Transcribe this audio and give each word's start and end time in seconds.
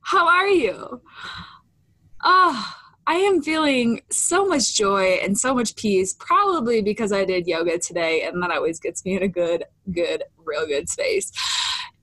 How 0.00 0.28
are 0.28 0.48
you? 0.48 1.00
Oh, 2.24 2.74
I 3.06 3.14
am 3.14 3.42
feeling 3.42 4.00
so 4.10 4.44
much 4.44 4.74
joy 4.74 5.18
and 5.22 5.38
so 5.38 5.54
much 5.54 5.76
peace, 5.76 6.14
probably 6.18 6.82
because 6.82 7.12
I 7.12 7.24
did 7.24 7.46
yoga 7.46 7.78
today, 7.78 8.22
and 8.22 8.42
that 8.42 8.50
always 8.50 8.80
gets 8.80 9.04
me 9.04 9.16
in 9.16 9.22
a 9.22 9.28
good, 9.28 9.64
good, 9.92 10.24
real 10.44 10.66
good 10.66 10.88
space. 10.88 11.32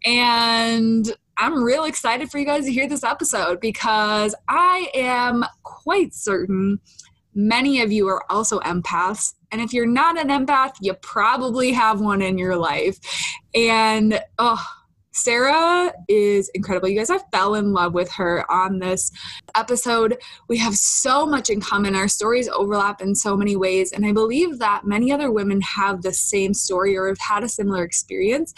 And 0.05 1.13
I'm 1.37 1.63
real 1.63 1.83
excited 1.83 2.31
for 2.31 2.39
you 2.39 2.45
guys 2.45 2.65
to 2.65 2.71
hear 2.71 2.87
this 2.87 3.03
episode 3.03 3.59
because 3.59 4.33
I 4.47 4.89
am 4.93 5.45
quite 5.63 6.13
certain 6.13 6.79
many 7.35 7.81
of 7.81 7.91
you 7.91 8.07
are 8.07 8.23
also 8.31 8.59
empaths. 8.61 9.33
And 9.51 9.61
if 9.61 9.73
you're 9.73 9.85
not 9.85 10.19
an 10.19 10.29
empath, 10.29 10.73
you 10.81 10.93
probably 10.95 11.71
have 11.71 12.01
one 12.01 12.21
in 12.21 12.37
your 12.37 12.55
life. 12.55 12.97
And 13.53 14.19
oh, 14.39 14.65
Sarah 15.13 15.93
is 16.07 16.49
incredible. 16.55 16.89
You 16.89 16.97
guys, 16.97 17.09
I 17.09 17.19
fell 17.31 17.55
in 17.55 17.71
love 17.71 17.93
with 17.93 18.11
her 18.13 18.49
on 18.51 18.79
this 18.79 19.11
episode. 19.55 20.17
We 20.49 20.57
have 20.57 20.75
so 20.75 21.25
much 21.25 21.49
in 21.49 21.61
common. 21.61 21.95
Our 21.95 22.07
stories 22.07 22.49
overlap 22.49 23.01
in 23.01 23.13
so 23.13 23.37
many 23.37 23.55
ways. 23.55 23.91
And 23.91 24.05
I 24.05 24.11
believe 24.11 24.59
that 24.59 24.85
many 24.85 25.11
other 25.11 25.31
women 25.31 25.61
have 25.61 26.01
the 26.01 26.13
same 26.13 26.53
story 26.53 26.97
or 26.97 27.07
have 27.07 27.19
had 27.19 27.43
a 27.43 27.49
similar 27.49 27.83
experience, 27.83 28.53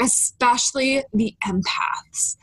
especially 0.00 1.02
the 1.12 1.34
empaths. 1.44 2.36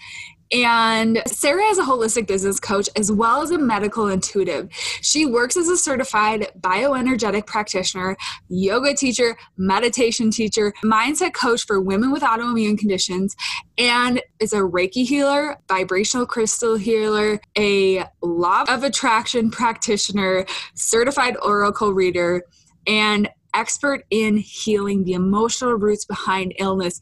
And 0.52 1.22
Sarah 1.28 1.66
is 1.66 1.78
a 1.78 1.84
holistic 1.84 2.28
business 2.28 2.60
coach 2.60 2.90
as 2.96 3.12
well 3.12 3.42
as 3.42 3.52
a 3.52 3.58
medical 3.58 4.08
intuitive. 4.08 4.70
She 5.02 5.26
works 5.26 5.58
as 5.58 5.68
a 5.68 5.78
certified 5.78 6.48
bioenergetic 6.60 7.46
practitioner, 7.46 8.16
yoga 8.48 8.94
teacher, 8.94 9.38
meditation 9.58 10.32
teacher, 10.32 10.74
mindset 10.84 11.34
coach 11.34 11.66
for 11.66 11.82
women 11.82 12.12
with 12.12 12.24
autoimmune 12.24 12.78
conditions, 12.78 13.36
and 13.78 14.22
is 14.40 14.54
a 14.54 14.58
Reiki 14.60 15.06
healer, 15.06 15.58
vibrational 15.68 16.26
crystal 16.26 16.76
healer, 16.76 17.40
a 17.58 18.06
law 18.22 18.64
of 18.70 18.84
attraction 18.84 19.52
practitioner, 19.52 20.46
certified 20.76 21.36
oracle 21.42 21.94
reader, 21.94 22.44
and 22.86 23.30
expert 23.54 24.06
in 24.12 24.38
healing 24.38 25.04
the 25.04 25.14
emotional 25.14 25.74
roots 25.74 26.06
behind 26.06 26.54
illness. 26.58 27.02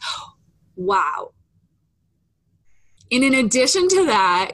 Wow 0.76 1.32
and 3.12 3.24
in 3.24 3.34
addition 3.34 3.88
to 3.90 4.06
that, 4.06 4.54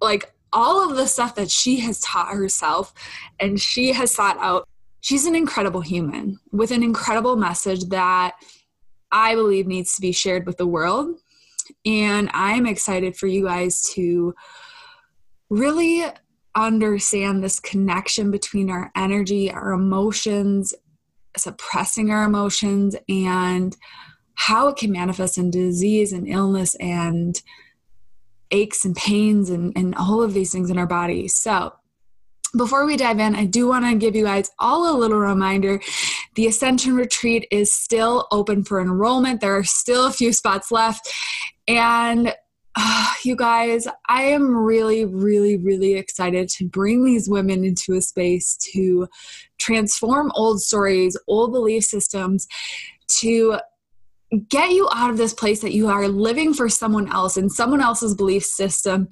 like 0.00 0.32
all 0.52 0.88
of 0.88 0.96
the 0.96 1.06
stuff 1.06 1.34
that 1.36 1.50
she 1.50 1.80
has 1.80 2.00
taught 2.00 2.34
herself 2.34 2.92
and 3.40 3.60
she 3.60 3.92
has 3.92 4.10
sought 4.10 4.38
out, 4.38 4.68
she's 5.00 5.26
an 5.26 5.36
incredible 5.36 5.80
human 5.80 6.38
with 6.52 6.70
an 6.70 6.82
incredible 6.82 7.36
message 7.36 7.84
that 7.88 8.34
I 9.12 9.34
believe 9.34 9.66
needs 9.66 9.94
to 9.94 10.00
be 10.00 10.12
shared 10.12 10.46
with 10.46 10.56
the 10.56 10.66
world. 10.66 11.16
And 11.84 12.30
I'm 12.32 12.66
excited 12.66 13.16
for 13.16 13.26
you 13.26 13.44
guys 13.44 13.82
to 13.94 14.34
really 15.48 16.04
understand 16.54 17.44
this 17.44 17.60
connection 17.60 18.30
between 18.30 18.70
our 18.70 18.90
energy, 18.96 19.50
our 19.50 19.72
emotions, 19.72 20.74
suppressing 21.36 22.10
our 22.10 22.24
emotions, 22.24 22.96
and 23.08 23.76
how 24.34 24.68
it 24.68 24.76
can 24.76 24.92
manifest 24.92 25.38
in 25.38 25.50
disease 25.50 26.12
and 26.12 26.26
illness 26.26 26.74
and 26.76 27.40
aches 28.50 28.84
and 28.84 28.94
pains 28.96 29.50
and, 29.50 29.72
and 29.76 29.94
all 29.94 30.22
of 30.22 30.34
these 30.34 30.52
things 30.52 30.70
in 30.70 30.78
our 30.78 30.86
body. 30.86 31.28
So, 31.28 31.72
before 32.56 32.86
we 32.86 32.96
dive 32.96 33.18
in, 33.18 33.34
I 33.34 33.44
do 33.44 33.68
want 33.68 33.84
to 33.84 33.94
give 33.96 34.16
you 34.16 34.24
guys 34.24 34.50
all 34.58 34.94
a 34.94 34.96
little 34.96 35.18
reminder. 35.18 35.80
The 36.36 36.46
Ascension 36.46 36.94
Retreat 36.94 37.46
is 37.50 37.74
still 37.74 38.26
open 38.30 38.64
for 38.64 38.80
enrollment. 38.80 39.40
There 39.40 39.56
are 39.56 39.64
still 39.64 40.06
a 40.06 40.12
few 40.12 40.32
spots 40.32 40.70
left. 40.70 41.12
And 41.68 42.34
uh, 42.76 43.12
you 43.24 43.36
guys, 43.36 43.86
I 44.08 44.22
am 44.24 44.56
really, 44.56 45.04
really, 45.04 45.56
really 45.56 45.94
excited 45.94 46.48
to 46.50 46.68
bring 46.68 47.04
these 47.04 47.28
women 47.28 47.64
into 47.64 47.94
a 47.94 48.00
space 48.00 48.56
to 48.72 49.08
transform 49.58 50.30
old 50.34 50.60
stories, 50.60 51.16
old 51.26 51.52
belief 51.52 51.84
systems, 51.84 52.46
to 53.18 53.58
get 54.48 54.70
you 54.70 54.88
out 54.92 55.10
of 55.10 55.16
this 55.16 55.32
place 55.32 55.60
that 55.60 55.72
you 55.72 55.88
are 55.88 56.08
living 56.08 56.52
for 56.52 56.68
someone 56.68 57.10
else 57.12 57.36
in 57.36 57.48
someone 57.48 57.80
else's 57.80 58.14
belief 58.14 58.44
system 58.44 59.08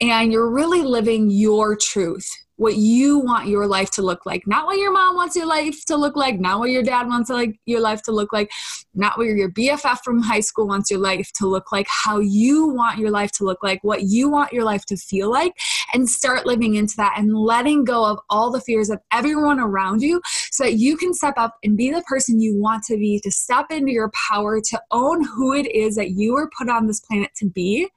and 0.00 0.32
you're 0.32 0.50
really 0.50 0.82
living 0.82 1.30
your 1.30 1.76
truth 1.76 2.28
what 2.58 2.76
you 2.76 3.18
want 3.18 3.48
your 3.48 3.66
life 3.66 3.90
to 3.92 4.02
look 4.02 4.26
like. 4.26 4.46
Not 4.46 4.66
what 4.66 4.78
your 4.78 4.92
mom 4.92 5.16
wants 5.16 5.34
your 5.34 5.46
life 5.46 5.84
to 5.86 5.96
look 5.96 6.16
like 6.16 6.38
not 6.38 6.58
what 6.58 6.70
your 6.70 6.82
dad 6.82 7.06
wants 7.06 7.30
like 7.30 7.58
your 7.66 7.80
life 7.80 8.02
to 8.02 8.12
look 8.12 8.32
like 8.32 8.50
not 8.94 9.16
what 9.16 9.26
your 9.26 9.50
bff 9.50 9.98
from 10.04 10.20
high 10.20 10.40
school 10.40 10.66
wants 10.66 10.90
your 10.90 11.00
life 11.00 11.30
to 11.32 11.46
look 11.46 11.72
like 11.72 11.86
how 11.88 12.18
you 12.18 12.68
want 12.68 12.98
your 12.98 13.10
life 13.10 13.30
to 13.32 13.44
look 13.44 13.62
like 13.62 13.82
what 13.82 14.02
you 14.02 14.28
want 14.28 14.52
your 14.52 14.64
life 14.64 14.84
to 14.84 14.96
feel 14.96 15.30
like 15.30 15.52
and 15.92 16.08
start 16.08 16.46
living 16.46 16.74
into 16.74 16.94
that 16.96 17.14
and 17.16 17.36
letting 17.36 17.84
go 17.84 18.04
of 18.04 18.18
all 18.30 18.50
the 18.50 18.60
fears 18.60 18.90
of 18.90 18.98
everyone 19.12 19.58
around 19.58 20.02
you 20.02 20.20
so 20.50 20.64
that 20.64 20.74
you 20.74 20.96
can 20.96 21.14
step 21.14 21.34
up 21.36 21.56
and 21.62 21.76
be 21.76 21.90
the 21.90 22.02
person 22.02 22.40
you 22.40 22.58
want 22.58 22.82
to 22.84 22.96
be 22.96 23.20
to 23.20 23.30
step 23.30 23.66
into 23.70 23.92
your 23.92 24.10
power 24.28 24.60
to 24.60 24.80
own 24.90 25.24
who 25.24 25.52
it 25.54 25.70
is 25.74 25.96
that 25.96 26.10
you 26.10 26.34
were 26.34 26.50
put 26.56 26.68
on 26.68 26.86
this 26.86 27.00
planet 27.00 27.30
to 27.36 27.48
be 27.48 27.88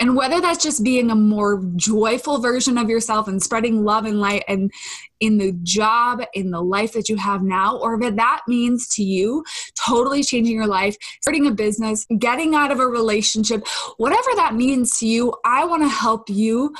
and 0.00 0.16
whether 0.16 0.40
that's 0.40 0.62
just 0.62 0.82
being 0.82 1.10
a 1.10 1.14
more 1.14 1.62
joyful 1.76 2.38
version 2.38 2.78
of 2.78 2.88
yourself 2.88 3.28
and 3.28 3.42
spreading 3.42 3.84
love 3.84 4.04
and 4.04 4.20
light 4.20 4.44
and 4.48 4.70
in 5.20 5.38
the 5.38 5.52
job, 5.62 6.22
in 6.34 6.50
the 6.50 6.60
life 6.60 6.92
that 6.92 7.08
you 7.08 7.16
have 7.16 7.42
now, 7.42 7.78
or 7.78 8.02
if 8.02 8.16
that 8.16 8.42
means 8.48 8.88
to 8.96 9.02
you 9.02 9.44
totally 9.86 10.22
changing 10.22 10.56
your 10.56 10.66
life, 10.66 10.96
starting 11.20 11.46
a 11.46 11.50
business, 11.50 12.06
getting 12.18 12.54
out 12.54 12.72
of 12.72 12.80
a 12.80 12.86
relationship, 12.86 13.66
whatever 13.98 14.30
that 14.34 14.54
means 14.54 14.98
to 14.98 15.06
you, 15.06 15.34
I 15.44 15.64
want 15.64 15.82
to 15.82 15.88
help 15.88 16.28
you 16.28 16.74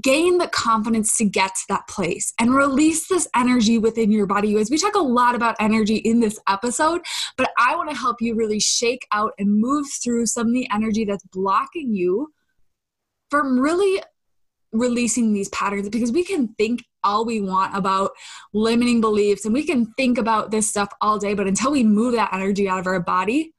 gain 0.00 0.38
the 0.38 0.48
confidence 0.48 1.16
to 1.18 1.24
get 1.24 1.54
to 1.54 1.62
that 1.68 1.86
place 1.88 2.32
and 2.40 2.54
release 2.54 3.08
this 3.08 3.28
energy 3.36 3.78
within 3.78 4.10
your 4.10 4.26
body. 4.26 4.56
As 4.56 4.70
we 4.70 4.78
talk 4.78 4.94
a 4.94 5.00
lot 5.00 5.34
about 5.34 5.56
energy 5.60 5.96
in 5.96 6.20
this 6.20 6.40
episode, 6.48 7.02
but 7.36 7.50
I 7.58 7.76
want 7.76 7.90
to 7.90 7.96
help 7.96 8.20
you 8.20 8.34
really 8.34 8.60
shake 8.60 9.06
out 9.12 9.32
and 9.38 9.60
move 9.60 9.86
through 10.02 10.26
some 10.26 10.48
of 10.48 10.52
the 10.52 10.68
energy 10.72 11.04
that's 11.04 11.24
blocking 11.24 11.94
you 11.94 12.32
from 13.30 13.58
really 13.58 14.02
releasing 14.72 15.32
these 15.32 15.48
patterns 15.50 15.88
because 15.88 16.10
we 16.10 16.24
can 16.24 16.48
think 16.58 16.84
all 17.04 17.24
we 17.24 17.40
want 17.40 17.76
about 17.76 18.10
limiting 18.52 19.00
beliefs 19.00 19.44
and 19.44 19.54
we 19.54 19.64
can 19.64 19.86
think 19.96 20.18
about 20.18 20.50
this 20.50 20.68
stuff 20.68 20.88
all 21.00 21.18
day, 21.18 21.34
but 21.34 21.46
until 21.46 21.70
we 21.70 21.84
move 21.84 22.14
that 22.14 22.32
energy 22.32 22.68
out 22.68 22.78
of 22.78 22.86
our 22.86 23.00
body, 23.00 23.52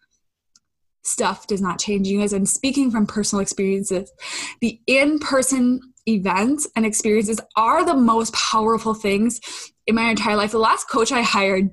stuff 1.03 1.45
does 1.47 1.61
not 1.61 1.79
change. 1.79 2.07
You 2.07 2.19
guys, 2.19 2.33
I'm 2.33 2.47
speaking 2.47 2.89
from 2.89 3.05
personal 3.05 3.41
experiences. 3.41 4.11
The 4.59 4.79
in 4.87 5.19
person 5.19 5.79
events 6.07 6.67
and 6.75 6.85
experiences 6.85 7.39
are 7.55 7.85
the 7.85 7.95
most 7.95 8.33
powerful 8.33 8.93
things 8.93 9.39
in 9.87 9.95
my 9.95 10.09
entire 10.09 10.35
life. 10.35 10.51
The 10.51 10.59
last 10.59 10.89
coach 10.89 11.11
I 11.11 11.21
hired, 11.21 11.69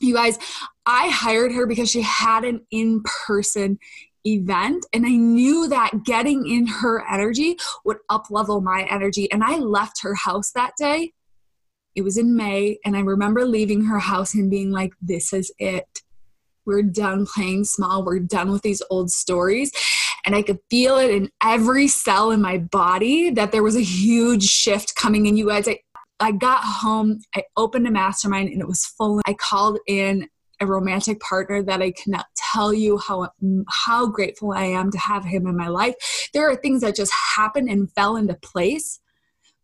you 0.00 0.14
guys, 0.14 0.38
I 0.84 1.08
hired 1.08 1.52
her 1.52 1.66
because 1.66 1.90
she 1.90 2.02
had 2.02 2.44
an 2.44 2.66
in 2.70 3.02
person 3.02 3.78
event 4.26 4.84
and 4.92 5.06
I 5.06 5.10
knew 5.10 5.68
that 5.68 6.04
getting 6.04 6.46
in 6.48 6.66
her 6.66 7.06
energy 7.08 7.56
would 7.84 7.98
up 8.10 8.26
level 8.30 8.60
my 8.60 8.86
energy 8.90 9.30
and 9.30 9.44
I 9.44 9.58
left 9.58 10.02
her 10.02 10.14
house 10.14 10.50
that 10.52 10.72
day. 10.76 11.12
It 11.94 12.02
was 12.02 12.18
in 12.18 12.36
May 12.36 12.78
and 12.84 12.96
I 12.96 13.00
remember 13.00 13.44
leaving 13.44 13.84
her 13.84 14.00
house 14.00 14.34
and 14.34 14.50
being 14.50 14.70
like 14.70 14.92
this 15.00 15.32
is 15.32 15.52
it. 15.58 16.02
We're 16.66 16.82
done 16.82 17.26
playing 17.26 17.64
small. 17.64 18.04
We're 18.04 18.18
done 18.18 18.50
with 18.50 18.62
these 18.62 18.82
old 18.90 19.10
stories 19.10 19.70
and 20.26 20.34
I 20.34 20.42
could 20.42 20.58
feel 20.68 20.98
it 20.98 21.10
in 21.10 21.30
every 21.42 21.86
cell 21.86 22.32
in 22.32 22.42
my 22.42 22.58
body 22.58 23.30
that 23.30 23.52
there 23.52 23.62
was 23.62 23.76
a 23.76 23.82
huge 23.82 24.42
shift 24.42 24.96
coming 24.96 25.26
in 25.26 25.36
you 25.36 25.48
guys. 25.48 25.68
I, 25.68 25.78
I 26.18 26.32
got 26.32 26.62
home, 26.62 27.20
I 27.34 27.44
opened 27.56 27.86
a 27.86 27.90
mastermind 27.90 28.48
and 28.50 28.60
it 28.60 28.66
was 28.66 28.84
full. 28.84 29.20
I 29.26 29.34
called 29.34 29.78
in 29.86 30.28
a 30.60 30.66
romantic 30.66 31.20
partner 31.20 31.62
that 31.62 31.80
I 31.82 31.92
cannot 31.92 32.26
tell 32.36 32.72
you 32.72 32.98
how 32.98 33.28
how 33.68 34.06
grateful 34.06 34.52
I 34.52 34.64
am 34.64 34.90
to 34.90 34.98
have 34.98 35.24
him 35.24 35.46
in 35.46 35.56
my 35.56 35.68
life. 35.68 35.94
There 36.32 36.50
are 36.50 36.56
things 36.56 36.80
that 36.80 36.96
just 36.96 37.12
happened 37.36 37.68
and 37.68 37.92
fell 37.92 38.16
into 38.16 38.34
place 38.34 39.00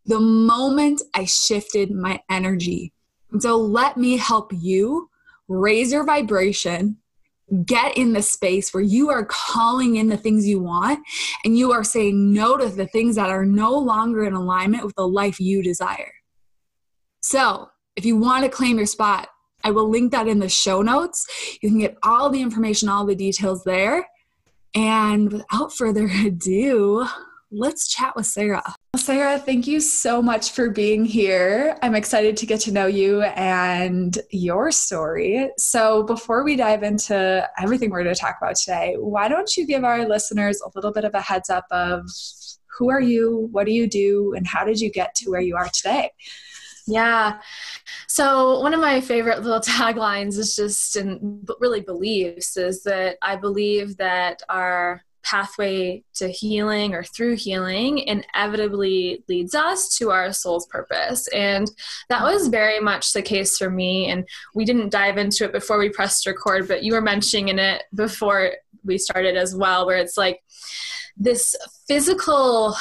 the 0.07 0.21
moment 0.21 1.03
I 1.15 1.25
shifted 1.25 1.91
my 1.91 2.21
energy. 2.31 2.93
So 3.39 3.57
let 3.57 3.97
me 3.97 4.17
help 4.17 4.53
you 4.53 5.09
raise 5.49 5.93
your 5.93 6.05
vibration, 6.05 6.99
get 7.65 7.97
in 7.99 8.13
the 8.13 8.23
space 8.23 8.73
where 8.73 8.83
you 8.83 9.11
are 9.11 9.27
calling 9.27 9.97
in 9.97 10.09
the 10.09 10.17
things 10.17 10.47
you 10.47 10.61
want 10.61 11.01
and 11.45 11.57
you 11.57 11.73
are 11.73 11.85
saying 11.85 12.33
no 12.33 12.57
to 12.57 12.69
the 12.69 12.87
things 12.87 13.17
that 13.17 13.31
are 13.31 13.45
no 13.45 13.77
longer 13.77 14.25
in 14.25 14.33
alignment 14.33 14.85
with 14.85 14.95
the 14.97 15.07
life 15.07 15.39
you 15.39 15.63
desire. 15.63 16.13
So, 17.21 17.69
if 17.95 18.07
you 18.07 18.17
want 18.17 18.45
to 18.45 18.51
claim 18.51 18.79
your 18.79 18.87
spot, 18.87 19.29
I 19.65 19.71
will 19.71 19.89
link 19.89 20.13
that 20.13 20.27
in 20.27 20.39
the 20.39 20.49
show 20.49 20.83
notes. 20.83 21.27
You 21.61 21.69
can 21.69 21.79
get 21.79 21.97
all 22.03 22.31
the 22.31 22.43
information, 22.43 22.89
all 22.89 23.07
the 23.07 23.15
details 23.15 23.65
there. 23.65 24.09
And 24.75 25.31
without 25.31 25.73
further 25.73 26.07
ado, 26.27 27.07
let's 27.53 27.87
chat 27.87 28.17
with 28.17 28.27
Sarah. 28.27 28.75
Sarah, 28.97 29.39
thank 29.39 29.67
you 29.67 29.81
so 29.81 30.23
much 30.23 30.53
for 30.53 30.71
being 30.71 31.05
here. 31.05 31.77
I'm 31.83 31.95
excited 31.95 32.37
to 32.39 32.47
get 32.47 32.61
to 32.61 32.73
know 32.73 32.87
you 32.87 33.23
and 33.23 34.19
your 34.31 34.73
story. 34.73 35.51
So, 35.59 36.03
before 36.03 36.45
we 36.45 36.57
dive 36.57 36.83
into 36.83 37.49
everything 37.59 37.91
we're 37.91 38.03
going 38.03 38.15
to 38.15 38.21
talk 38.21 38.37
about 38.41 38.57
today, 38.57 38.97
why 38.99 39.29
don't 39.29 39.57
you 39.57 39.67
give 39.67 39.85
our 39.85 40.09
listeners 40.09 40.61
a 40.65 40.71
little 40.75 40.93
bit 40.93 41.05
of 41.05 41.15
a 41.15 41.21
heads 41.21 41.51
up 41.51 41.67
of 41.71 42.09
who 42.79 42.91
are 42.91 43.01
you, 43.01 43.49
what 43.53 43.67
do 43.67 43.73
you 43.73 43.87
do, 43.87 44.35
and 44.35 44.47
how 44.47 44.65
did 44.65 44.81
you 44.81 44.91
get 44.91 45.15
to 45.17 45.31
where 45.31 45.41
you 45.41 45.57
are 45.57 45.69
today? 45.69 46.11
Yeah. 46.87 47.39
So 48.09 48.61
one 48.61 48.75
of 48.75 48.81
my 48.81 49.01
favorite 49.01 49.43
little 49.43 49.61
taglines 49.61 50.39
is 50.39 50.57
just 50.57 50.97
and 50.97 51.49
really 51.61 51.81
beliefs 51.81 52.57
is 52.57 52.83
that 52.85 53.19
I 53.23 53.37
believe 53.37 53.99
that 53.99 54.43
our 54.49 55.03
pathway 55.23 56.03
to 56.15 56.29
healing 56.29 56.95
or 56.95 57.03
through 57.03 57.37
healing 57.37 57.99
inevitably 57.99 59.25
leads 59.29 59.55
us 59.55 59.97
to 59.97 60.11
our 60.11 60.33
soul's 60.33 60.67
purpose. 60.67 61.29
And 61.29 61.71
that 62.09 62.23
was 62.23 62.49
very 62.49 62.81
much 62.81 63.13
the 63.13 63.23
case 63.23 63.57
for 63.57 63.71
me. 63.71 64.09
And 64.09 64.27
we 64.55 64.65
didn't 64.65 64.91
dive 64.91 65.19
into 65.19 65.45
it 65.45 65.53
before 65.53 65.79
we 65.79 65.89
pressed 65.89 66.27
record, 66.27 66.69
but 66.69 66.83
you 66.83 66.93
were 66.93 67.01
mentioning 67.01 67.59
it 67.59 67.85
before 67.95 68.53
we 68.85 68.99
started 68.99 69.37
as 69.37 69.55
well, 69.55 69.87
where 69.87 69.99
it's 69.99 70.17
like 70.17 70.43
this 71.17 71.57
physical 71.87 72.77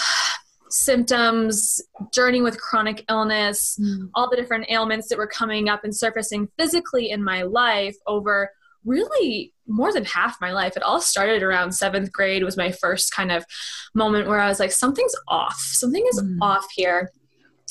symptoms, 0.70 1.82
journey 2.14 2.42
with 2.42 2.60
chronic 2.60 3.04
illness, 3.10 3.78
mm. 3.80 4.10
all 4.16 4.30
the 4.30 4.38
different 4.38 4.66
ailments 4.70 5.10
that 5.10 5.18
were 5.18 5.28
coming 5.28 5.70
up 5.70 5.84
and 5.84 5.96
surfacing 5.96 6.48
physically 6.58 7.12
in 7.12 7.24
my 7.24 7.44
life 7.44 7.96
over 8.08 8.50
really 8.86 9.54
more 9.72 9.94
than 9.94 10.06
half 10.06 10.40
my 10.42 10.52
life. 10.52 10.76
It 10.76 10.84
all 10.84 11.02
started 11.02 11.44
around 11.44 11.72
seventh 11.72 12.12
grade 12.12 12.44
was 12.44 12.58
my 12.58 12.72
first 12.72 13.16
kind 13.16 13.32
of 13.32 13.46
moment 13.94 14.28
where 14.28 14.40
I 14.40 14.48
was 14.48 14.60
like, 14.60 14.72
something's 14.72 15.16
off. 15.28 15.58
Something 15.60 16.06
is 16.12 16.22
mm. 16.22 16.38
off 16.42 16.68
here. 16.76 17.12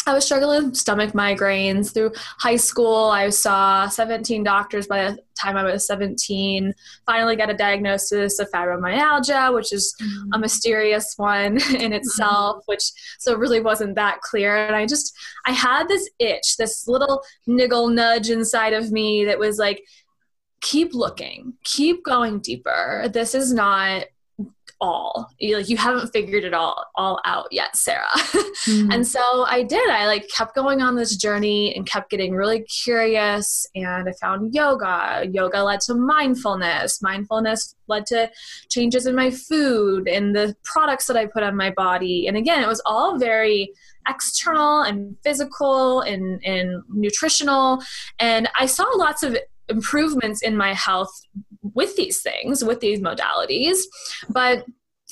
I 0.06 0.14
was 0.14 0.24
struggling 0.24 0.64
with 0.64 0.76
stomach 0.76 1.12
migraines 1.12 1.92
through 1.92 2.12
high 2.38 2.56
school. 2.56 3.10
I 3.10 3.28
saw 3.28 3.86
17 3.86 4.42
doctors 4.42 4.86
by 4.86 5.10
the 5.10 5.18
time 5.38 5.56
I 5.56 5.62
was 5.62 5.86
17. 5.86 6.72
Finally 7.04 7.36
got 7.36 7.50
a 7.50 7.54
diagnosis 7.54 8.38
of 8.38 8.50
fibromyalgia, 8.50 9.54
which 9.54 9.72
is 9.72 9.94
mm-hmm. 10.00 10.32
a 10.32 10.38
mysterious 10.38 11.14
one 11.16 11.58
in 11.74 11.92
itself, 11.92 12.56
mm-hmm. 12.56 12.72
which 12.72 12.92
so 13.18 13.36
really 13.36 13.60
wasn't 13.60 13.94
that 13.96 14.20
clear. 14.22 14.56
And 14.56 14.74
I 14.74 14.86
just 14.86 15.14
I 15.46 15.52
had 15.52 15.86
this 15.88 16.08
itch, 16.18 16.56
this 16.56 16.88
little 16.88 17.22
niggle 17.46 17.88
nudge 17.88 18.30
inside 18.30 18.72
of 18.72 18.90
me 18.90 19.26
that 19.26 19.38
was 19.38 19.58
like 19.58 19.82
keep 20.60 20.94
looking, 20.94 21.54
keep 21.64 22.04
going 22.04 22.40
deeper. 22.40 23.08
This 23.12 23.34
is 23.34 23.52
not 23.52 24.04
all. 24.80 25.28
You, 25.38 25.58
like 25.58 25.68
you 25.68 25.76
haven't 25.76 26.10
figured 26.12 26.44
it 26.44 26.54
all 26.54 26.86
all 26.94 27.20
out 27.24 27.48
yet 27.50 27.76
sarah. 27.76 28.06
Mm-hmm. 28.66 28.90
and 28.92 29.08
so 29.08 29.46
i 29.48 29.62
did. 29.62 29.88
I 29.88 30.06
like 30.06 30.28
kept 30.28 30.54
going 30.54 30.82
on 30.82 30.94
this 30.94 31.16
journey 31.16 31.74
and 31.74 31.86
kept 31.86 32.10
getting 32.10 32.34
really 32.34 32.60
curious 32.64 33.64
and 33.74 34.06
i 34.06 34.12
found 34.20 34.54
yoga. 34.54 35.26
Yoga 35.32 35.62
led 35.62 35.80
to 35.82 35.94
mindfulness. 35.94 37.00
Mindfulness 37.00 37.74
led 37.88 38.04
to 38.06 38.30
changes 38.68 39.06
in 39.06 39.16
my 39.16 39.30
food 39.30 40.08
and 40.08 40.36
the 40.36 40.54
products 40.62 41.06
that 41.06 41.16
i 41.16 41.24
put 41.24 41.42
on 41.42 41.56
my 41.56 41.70
body. 41.70 42.26
And 42.26 42.36
again 42.36 42.62
it 42.62 42.68
was 42.68 42.82
all 42.84 43.18
very 43.18 43.72
external 44.06 44.82
and 44.82 45.16
physical 45.24 46.02
and, 46.02 46.44
and 46.44 46.82
nutritional. 46.90 47.82
And 48.18 48.46
i 48.58 48.66
saw 48.66 48.84
lots 48.94 49.22
of 49.22 49.38
improvements 49.70 50.42
in 50.42 50.56
my 50.56 50.74
health 50.74 51.10
with 51.74 51.96
these 51.96 52.20
things, 52.22 52.64
with 52.64 52.80
these 52.80 53.00
modalities. 53.00 53.78
But 54.28 54.64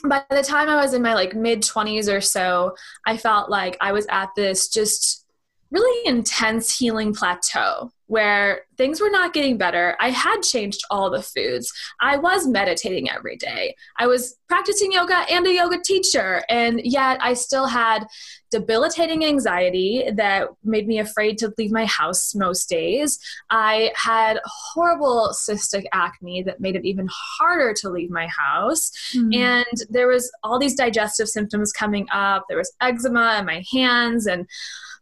by 0.05 0.25
the 0.31 0.43
time 0.43 0.69
I 0.69 0.77
was 0.77 0.95
in 0.95 1.03
my 1.03 1.15
like 1.15 1.35
mid 1.35 1.63
20s 1.63 2.13
or 2.13 2.21
so, 2.21 2.75
I 3.07 3.17
felt 3.17 3.51
like 3.51 3.77
I 3.81 3.93
was 3.93 4.07
at 4.11 4.31
this 4.37 4.69
just 4.69 5.25
really 5.71 6.09
intense 6.09 6.77
healing 6.77 7.15
plateau 7.15 7.91
where 8.09 8.63
things 8.79 9.03
were 9.03 9.11
not 9.11 9.35
getting 9.35 9.59
better. 9.59 9.95
I 10.01 10.11
had 10.11 10.41
changed 10.41 10.81
all 10.91 11.11
the 11.11 11.23
foods. 11.23 11.71
I 12.01 12.17
was 12.17 12.47
meditating 12.47 13.11
every 13.11 13.37
day. 13.37 13.77
I 13.99 14.07
was 14.07 14.35
practicing 14.49 14.93
yoga 14.93 15.27
and 15.31 15.47
a 15.47 15.53
yoga 15.53 15.79
teacher. 15.79 16.43
And 16.49 16.81
yet 16.83 17.19
I 17.21 17.35
still 17.35 17.67
had 17.67 18.07
debilitating 18.51 19.27
anxiety 19.27 20.09
that 20.15 20.49
made 20.65 20.89
me 20.89 20.99
afraid 20.99 21.37
to 21.39 21.53
leave 21.59 21.71
my 21.71 21.85
house 21.85 22.35
most 22.35 22.71
days. 22.71 23.19
I 23.51 23.93
had 23.95 24.41
horrible 24.47 25.35
cystic 25.35 25.85
acne 25.93 26.43
that 26.45 26.61
made 26.61 26.77
it 26.77 26.87
even 26.87 27.09
harder 27.13 27.75
to 27.75 27.91
leave 27.91 28.11
my 28.11 28.27
house. 28.29 28.91
Mm. 29.15 29.37
And 29.37 29.83
there 29.91 30.09
was 30.09 30.33
all 30.43 30.59
these 30.59 30.75
digestive 30.75 31.29
symptoms 31.29 31.73
coming 31.73 32.07
up. 32.11 32.47
There 32.49 32.57
was 32.57 32.73
eczema 32.81 33.37
in 33.39 33.45
my 33.45 33.63
hands 33.71 34.27
and 34.27 34.47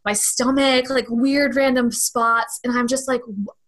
my 0.07 0.13
stomach, 0.13 0.89
like 0.89 1.05
weird 1.09 1.57
random 1.57 1.91
spots. 1.91 2.61
And 2.63 2.77
I'm 2.77 2.87
just 2.87 3.09
like, 3.09 3.21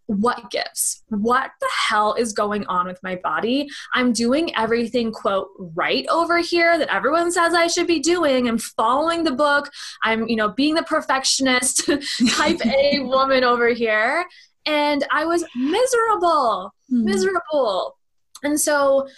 what 0.05 0.49
gives? 0.49 1.03
What 1.09 1.51
the 1.59 1.69
hell 1.89 2.13
is 2.13 2.31
going 2.31 2.65
on 2.67 2.87
with 2.87 2.97
my 3.03 3.17
body? 3.17 3.67
I'm 3.93 4.13
doing 4.13 4.55
everything, 4.55 5.11
quote, 5.11 5.49
right 5.75 6.05
over 6.09 6.37
here 6.37 6.77
that 6.77 6.93
everyone 6.95 7.29
says 7.33 7.53
I 7.53 7.67
should 7.67 7.87
be 7.87 7.99
doing. 7.99 8.47
I'm 8.47 8.57
following 8.57 9.25
the 9.25 9.33
book. 9.33 9.69
I'm, 10.01 10.29
you 10.29 10.37
know, 10.37 10.47
being 10.47 10.75
the 10.75 10.83
perfectionist 10.83 11.89
type 12.29 12.65
A 12.65 12.99
woman 13.03 13.43
over 13.43 13.67
here. 13.67 14.25
And 14.65 15.05
I 15.11 15.25
was 15.25 15.43
miserable, 15.57 16.73
mm. 16.89 17.03
miserable. 17.03 17.97
And 18.43 18.57
so 18.57 19.09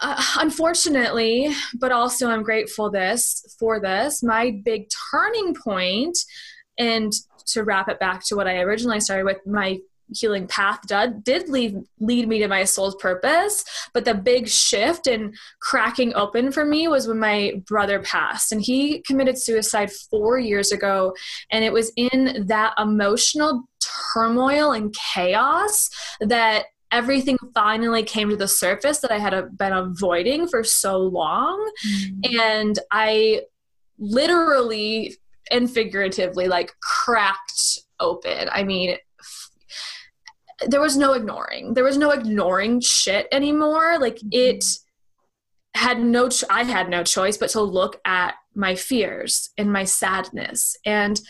uh, 0.00 0.22
unfortunately, 0.38 1.52
but 1.78 1.92
also 1.92 2.28
I'm 2.28 2.42
grateful 2.42 2.90
this 2.90 3.56
for 3.58 3.80
this. 3.80 4.22
My 4.22 4.60
big 4.64 4.88
turning 5.10 5.54
point, 5.54 6.18
and 6.78 7.12
to 7.46 7.64
wrap 7.64 7.88
it 7.88 8.00
back 8.00 8.24
to 8.26 8.36
what 8.36 8.48
I 8.48 8.60
originally 8.60 9.00
started 9.00 9.24
with, 9.24 9.38
my 9.46 9.78
healing 10.14 10.46
path 10.46 10.80
did, 10.86 11.24
did 11.24 11.48
lead, 11.48 11.76
lead 11.98 12.28
me 12.28 12.38
to 12.38 12.48
my 12.48 12.64
soul's 12.64 12.94
purpose 12.96 13.64
but 13.92 14.04
the 14.04 14.14
big 14.14 14.48
shift 14.48 15.06
and 15.06 15.34
cracking 15.60 16.14
open 16.14 16.52
for 16.52 16.64
me 16.64 16.86
was 16.86 17.08
when 17.08 17.18
my 17.18 17.60
brother 17.66 18.00
passed 18.00 18.52
and 18.52 18.62
he 18.62 19.00
committed 19.02 19.36
suicide 19.36 19.90
four 20.10 20.38
years 20.38 20.70
ago 20.70 21.12
and 21.50 21.64
it 21.64 21.72
was 21.72 21.92
in 21.96 22.44
that 22.46 22.72
emotional 22.78 23.64
turmoil 24.14 24.72
and 24.72 24.94
chaos 25.14 25.90
that 26.20 26.66
everything 26.92 27.36
finally 27.54 28.02
came 28.02 28.30
to 28.30 28.36
the 28.36 28.48
surface 28.48 29.00
that 29.00 29.10
I 29.10 29.18
had 29.18 29.56
been 29.56 29.72
avoiding 29.72 30.48
for 30.48 30.62
so 30.64 30.98
long. 30.98 31.70
Mm-hmm. 31.86 32.40
And 32.40 32.78
I 32.90 33.42
literally 33.98 35.16
and 35.50 35.70
figuratively 35.70 36.48
like 36.48 36.72
cracked 36.80 37.80
open. 38.00 38.48
I 38.50 38.64
mean, 38.64 38.96
there 40.66 40.80
was 40.80 40.96
no 40.96 41.12
ignoring. 41.12 41.74
There 41.74 41.84
was 41.84 41.98
no 41.98 42.10
ignoring 42.10 42.80
shit 42.80 43.28
anymore. 43.30 43.98
Like 43.98 44.16
mm-hmm. 44.16 44.28
it 44.32 44.64
had 45.74 46.00
no 46.00 46.28
ch- 46.28 46.44
I 46.48 46.64
had 46.64 46.88
no 46.88 47.04
choice 47.04 47.36
but 47.36 47.50
to 47.50 47.60
look 47.60 48.00
at 48.04 48.34
my 48.54 48.74
fears 48.74 49.50
and 49.58 49.72
my 49.72 49.84
sadness 49.84 50.76
and 50.86 51.20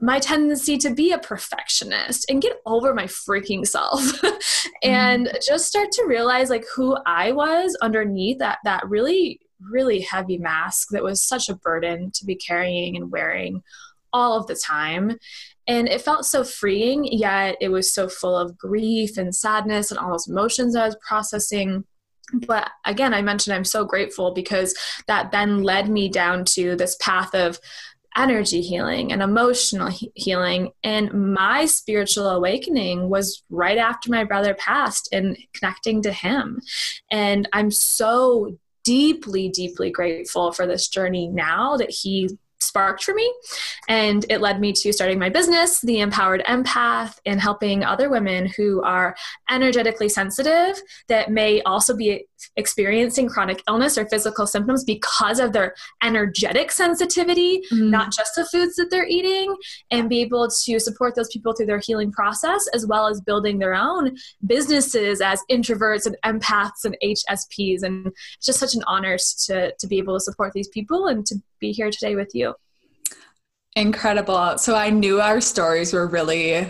my 0.00 0.18
tendency 0.18 0.76
to 0.76 0.90
be 0.90 1.12
a 1.12 1.18
perfectionist 1.18 2.26
and 2.30 2.42
get 2.42 2.60
over 2.66 2.92
my 2.92 3.04
freaking 3.04 3.66
self 3.66 4.22
and 4.82 5.26
mm. 5.26 5.46
just 5.46 5.66
start 5.66 5.90
to 5.92 6.04
realize 6.06 6.50
like 6.50 6.64
who 6.74 6.96
I 7.06 7.32
was 7.32 7.76
underneath 7.80 8.38
that 8.38 8.58
that 8.64 8.88
really 8.88 9.40
really 9.60 10.00
heavy 10.00 10.36
mask 10.36 10.88
that 10.90 11.02
was 11.02 11.22
such 11.22 11.48
a 11.48 11.56
burden 11.56 12.10
to 12.12 12.26
be 12.26 12.34
carrying 12.34 12.94
and 12.94 13.10
wearing 13.10 13.62
all 14.12 14.38
of 14.38 14.46
the 14.46 14.54
time 14.54 15.16
and 15.66 15.88
it 15.88 16.02
felt 16.02 16.26
so 16.26 16.44
freeing 16.44 17.04
yet 17.04 17.56
it 17.60 17.70
was 17.70 17.92
so 17.92 18.06
full 18.06 18.36
of 18.36 18.56
grief 18.58 19.16
and 19.16 19.34
sadness 19.34 19.90
and 19.90 19.98
all 19.98 20.10
those 20.10 20.28
emotions 20.28 20.76
I 20.76 20.84
was 20.84 20.96
processing 21.06 21.84
but 22.32 22.70
again 22.84 23.14
i 23.14 23.22
mentioned 23.22 23.54
i'm 23.54 23.64
so 23.64 23.84
grateful 23.84 24.32
because 24.32 24.74
that 25.06 25.30
then 25.30 25.62
led 25.62 25.88
me 25.88 26.08
down 26.08 26.44
to 26.44 26.74
this 26.74 26.96
path 27.00 27.34
of 27.34 27.60
energy 28.16 28.62
healing 28.62 29.12
and 29.12 29.22
emotional 29.22 29.88
he- 29.88 30.12
healing. 30.14 30.72
And 30.82 31.34
my 31.34 31.66
spiritual 31.66 32.28
awakening 32.28 33.08
was 33.08 33.42
right 33.50 33.78
after 33.78 34.10
my 34.10 34.24
brother 34.24 34.54
passed 34.54 35.08
and 35.12 35.36
connecting 35.54 36.02
to 36.02 36.12
him. 36.12 36.60
And 37.10 37.48
I'm 37.52 37.70
so 37.70 38.56
deeply, 38.84 39.48
deeply 39.48 39.90
grateful 39.90 40.52
for 40.52 40.66
this 40.66 40.88
journey 40.88 41.28
now 41.28 41.76
that 41.76 41.90
he 41.90 42.30
sparked 42.60 43.04
for 43.04 43.14
me. 43.14 43.32
And 43.88 44.24
it 44.30 44.40
led 44.40 44.60
me 44.60 44.72
to 44.72 44.92
starting 44.92 45.18
my 45.18 45.28
business, 45.28 45.80
The 45.80 46.00
Empowered 46.00 46.42
Empath, 46.46 47.18
and 47.26 47.40
helping 47.40 47.84
other 47.84 48.08
women 48.08 48.46
who 48.56 48.82
are 48.82 49.16
energetically 49.50 50.08
sensitive 50.08 50.80
that 51.08 51.30
may 51.30 51.62
also 51.62 51.96
be 51.96 52.26
experiencing 52.56 53.28
chronic 53.28 53.62
illness 53.68 53.98
or 53.98 54.06
physical 54.06 54.46
symptoms 54.46 54.84
because 54.84 55.38
of 55.38 55.52
their 55.52 55.74
energetic 56.02 56.70
sensitivity, 56.70 57.62
mm. 57.72 57.90
not 57.90 58.12
just 58.12 58.32
the 58.36 58.44
foods 58.44 58.76
that 58.76 58.90
they're 58.90 59.06
eating, 59.06 59.54
and 59.90 60.08
be 60.08 60.20
able 60.20 60.48
to 60.48 60.80
support 60.80 61.14
those 61.14 61.28
people 61.28 61.54
through 61.54 61.66
their 61.66 61.78
healing 61.78 62.12
process 62.12 62.66
as 62.74 62.86
well 62.86 63.06
as 63.06 63.20
building 63.20 63.58
their 63.58 63.74
own 63.74 64.16
businesses 64.46 65.20
as 65.20 65.40
introverts 65.50 66.06
and 66.06 66.16
empaths 66.24 66.84
and 66.84 66.96
HSPs. 67.02 67.82
And 67.82 68.06
it's 68.06 68.46
just 68.46 68.58
such 68.58 68.74
an 68.74 68.82
honor 68.86 69.16
to, 69.46 69.72
to 69.72 69.86
be 69.86 69.98
able 69.98 70.14
to 70.14 70.20
support 70.20 70.52
these 70.52 70.68
people 70.68 71.06
and 71.06 71.24
to 71.26 71.36
be 71.60 71.72
here 71.72 71.90
today 71.90 72.14
with 72.14 72.34
you. 72.34 72.54
Incredible. 73.74 74.56
So 74.56 74.74
I 74.74 74.88
knew 74.88 75.20
our 75.20 75.40
stories 75.40 75.92
were 75.92 76.06
really 76.06 76.66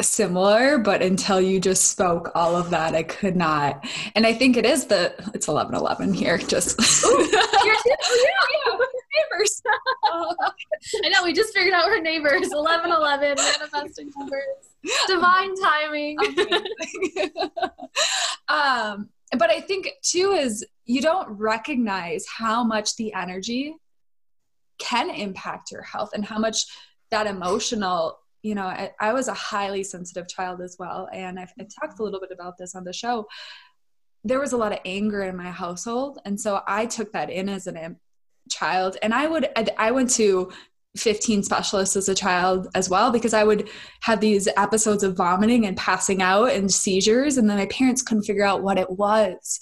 similar, 0.00 0.78
but 0.78 1.02
until 1.02 1.40
you 1.40 1.60
just 1.60 1.90
spoke 1.90 2.30
all 2.34 2.56
of 2.56 2.70
that, 2.70 2.94
I 2.94 3.02
could 3.02 3.36
not. 3.36 3.84
And 4.14 4.26
I 4.26 4.32
think 4.32 4.56
it 4.56 4.64
is 4.64 4.86
the 4.86 5.14
it's 5.34 5.48
eleven 5.48 5.74
eleven 5.74 6.14
here. 6.14 6.38
Just 6.38 6.78
Ooh, 6.80 7.08
oh, 7.08 7.62
yeah, 7.64 7.74
yeah, 7.86 8.78
neighbors. 9.18 9.62
I 11.04 11.08
know 11.08 11.24
we 11.24 11.32
just 11.32 11.52
figured 11.54 11.74
out 11.74 11.86
we're 11.86 12.00
neighbors. 12.00 12.52
Eleven 12.52 12.90
eleven 12.90 13.36
manifesting 13.36 14.10
numbers. 14.16 14.42
Divine 15.06 15.54
timing. 15.56 16.18
um, 18.48 19.08
but 19.36 19.50
I 19.50 19.60
think 19.60 19.90
too 20.02 20.32
is 20.32 20.64
you 20.84 21.02
don't 21.02 21.28
recognize 21.30 22.24
how 22.26 22.62
much 22.64 22.96
the 22.96 23.12
energy 23.12 23.74
can 24.78 25.10
impact 25.10 25.72
your 25.72 25.82
health 25.82 26.10
and 26.14 26.24
how 26.24 26.38
much 26.38 26.64
that 27.10 27.26
emotional 27.26 28.18
you 28.42 28.54
know 28.54 28.64
I, 28.64 28.92
I, 29.00 29.12
was 29.12 29.28
a 29.28 29.34
highly 29.34 29.82
sensitive 29.82 30.28
child 30.28 30.60
as 30.60 30.76
well 30.78 31.08
and 31.12 31.38
I've, 31.38 31.52
i 31.60 31.66
talked 31.80 31.98
a 31.98 32.02
little 32.02 32.20
bit 32.20 32.30
about 32.32 32.56
this 32.58 32.74
on 32.74 32.84
the 32.84 32.92
show 32.92 33.26
there 34.24 34.40
was 34.40 34.52
a 34.52 34.56
lot 34.56 34.72
of 34.72 34.78
anger 34.84 35.22
in 35.22 35.36
my 35.36 35.50
household 35.50 36.18
and 36.24 36.40
so 36.40 36.62
i 36.66 36.86
took 36.86 37.12
that 37.12 37.30
in 37.30 37.48
as 37.48 37.66
a 37.66 37.96
child 38.50 38.96
and 39.02 39.12
i 39.12 39.26
would 39.26 39.48
i 39.78 39.90
went 39.90 40.10
to 40.10 40.50
15 40.96 41.42
specialists 41.42 41.96
as 41.96 42.08
a 42.08 42.14
child 42.14 42.68
as 42.74 42.88
well 42.88 43.10
because 43.10 43.34
I 43.34 43.44
would 43.44 43.68
have 44.00 44.20
these 44.20 44.48
episodes 44.56 45.02
of 45.02 45.16
vomiting 45.16 45.66
and 45.66 45.76
passing 45.76 46.22
out 46.22 46.50
and 46.50 46.72
seizures, 46.72 47.36
and 47.36 47.48
then 47.48 47.58
my 47.58 47.66
parents 47.66 48.02
couldn't 48.02 48.24
figure 48.24 48.44
out 48.44 48.62
what 48.62 48.78
it 48.78 48.90
was. 48.90 49.60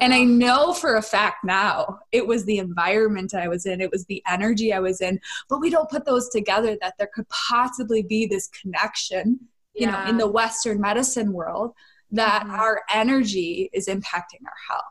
And 0.00 0.12
I 0.12 0.24
know 0.24 0.72
for 0.72 0.96
a 0.96 1.02
fact 1.02 1.44
now 1.44 2.00
it 2.10 2.26
was 2.26 2.44
the 2.44 2.58
environment 2.58 3.34
I 3.34 3.48
was 3.48 3.64
in, 3.64 3.80
it 3.80 3.92
was 3.92 4.04
the 4.06 4.22
energy 4.28 4.72
I 4.72 4.80
was 4.80 5.00
in, 5.00 5.20
but 5.48 5.60
we 5.60 5.70
don't 5.70 5.90
put 5.90 6.04
those 6.04 6.28
together 6.30 6.76
that 6.80 6.94
there 6.98 7.10
could 7.14 7.28
possibly 7.28 8.02
be 8.02 8.26
this 8.26 8.48
connection, 8.48 9.38
you 9.72 9.86
yeah. 9.86 10.04
know, 10.04 10.10
in 10.10 10.16
the 10.16 10.26
Western 10.26 10.80
medicine 10.80 11.32
world 11.32 11.74
that 12.10 12.42
mm-hmm. 12.42 12.54
our 12.54 12.82
energy 12.92 13.70
is 13.72 13.86
impacting 13.86 14.42
our 14.44 14.58
health. 14.68 14.82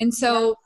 And 0.00 0.12
so, 0.14 0.56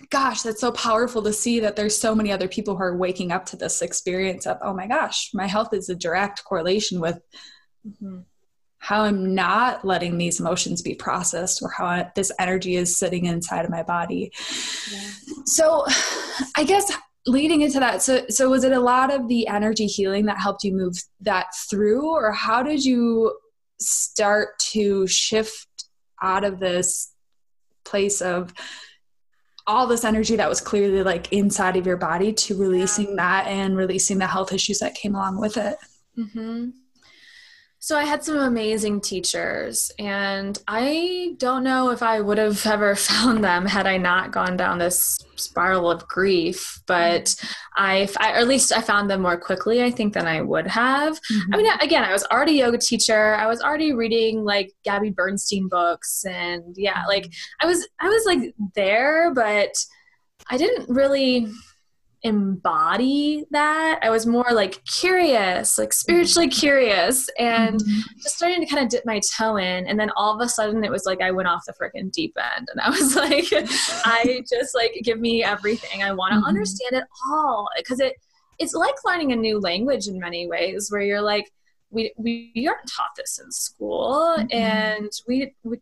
yeah. 0.00 0.06
gosh, 0.10 0.42
that's 0.42 0.60
so 0.60 0.72
powerful 0.72 1.22
to 1.22 1.32
see 1.32 1.60
that 1.60 1.76
there's 1.76 1.96
so 1.96 2.16
many 2.16 2.32
other 2.32 2.48
people 2.48 2.76
who 2.76 2.82
are 2.82 2.96
waking 2.96 3.30
up 3.30 3.46
to 3.46 3.56
this 3.56 3.80
experience 3.80 4.44
of, 4.44 4.58
oh 4.62 4.74
my 4.74 4.88
gosh, 4.88 5.30
my 5.34 5.46
health 5.46 5.72
is 5.72 5.88
a 5.88 5.94
direct 5.94 6.44
correlation 6.44 7.00
with. 7.00 7.20
Mm-hmm 7.86 8.20
how 8.78 9.02
I'm 9.02 9.34
not 9.34 9.84
letting 9.84 10.18
these 10.18 10.40
emotions 10.40 10.82
be 10.82 10.94
processed 10.94 11.62
or 11.62 11.70
how 11.70 11.84
I, 11.86 12.10
this 12.14 12.32
energy 12.38 12.76
is 12.76 12.96
sitting 12.96 13.26
inside 13.26 13.64
of 13.64 13.70
my 13.70 13.82
body. 13.82 14.32
Yeah. 14.90 15.00
So, 15.44 15.84
I 16.56 16.64
guess 16.64 16.92
leading 17.26 17.62
into 17.62 17.80
that, 17.80 18.02
so 18.02 18.24
so 18.28 18.50
was 18.50 18.64
it 18.64 18.72
a 18.72 18.80
lot 18.80 19.12
of 19.12 19.28
the 19.28 19.46
energy 19.48 19.86
healing 19.86 20.26
that 20.26 20.38
helped 20.38 20.64
you 20.64 20.72
move 20.72 20.94
that 21.20 21.46
through, 21.68 22.08
or 22.08 22.32
how 22.32 22.62
did 22.62 22.84
you 22.84 23.36
start 23.80 24.58
to 24.58 25.06
shift 25.06 25.68
out 26.22 26.44
of 26.44 26.58
this 26.58 27.12
place 27.84 28.20
of 28.20 28.52
all 29.66 29.86
this 29.86 30.04
energy 30.04 30.34
that 30.36 30.48
was 30.48 30.60
clearly 30.60 31.02
like 31.02 31.32
inside 31.32 31.76
of 31.76 31.86
your 31.86 31.96
body 31.96 32.32
to 32.32 32.56
releasing 32.56 33.10
yeah. 33.10 33.16
that 33.16 33.46
and 33.46 33.76
releasing 33.76 34.18
the 34.18 34.26
health 34.26 34.52
issues 34.52 34.78
that 34.78 34.94
came 34.94 35.14
along 35.14 35.38
with 35.38 35.56
it? 35.56 35.76
Mm-hmm. 36.16 36.70
So 37.88 37.96
I 37.96 38.04
had 38.04 38.22
some 38.22 38.36
amazing 38.36 39.00
teachers, 39.00 39.90
and 39.98 40.58
I 40.68 41.36
don't 41.38 41.64
know 41.64 41.88
if 41.88 42.02
I 42.02 42.20
would 42.20 42.36
have 42.36 42.66
ever 42.66 42.94
found 43.10 43.42
them 43.42 43.64
had 43.64 43.86
I 43.86 43.96
not 43.96 44.30
gone 44.30 44.58
down 44.58 44.76
this 44.76 45.18
spiral 45.36 45.90
of 45.90 46.06
grief. 46.06 46.82
But 46.86 47.34
I, 47.78 48.06
I 48.18 48.32
or 48.32 48.40
at 48.40 48.46
least 48.46 48.76
I 48.76 48.82
found 48.82 49.08
them 49.08 49.22
more 49.22 49.38
quickly, 49.38 49.82
I 49.82 49.90
think, 49.90 50.12
than 50.12 50.26
I 50.26 50.42
would 50.42 50.66
have. 50.66 51.14
Mm-hmm. 51.14 51.54
I 51.54 51.56
mean, 51.56 51.72
again, 51.80 52.04
I 52.04 52.12
was 52.12 52.24
already 52.24 52.60
a 52.60 52.66
yoga 52.66 52.76
teacher. 52.76 53.34
I 53.36 53.46
was 53.46 53.62
already 53.62 53.94
reading 53.94 54.44
like 54.44 54.70
Gabby 54.84 55.08
Bernstein 55.08 55.66
books, 55.70 56.26
and 56.26 56.76
yeah, 56.76 57.04
like 57.08 57.32
I 57.62 57.64
was, 57.64 57.88
I 58.00 58.08
was 58.08 58.26
like 58.26 58.54
there, 58.74 59.32
but 59.32 59.72
I 60.50 60.58
didn't 60.58 60.90
really 60.94 61.46
embody 62.22 63.44
that. 63.50 64.00
I 64.02 64.10
was 64.10 64.26
more 64.26 64.46
like 64.52 64.84
curious, 64.84 65.78
like 65.78 65.92
spiritually 65.92 66.48
mm-hmm. 66.48 66.60
curious, 66.60 67.28
and 67.38 67.80
mm-hmm. 67.80 68.00
just 68.22 68.36
starting 68.36 68.60
to 68.60 68.66
kind 68.66 68.82
of 68.82 68.90
dip 68.90 69.06
my 69.06 69.20
toe 69.36 69.56
in. 69.56 69.86
And 69.86 69.98
then 69.98 70.10
all 70.16 70.34
of 70.34 70.44
a 70.44 70.48
sudden, 70.48 70.84
it 70.84 70.90
was 70.90 71.06
like 71.06 71.20
I 71.20 71.30
went 71.30 71.48
off 71.48 71.62
the 71.66 71.72
freaking 71.72 72.10
deep 72.10 72.36
end, 72.56 72.68
and 72.72 72.80
I 72.80 72.90
was 72.90 73.16
like, 73.16 73.46
I 74.04 74.42
just 74.48 74.74
like 74.74 75.00
give 75.04 75.20
me 75.20 75.44
everything. 75.44 76.02
I 76.02 76.12
want 76.12 76.32
to 76.32 76.38
mm-hmm. 76.38 76.46
understand 76.46 76.92
it 76.92 77.04
all 77.30 77.68
because 77.76 78.00
it 78.00 78.14
it's 78.58 78.74
like 78.74 78.94
learning 79.04 79.32
a 79.32 79.36
new 79.36 79.60
language 79.60 80.08
in 80.08 80.18
many 80.18 80.46
ways, 80.46 80.88
where 80.90 81.02
you're 81.02 81.22
like. 81.22 81.50
We, 81.90 82.12
we 82.18 82.68
aren't 82.68 82.86
taught 82.86 83.12
this 83.16 83.40
in 83.42 83.50
school 83.50 84.36
mm-hmm. 84.36 84.46
and 84.52 85.10
we, 85.26 85.54
we 85.62 85.78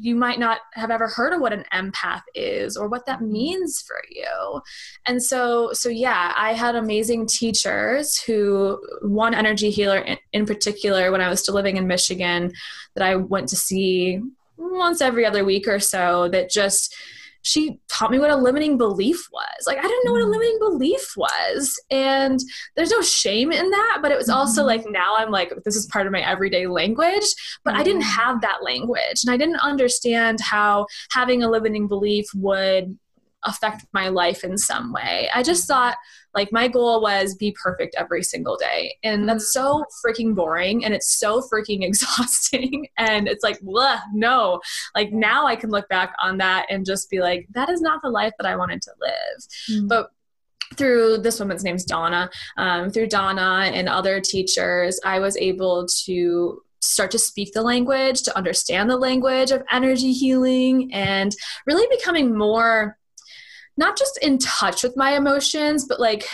you 0.00 0.14
might 0.14 0.38
not 0.38 0.58
have 0.74 0.90
ever 0.90 1.08
heard 1.08 1.32
of 1.32 1.40
what 1.40 1.52
an 1.52 1.64
empath 1.72 2.22
is 2.34 2.76
or 2.76 2.88
what 2.88 3.06
that 3.06 3.18
mm-hmm. 3.18 3.32
means 3.32 3.82
for 3.82 4.00
you 4.10 4.60
and 5.06 5.22
so 5.22 5.70
so 5.72 5.88
yeah 5.88 6.32
i 6.36 6.52
had 6.52 6.74
amazing 6.74 7.26
teachers 7.26 8.20
who 8.22 8.80
one 9.02 9.34
energy 9.34 9.70
healer 9.70 9.98
in, 9.98 10.18
in 10.32 10.46
particular 10.46 11.10
when 11.10 11.20
i 11.20 11.28
was 11.28 11.40
still 11.40 11.54
living 11.54 11.76
in 11.76 11.86
michigan 11.86 12.52
that 12.94 13.04
i 13.04 13.14
went 13.14 13.48
to 13.48 13.56
see 13.56 14.20
once 14.56 15.00
every 15.00 15.24
other 15.24 15.44
week 15.44 15.68
or 15.68 15.78
so 15.78 16.28
that 16.28 16.50
just 16.50 16.94
she 17.46 17.78
taught 17.88 18.10
me 18.10 18.18
what 18.18 18.30
a 18.30 18.36
limiting 18.36 18.76
belief 18.76 19.28
was. 19.32 19.66
Like 19.68 19.78
I 19.78 19.82
didn't 19.82 20.04
know 20.04 20.12
what 20.12 20.22
a 20.22 20.24
mm. 20.24 20.32
limiting 20.32 20.58
belief 20.58 21.14
was. 21.16 21.80
And 21.92 22.40
there's 22.74 22.90
no 22.90 23.00
shame 23.02 23.52
in 23.52 23.70
that, 23.70 24.00
but 24.02 24.10
it 24.10 24.18
was 24.18 24.28
also 24.28 24.62
mm-hmm. 24.62 24.66
like 24.66 24.84
now 24.88 25.14
I'm 25.16 25.30
like 25.30 25.52
this 25.64 25.76
is 25.76 25.86
part 25.86 26.06
of 26.06 26.12
my 26.12 26.28
everyday 26.28 26.66
language, 26.66 27.24
but 27.64 27.74
I 27.74 27.84
didn't 27.84 28.02
mm. 28.02 28.16
have 28.16 28.40
that 28.40 28.64
language 28.64 29.22
and 29.24 29.32
I 29.32 29.36
didn't 29.36 29.60
understand 29.60 30.40
how 30.40 30.86
having 31.12 31.44
a 31.44 31.48
limiting 31.48 31.86
belief 31.86 32.26
would 32.34 32.98
affect 33.44 33.86
my 33.92 34.08
life 34.08 34.42
in 34.42 34.58
some 34.58 34.92
way. 34.92 35.30
I 35.32 35.44
just 35.44 35.68
thought 35.68 35.96
like 36.36 36.52
my 36.52 36.68
goal 36.68 37.00
was 37.00 37.34
be 37.34 37.56
perfect 37.60 37.96
every 37.98 38.22
single 38.22 38.56
day. 38.56 38.94
And 39.02 39.28
that's 39.28 39.52
so 39.52 39.84
freaking 40.04 40.34
boring 40.34 40.84
and 40.84 40.94
it's 40.94 41.18
so 41.18 41.40
freaking 41.40 41.82
exhausting. 41.82 42.86
and 42.98 43.26
it's 43.26 43.42
like, 43.42 43.58
no. 43.62 44.60
Like 44.94 45.12
now 45.12 45.46
I 45.46 45.56
can 45.56 45.70
look 45.70 45.88
back 45.88 46.14
on 46.22 46.38
that 46.38 46.66
and 46.70 46.86
just 46.86 47.10
be 47.10 47.20
like, 47.20 47.46
that 47.54 47.70
is 47.70 47.80
not 47.80 48.02
the 48.02 48.10
life 48.10 48.34
that 48.38 48.46
I 48.46 48.54
wanted 48.56 48.82
to 48.82 48.92
live. 49.00 49.48
Mm-hmm. 49.70 49.88
But 49.88 50.10
through 50.76 51.18
this 51.18 51.40
woman's 51.40 51.64
name's 51.64 51.84
Donna, 51.84 52.28
um, 52.56 52.90
through 52.90 53.08
Donna 53.08 53.70
and 53.72 53.88
other 53.88 54.20
teachers, 54.20 55.00
I 55.04 55.18
was 55.20 55.36
able 55.38 55.86
to 56.04 56.62
start 56.80 57.10
to 57.12 57.18
speak 57.18 57.52
the 57.52 57.62
language, 57.62 58.22
to 58.24 58.36
understand 58.36 58.90
the 58.90 58.96
language 58.96 59.50
of 59.50 59.62
energy 59.70 60.12
healing, 60.12 60.92
and 60.92 61.34
really 61.66 61.86
becoming 61.96 62.36
more 62.36 62.98
not 63.76 63.96
just 63.96 64.18
in 64.22 64.38
touch 64.38 64.82
with 64.82 64.96
my 64.96 65.16
emotions, 65.16 65.84
but 65.86 66.00
like 66.00 66.26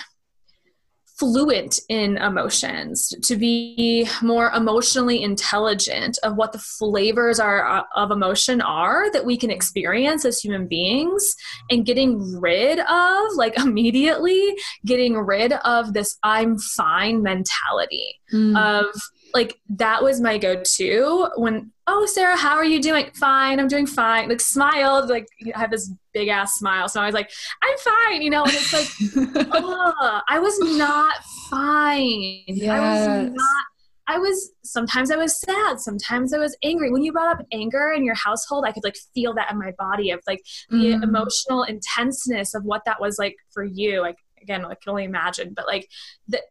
fluent 1.23 1.79
in 1.89 2.17
emotions, 2.17 3.15
to 3.23 3.37
be 3.37 4.09
more 4.23 4.51
emotionally 4.51 5.23
intelligent 5.23 6.19
of 6.25 6.35
what 6.35 6.51
the 6.51 6.59
flavors 6.59 7.39
are 7.39 7.65
uh, 7.65 7.83
of 7.95 8.11
emotion 8.11 8.61
are 8.61 9.09
that 9.13 9.25
we 9.25 9.37
can 9.37 9.49
experience 9.49 10.25
as 10.25 10.41
human 10.41 10.67
beings 10.67 11.37
and 11.71 11.87
getting 11.87 12.41
rid 12.41 12.81
of 12.81 13.23
like 13.37 13.57
immediately 13.65 14.57
getting 14.85 15.17
rid 15.17 15.53
of 15.53 15.93
this 15.93 16.19
I'm 16.25 16.59
fine 16.59 17.23
mentality 17.23 18.21
mm. 18.33 18.59
of 18.59 18.87
like 19.35 19.59
that 19.69 20.03
was 20.03 20.21
my 20.21 20.39
go-to 20.39 21.29
when 21.37 21.71
oh 21.87 22.07
sarah 22.07 22.37
how 22.37 22.55
are 22.55 22.65
you 22.65 22.81
doing 22.81 23.11
fine 23.15 23.59
i'm 23.59 23.69
doing 23.69 23.87
fine 23.87 24.29
like 24.29 24.41
smiled 24.41 25.09
like 25.09 25.27
i 25.55 25.59
have 25.59 25.71
this 25.71 25.93
big 26.13 26.29
ass 26.29 26.57
smile 26.57 26.89
so 26.89 27.01
i 27.01 27.07
was 27.07 27.15
like 27.15 27.31
i'm 27.63 27.77
fine 27.79 28.23
you 28.23 28.31
know 28.31 28.45
and 28.45 28.53
it's 28.53 28.73
like 28.73 29.47
oh, 29.53 30.21
i 30.29 30.39
was 30.39 30.59
not 30.61 31.17
fine 31.51 32.43
yes. 32.47 32.71
i 32.71 33.23
was 33.23 33.33
not 33.33 33.65
I 34.09 34.19
was 34.19 34.51
sometimes 34.65 35.11
I 35.11 35.17
was 35.17 35.41
sad, 35.41 35.81
sometimes 35.81 36.35
I 36.35 36.39
was 36.39 36.57
angry. 36.63 36.91
When 36.91 37.03
you 37.03 37.13
brought 37.13 37.39
up 37.39 37.47
anger 37.53 37.93
in 37.97 38.05
your 38.05 38.17
household, 38.17 38.65
I 38.67 38.73
could 38.73 38.83
like 38.83 38.97
feel 39.15 39.33
that 39.35 39.51
in 39.51 39.59
my 39.59 39.73
body 39.79 40.11
of 40.11 40.21
like 40.27 40.43
the 40.71 40.95
mm. 40.95 41.03
emotional 41.03 41.63
intenseness 41.63 42.53
of 42.53 42.65
what 42.65 42.83
that 42.85 43.01
was 43.01 43.17
like 43.19 43.37
for 43.53 43.65
you. 43.65 44.01
Like 44.01 44.17
again, 44.43 44.65
I 44.65 44.75
can 44.75 44.91
only 44.91 45.05
imagine, 45.05 45.55
but 45.55 45.67
like 45.67 45.89
the, 46.29 46.43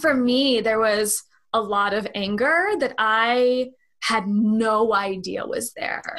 for 0.00 0.14
me, 0.14 0.60
there 0.60 0.78
was 0.78 1.22
a 1.56 1.60
lot 1.60 1.94
of 1.94 2.06
anger 2.14 2.72
that 2.80 2.94
I 2.98 3.70
had 4.02 4.28
no 4.28 4.94
idea 4.94 5.46
was 5.46 5.72
there. 5.72 6.02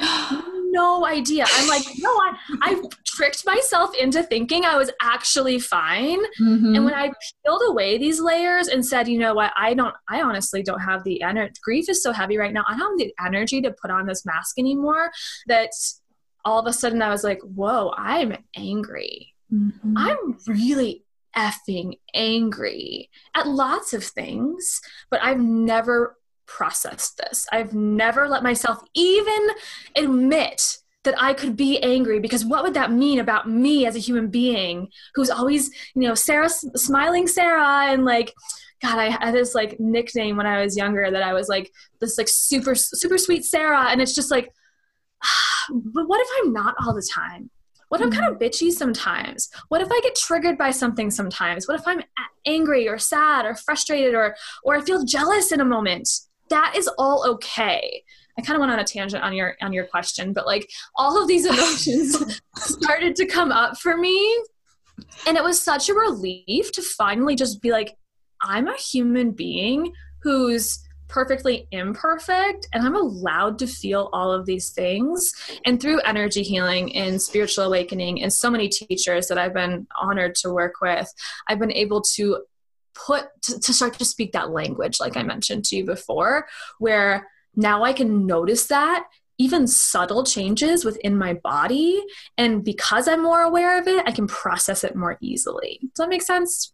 no 0.70 1.06
idea. 1.06 1.46
I'm 1.50 1.68
like, 1.68 1.84
no, 1.98 2.10
I, 2.10 2.36
I 2.60 2.82
tricked 3.06 3.46
myself 3.46 3.94
into 3.94 4.22
thinking 4.22 4.64
I 4.64 4.76
was 4.76 4.90
actually 5.00 5.58
fine. 5.60 6.18
Mm-hmm. 6.40 6.74
And 6.74 6.84
when 6.84 6.92
I 6.92 7.12
peeled 7.44 7.62
away 7.68 7.96
these 7.96 8.20
layers 8.20 8.68
and 8.68 8.84
said, 8.84 9.08
you 9.08 9.18
know 9.18 9.32
what, 9.32 9.52
I 9.56 9.74
don't, 9.74 9.94
I 10.08 10.22
honestly 10.22 10.62
don't 10.62 10.80
have 10.80 11.04
the 11.04 11.22
energy. 11.22 11.54
Grief 11.62 11.88
is 11.88 12.02
so 12.02 12.12
heavy 12.12 12.36
right 12.36 12.52
now. 12.52 12.64
I 12.68 12.76
don't 12.76 13.00
have 13.00 13.08
the 13.08 13.14
energy 13.24 13.62
to 13.62 13.70
put 13.70 13.90
on 13.90 14.06
this 14.06 14.26
mask 14.26 14.58
anymore. 14.58 15.10
That 15.46 15.70
all 16.44 16.58
of 16.58 16.66
a 16.66 16.72
sudden 16.72 17.00
I 17.00 17.10
was 17.10 17.24
like, 17.24 17.40
whoa, 17.42 17.94
I'm 17.96 18.36
angry. 18.56 19.34
Mm-hmm. 19.52 19.94
I'm 19.96 20.36
really 20.46 21.04
effing 21.38 21.94
angry 22.14 23.08
at 23.34 23.46
lots 23.46 23.94
of 23.94 24.02
things, 24.02 24.80
but 25.10 25.22
I've 25.22 25.38
never 25.38 26.16
processed 26.46 27.18
this. 27.18 27.46
I've 27.52 27.74
never 27.74 28.28
let 28.28 28.42
myself 28.42 28.82
even 28.94 29.48
admit 29.94 30.78
that 31.04 31.14
I 31.16 31.32
could 31.32 31.56
be 31.56 31.80
angry 31.80 32.18
because 32.18 32.44
what 32.44 32.64
would 32.64 32.74
that 32.74 32.90
mean 32.90 33.20
about 33.20 33.48
me 33.48 33.86
as 33.86 33.94
a 33.94 34.00
human 34.00 34.28
being 34.28 34.88
who's 35.14 35.30
always, 35.30 35.70
you 35.94 36.02
know, 36.02 36.14
Sarah, 36.14 36.48
smiling 36.48 37.28
Sarah, 37.28 37.92
and 37.92 38.04
like, 38.04 38.34
God, 38.82 38.98
I 38.98 39.10
had 39.10 39.34
this 39.34 39.54
like 39.54 39.78
nickname 39.78 40.36
when 40.36 40.46
I 40.46 40.62
was 40.62 40.76
younger 40.76 41.10
that 41.10 41.22
I 41.22 41.32
was 41.32 41.48
like 41.48 41.70
this 42.00 42.18
like 42.18 42.28
super, 42.28 42.74
super 42.74 43.18
sweet 43.18 43.44
Sarah. 43.44 43.90
And 43.90 44.00
it's 44.00 44.14
just 44.14 44.30
like, 44.30 44.50
but 45.70 46.08
what 46.08 46.20
if 46.20 46.28
I'm 46.40 46.52
not 46.52 46.74
all 46.84 46.94
the 46.94 47.08
time? 47.10 47.50
What 47.88 48.00
if 48.00 48.06
I'm 48.06 48.12
kind 48.12 48.30
of 48.30 48.38
mm-hmm. 48.38 48.44
bitchy 48.44 48.70
sometimes? 48.70 49.48
What 49.68 49.80
if 49.80 49.88
I 49.90 50.00
get 50.02 50.14
triggered 50.14 50.58
by 50.58 50.70
something 50.70 51.10
sometimes? 51.10 51.66
What 51.66 51.80
if 51.80 51.86
I'm 51.86 52.02
angry 52.46 52.88
or 52.88 52.98
sad 52.98 53.46
or 53.46 53.54
frustrated 53.54 54.14
or 54.14 54.36
or 54.62 54.76
I 54.76 54.80
feel 54.82 55.04
jealous 55.04 55.52
in 55.52 55.60
a 55.60 55.64
moment? 55.64 56.08
That 56.50 56.74
is 56.76 56.88
all 56.98 57.26
okay. 57.28 58.02
I 58.38 58.42
kind 58.42 58.56
of 58.56 58.60
went 58.60 58.72
on 58.72 58.78
a 58.78 58.84
tangent 58.84 59.22
on 59.22 59.32
your 59.32 59.56
on 59.60 59.72
your 59.72 59.86
question, 59.86 60.32
but 60.32 60.46
like 60.46 60.68
all 60.96 61.20
of 61.20 61.28
these 61.28 61.46
emotions 61.52 62.40
started 62.56 63.16
to 63.16 63.26
come 63.26 63.52
up 63.52 63.78
for 63.78 63.96
me 63.96 64.44
and 65.26 65.36
it 65.36 65.42
was 65.42 65.62
such 65.62 65.88
a 65.88 65.94
relief 65.94 66.72
to 66.72 66.82
finally 66.82 67.36
just 67.36 67.60
be 67.62 67.70
like 67.70 67.96
I'm 68.40 68.68
a 68.68 68.76
human 68.76 69.32
being 69.32 69.92
who's 70.22 70.80
perfectly 71.08 71.66
imperfect 71.72 72.68
and 72.72 72.86
I'm 72.86 72.94
allowed 72.94 73.58
to 73.60 73.66
feel 73.66 74.10
all 74.12 74.30
of 74.30 74.46
these 74.46 74.70
things. 74.70 75.32
And 75.64 75.80
through 75.80 76.00
energy 76.00 76.42
healing 76.42 76.94
and 76.94 77.20
spiritual 77.20 77.64
awakening 77.64 78.22
and 78.22 78.32
so 78.32 78.50
many 78.50 78.68
teachers 78.68 79.28
that 79.28 79.38
I've 79.38 79.54
been 79.54 79.86
honored 80.00 80.34
to 80.36 80.52
work 80.52 80.74
with, 80.80 81.12
I've 81.48 81.58
been 81.58 81.72
able 81.72 82.02
to 82.16 82.44
put 82.94 83.26
to, 83.42 83.60
to 83.60 83.72
start 83.72 83.98
to 83.98 84.04
speak 84.04 84.32
that 84.32 84.50
language 84.50 84.98
like 85.00 85.16
I 85.16 85.22
mentioned 85.22 85.64
to 85.66 85.76
you 85.76 85.84
before 85.84 86.46
where 86.78 87.28
now 87.54 87.84
I 87.84 87.92
can 87.92 88.26
notice 88.26 88.66
that 88.66 89.04
even 89.38 89.68
subtle 89.68 90.24
changes 90.24 90.84
within 90.84 91.16
my 91.16 91.34
body 91.34 92.02
and 92.36 92.64
because 92.64 93.06
I'm 93.06 93.22
more 93.22 93.42
aware 93.42 93.78
of 93.78 93.86
it, 93.86 94.02
I 94.04 94.10
can 94.10 94.26
process 94.26 94.82
it 94.82 94.96
more 94.96 95.16
easily. 95.20 95.78
Does 95.80 95.90
that 95.98 96.08
make 96.08 96.22
sense? 96.22 96.72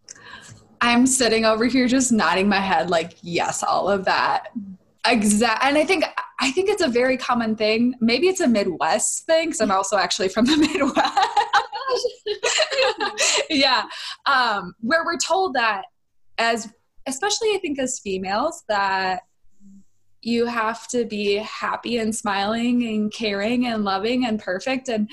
I'm 0.81 1.07
sitting 1.07 1.45
over 1.45 1.65
here 1.67 1.89
just 1.89 2.13
nodding 2.13 2.49
my 2.49 2.61
head 2.61 2.91
like 2.91 3.17
yes, 3.23 3.63
all 3.63 3.89
of 3.89 4.05
that. 4.05 4.49
Exact. 5.07 5.65
And 5.65 5.77
I 5.77 5.85
think 5.85 6.05
I 6.41 6.51
think 6.53 6.69
it's 6.69 6.83
a 6.83 6.89
very 6.89 7.17
common 7.17 7.57
thing. 7.57 7.95
Maybe 8.01 8.29
it's 8.29 8.41
a 8.41 8.49
Midwest 8.49 9.27
thing 9.27 9.49
because 9.49 9.61
I'm 9.61 9.71
also 9.73 9.97
actually 9.97 10.29
from 10.29 10.47
the 10.47 10.57
Midwest. 10.57 11.29
yeah, 13.51 13.85
um, 14.27 14.75
where 14.81 15.05
we're 15.05 15.19
told 15.19 15.55
that 15.55 15.85
as 16.39 16.73
especially 17.07 17.49
I 17.51 17.59
think 17.61 17.79
as 17.79 17.99
females 17.99 18.65
that 18.69 19.23
you 20.23 20.47
have 20.47 20.89
to 20.89 21.05
be 21.05 21.37
happy 21.37 21.99
and 21.99 22.15
smiling 22.15 22.83
and 22.85 23.13
caring 23.13 23.67
and 23.67 23.85
loving 23.85 24.25
and 24.25 24.41
perfect 24.41 24.89
and 24.89 25.11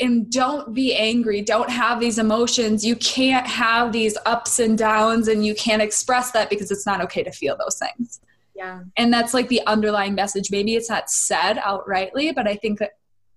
and 0.00 0.30
don't 0.30 0.74
be 0.74 0.94
angry. 0.94 1.42
Don't 1.42 1.70
have 1.70 2.00
these 2.00 2.18
emotions. 2.18 2.84
You 2.84 2.96
can't 2.96 3.46
have 3.46 3.92
these 3.92 4.16
ups 4.26 4.58
and 4.58 4.76
downs 4.76 5.28
and 5.28 5.44
you 5.44 5.54
can't 5.54 5.82
express 5.82 6.32
that 6.32 6.50
because 6.50 6.70
it's 6.70 6.86
not 6.86 7.00
okay 7.02 7.22
to 7.22 7.30
feel 7.30 7.56
those 7.56 7.78
things. 7.78 8.20
Yeah. 8.54 8.82
And 8.96 9.12
that's 9.12 9.34
like 9.34 9.48
the 9.48 9.62
underlying 9.66 10.14
message. 10.14 10.50
Maybe 10.50 10.74
it's 10.74 10.90
not 10.90 11.10
said 11.10 11.56
outrightly 11.58 12.34
but 12.34 12.46
i 12.46 12.54
think 12.56 12.78
that 12.78 12.92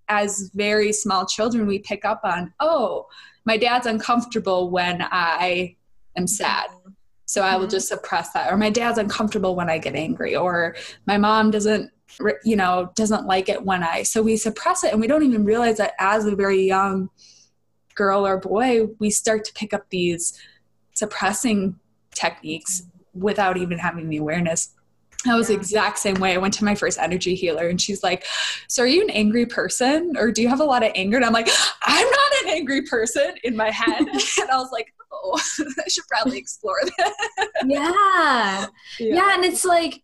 as 0.08 0.52
very 0.54 0.94
small 0.94 1.26
children 1.26 1.66
we 1.66 1.80
pick 1.80 2.06
up 2.06 2.22
on 2.24 2.54
oh 2.60 3.08
my 3.44 3.58
dad's 3.58 3.88
uncomfortable 3.88 4.70
when 4.70 5.02
i 5.12 5.76
am 6.16 6.28
sad. 6.28 6.68
So 7.26 7.42
i 7.42 7.56
will 7.56 7.64
mm-hmm. 7.64 7.72
just 7.72 7.88
suppress 7.88 8.32
that. 8.34 8.52
Or 8.52 8.58
my 8.58 8.70
dad's 8.70 8.98
uncomfortable 8.98 9.56
when 9.56 9.70
i 9.70 9.78
get 9.78 9.96
angry. 9.96 10.36
Or 10.36 10.76
my 11.06 11.18
mom 11.18 11.52
doesn't 11.52 11.92
you 12.44 12.56
know 12.56 12.92
doesn't 12.96 13.26
like 13.26 13.50
it 13.50 13.64
when 13.64 13.84
i 13.84 14.04
so 14.04 14.22
we 14.22 14.38
suppress 14.38 14.84
it 14.84 14.92
and 14.92 15.02
we 15.02 15.08
don't 15.08 15.24
even 15.24 15.44
realize 15.44 15.78
that 15.78 15.94
as 16.00 16.26
a 16.26 16.36
very 16.36 16.62
young 16.62 17.10
girl 17.96 18.26
or 18.26 18.38
boy 18.38 18.86
we 19.00 19.10
start 19.10 19.44
to 19.44 19.54
pick 19.54 19.74
up 19.74 19.90
these 19.90 20.40
suppressing 20.94 21.78
techniques 22.14 22.84
without 23.14 23.58
even 23.58 23.78
having 23.78 24.10
the 24.10 24.18
awareness 24.18 24.76
I 25.28 25.36
was 25.36 25.50
yeah. 25.50 25.56
the 25.56 25.62
exact 25.62 25.98
same 25.98 26.16
way. 26.16 26.34
I 26.34 26.38
went 26.38 26.54
to 26.56 26.66
my 26.66 26.76
first 26.76 27.00
energy 27.00 27.36
healer 27.36 27.68
and 27.68 27.80
she's 27.82 28.04
like, 28.04 28.26
So 28.68 28.84
are 28.84 28.88
you 28.88 29.02
an 29.02 29.10
angry 29.10 29.46
person 29.46 30.14
or 30.18 30.32
do 30.32 30.42
you 30.42 30.48
have 30.48 30.60
a 30.60 30.64
lot 30.64 30.84
of 30.84 30.92
anger? 30.96 31.18
And 31.18 31.26
I'm 31.26 31.34
like, 31.34 31.50
I'm 31.84 32.08
not 32.08 32.44
an 32.44 32.50
angry 32.50 32.84
person 32.84 33.34
in 33.44 33.56
my 33.56 33.72
head. 33.72 34.00
and 34.40 34.50
I 34.50 34.58
was 34.58 34.70
like, 34.72 34.94
Oh, 35.12 35.40
I 35.60 35.90
should 35.90 36.04
probably 36.08 36.38
explore 36.38 36.78
that. 36.98 37.14
yeah. 37.66 38.68
yeah. 39.00 39.14
Yeah. 39.16 39.36
And 39.36 39.46
it's 39.46 39.66
like, 39.66 40.04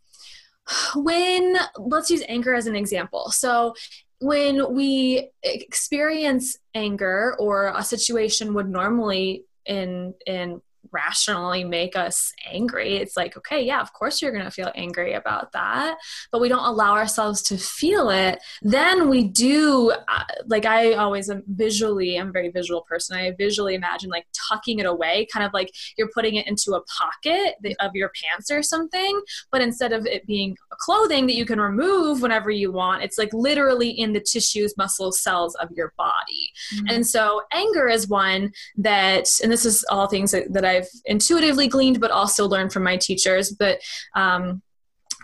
when 0.95 1.57
let's 1.77 2.09
use 2.09 2.23
anger 2.27 2.53
as 2.53 2.67
an 2.67 2.75
example. 2.75 3.31
So 3.31 3.73
when 4.19 4.73
we 4.73 5.29
experience 5.43 6.57
anger 6.75 7.35
or 7.39 7.73
a 7.75 7.83
situation 7.83 8.53
would 8.53 8.69
normally 8.69 9.45
in 9.65 10.13
in 10.25 10.61
rationally 10.91 11.63
make 11.63 11.95
us 11.95 12.33
angry. 12.51 12.97
It's 12.97 13.15
like, 13.17 13.37
okay, 13.37 13.63
yeah, 13.63 13.81
of 13.81 13.93
course 13.93 14.21
you're 14.21 14.31
going 14.31 14.45
to 14.45 14.51
feel 14.51 14.71
angry 14.75 15.13
about 15.13 15.51
that, 15.53 15.97
but 16.31 16.41
we 16.41 16.49
don't 16.49 16.65
allow 16.65 16.93
ourselves 16.93 17.41
to 17.43 17.57
feel 17.57 18.09
it. 18.09 18.39
Then 18.61 19.09
we 19.09 19.23
do, 19.23 19.91
uh, 20.07 20.23
like, 20.47 20.65
I 20.65 20.93
always 20.93 21.29
am 21.29 21.43
visually, 21.47 22.17
I'm 22.17 22.29
a 22.29 22.31
very 22.31 22.49
visual 22.49 22.81
person. 22.81 23.17
I 23.17 23.31
visually 23.37 23.75
imagine 23.75 24.09
like 24.09 24.25
tucking 24.49 24.79
it 24.79 24.85
away, 24.85 25.27
kind 25.31 25.45
of 25.45 25.53
like 25.53 25.71
you're 25.97 26.09
putting 26.13 26.35
it 26.35 26.47
into 26.47 26.73
a 26.73 26.83
pocket 26.83 27.55
of 27.79 27.91
your 27.95 28.11
pants 28.21 28.51
or 28.51 28.61
something. 28.61 29.21
But 29.51 29.61
instead 29.61 29.93
of 29.93 30.05
it 30.05 30.25
being 30.25 30.57
clothing 30.79 31.25
that 31.27 31.35
you 31.35 31.45
can 31.45 31.59
remove 31.59 32.21
whenever 32.21 32.51
you 32.51 32.71
want, 32.71 33.03
it's 33.03 33.17
like 33.17 33.33
literally 33.33 33.89
in 33.89 34.13
the 34.13 34.19
tissues, 34.21 34.75
muscles, 34.77 35.21
cells 35.21 35.55
of 35.55 35.69
your 35.71 35.93
body. 35.97 36.51
Mm-hmm. 36.75 36.85
And 36.89 37.07
so 37.07 37.41
anger 37.53 37.87
is 37.87 38.07
one 38.07 38.51
that, 38.77 39.27
and 39.41 39.51
this 39.51 39.65
is 39.65 39.83
all 39.89 40.07
things 40.07 40.31
that, 40.31 40.51
that 40.53 40.65
I've 40.81 40.89
intuitively 41.05 41.67
gleaned, 41.67 41.99
but 41.99 42.11
also 42.11 42.47
learned 42.47 42.73
from 42.73 42.83
my 42.83 42.97
teachers. 42.97 43.51
But 43.51 43.79
um, 44.15 44.61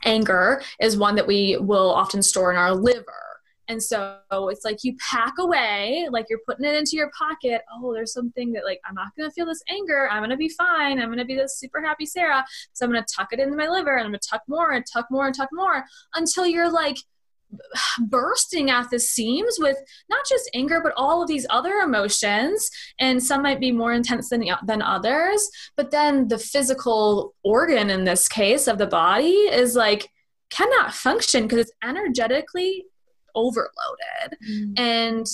anger 0.06 0.62
is 0.80 0.98
one 0.98 1.16
that 1.16 1.28
we 1.28 1.58
will 1.58 1.92
often 1.92 2.22
store 2.22 2.52
in 2.52 2.58
our 2.58 2.74
liver. 2.74 3.24
And 3.70 3.84
so 3.84 4.20
it's 4.32 4.64
like 4.64 4.86
you 4.86 4.96
pack 5.12 5.34
away, 5.40 6.08
like 6.10 6.28
you're 6.30 6.40
putting 6.46 6.66
it 6.66 6.76
into 6.76 6.96
your 6.96 7.12
pocket. 7.18 7.64
Oh, 7.74 7.94
there's 7.94 8.14
something 8.14 8.54
that, 8.54 8.64
like, 8.64 8.80
I'm 8.86 8.96
not 8.96 9.14
going 9.18 9.30
to 9.30 9.34
feel 9.34 9.46
this 9.46 9.62
anger. 9.68 10.08
I'm 10.10 10.22
going 10.22 10.30
to 10.30 10.38
be 10.38 10.48
fine. 10.48 11.02
I'm 11.02 11.08
going 11.08 11.18
to 11.18 11.26
be 11.26 11.36
this 11.36 11.60
super 11.60 11.82
happy 11.82 12.06
Sarah. 12.06 12.46
So 12.72 12.86
I'm 12.86 12.94
going 12.94 13.04
to 13.04 13.14
tuck 13.14 13.34
it 13.34 13.42
into 13.42 13.58
my 13.58 13.68
liver 13.68 13.98
and 13.98 14.06
I'm 14.06 14.12
going 14.12 14.22
to 14.22 14.30
tuck 14.30 14.44
more 14.48 14.72
and 14.72 14.86
tuck 14.86 15.08
more 15.12 15.26
and 15.26 15.36
tuck 15.36 15.50
more 15.52 15.84
until 16.16 16.46
you're 16.46 16.72
like, 16.72 16.98
bursting 18.00 18.70
at 18.70 18.90
the 18.90 19.00
seams 19.00 19.58
with 19.60 19.78
not 20.10 20.26
just 20.28 20.50
anger 20.54 20.82
but 20.84 20.94
all 20.98 21.22
of 21.22 21.28
these 21.28 21.46
other 21.50 21.76
emotions. 21.76 22.70
And 23.00 23.22
some 23.22 23.42
might 23.42 23.60
be 23.60 23.72
more 23.72 23.94
intense 23.94 24.30
than, 24.30 24.44
than 24.66 24.82
others. 24.82 25.50
But 25.76 25.92
then 25.92 26.28
the 26.28 26.38
physical 26.38 27.34
organ 27.44 27.90
in 27.90 28.04
this 28.04 28.28
case 28.28 28.68
of 28.68 28.78
the 28.78 28.88
body 28.88 29.32
is 29.32 29.76
like 29.76 30.10
cannot 30.50 30.94
function 30.94 31.44
because 31.44 31.60
it's 31.60 31.72
energetically 31.84 32.86
overloaded. 33.36 34.38
Mm. 34.50 34.80
and 34.80 35.26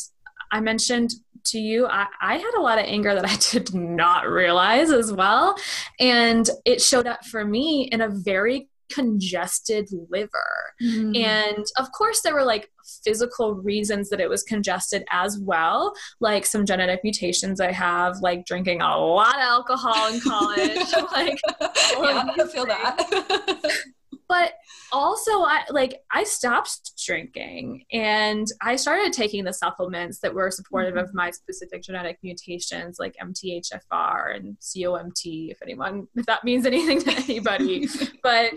i 0.51 0.59
mentioned 0.59 1.11
to 1.45 1.59
you 1.59 1.87
I, 1.87 2.07
I 2.21 2.37
had 2.37 2.53
a 2.57 2.61
lot 2.61 2.77
of 2.77 2.85
anger 2.85 3.13
that 3.15 3.25
i 3.25 3.35
did 3.51 3.73
not 3.73 4.27
realize 4.27 4.91
as 4.91 5.11
well. 5.11 5.55
And 5.99 6.49
it 6.65 6.81
showed 6.81 7.07
up 7.07 7.25
for 7.25 7.45
me 7.45 7.89
in 7.91 8.01
a 8.01 8.09
very 8.09 8.69
congested 8.93 9.89
liver. 10.09 10.73
Mm. 10.81 11.17
And 11.17 11.65
of 11.77 11.91
course, 11.91 12.21
there 12.21 12.33
were 12.33 12.43
like 12.43 12.69
physical 13.03 13.55
reasons 13.55 14.09
that 14.09 14.19
it 14.19 14.29
was 14.29 14.43
congested 14.43 15.03
as 15.11 15.39
well, 15.39 15.93
like 16.19 16.45
some 16.45 16.65
genetic 16.65 17.01
mutations 17.03 17.59
I 17.59 17.71
have, 17.71 18.17
like 18.21 18.45
drinking 18.45 18.81
a 18.81 18.97
lot 18.97 19.35
of 19.35 19.41
alcohol 19.41 20.13
in 20.13 20.19
college. 20.19 20.77
like, 21.11 21.39
yeah, 21.59 22.29
I 22.37 22.47
feel 22.51 22.65
that. 22.65 23.93
But 24.27 24.53
also 24.91 25.31
i 25.41 25.61
like 25.69 26.01
i 26.11 26.23
stopped 26.23 26.91
drinking 27.03 27.83
and 27.91 28.47
i 28.61 28.75
started 28.75 29.13
taking 29.13 29.43
the 29.43 29.53
supplements 29.53 30.19
that 30.19 30.33
were 30.33 30.49
supportive 30.51 30.95
mm-hmm. 30.95 31.03
of 31.03 31.13
my 31.13 31.31
specific 31.31 31.81
genetic 31.81 32.17
mutations 32.23 32.97
like 32.99 33.15
mthfr 33.21 34.35
and 34.35 34.57
comt 34.59 35.21
if 35.25 35.61
anyone 35.61 36.07
if 36.15 36.25
that 36.25 36.43
means 36.43 36.65
anything 36.65 36.99
to 36.99 37.11
anybody 37.11 37.87
but 38.23 38.51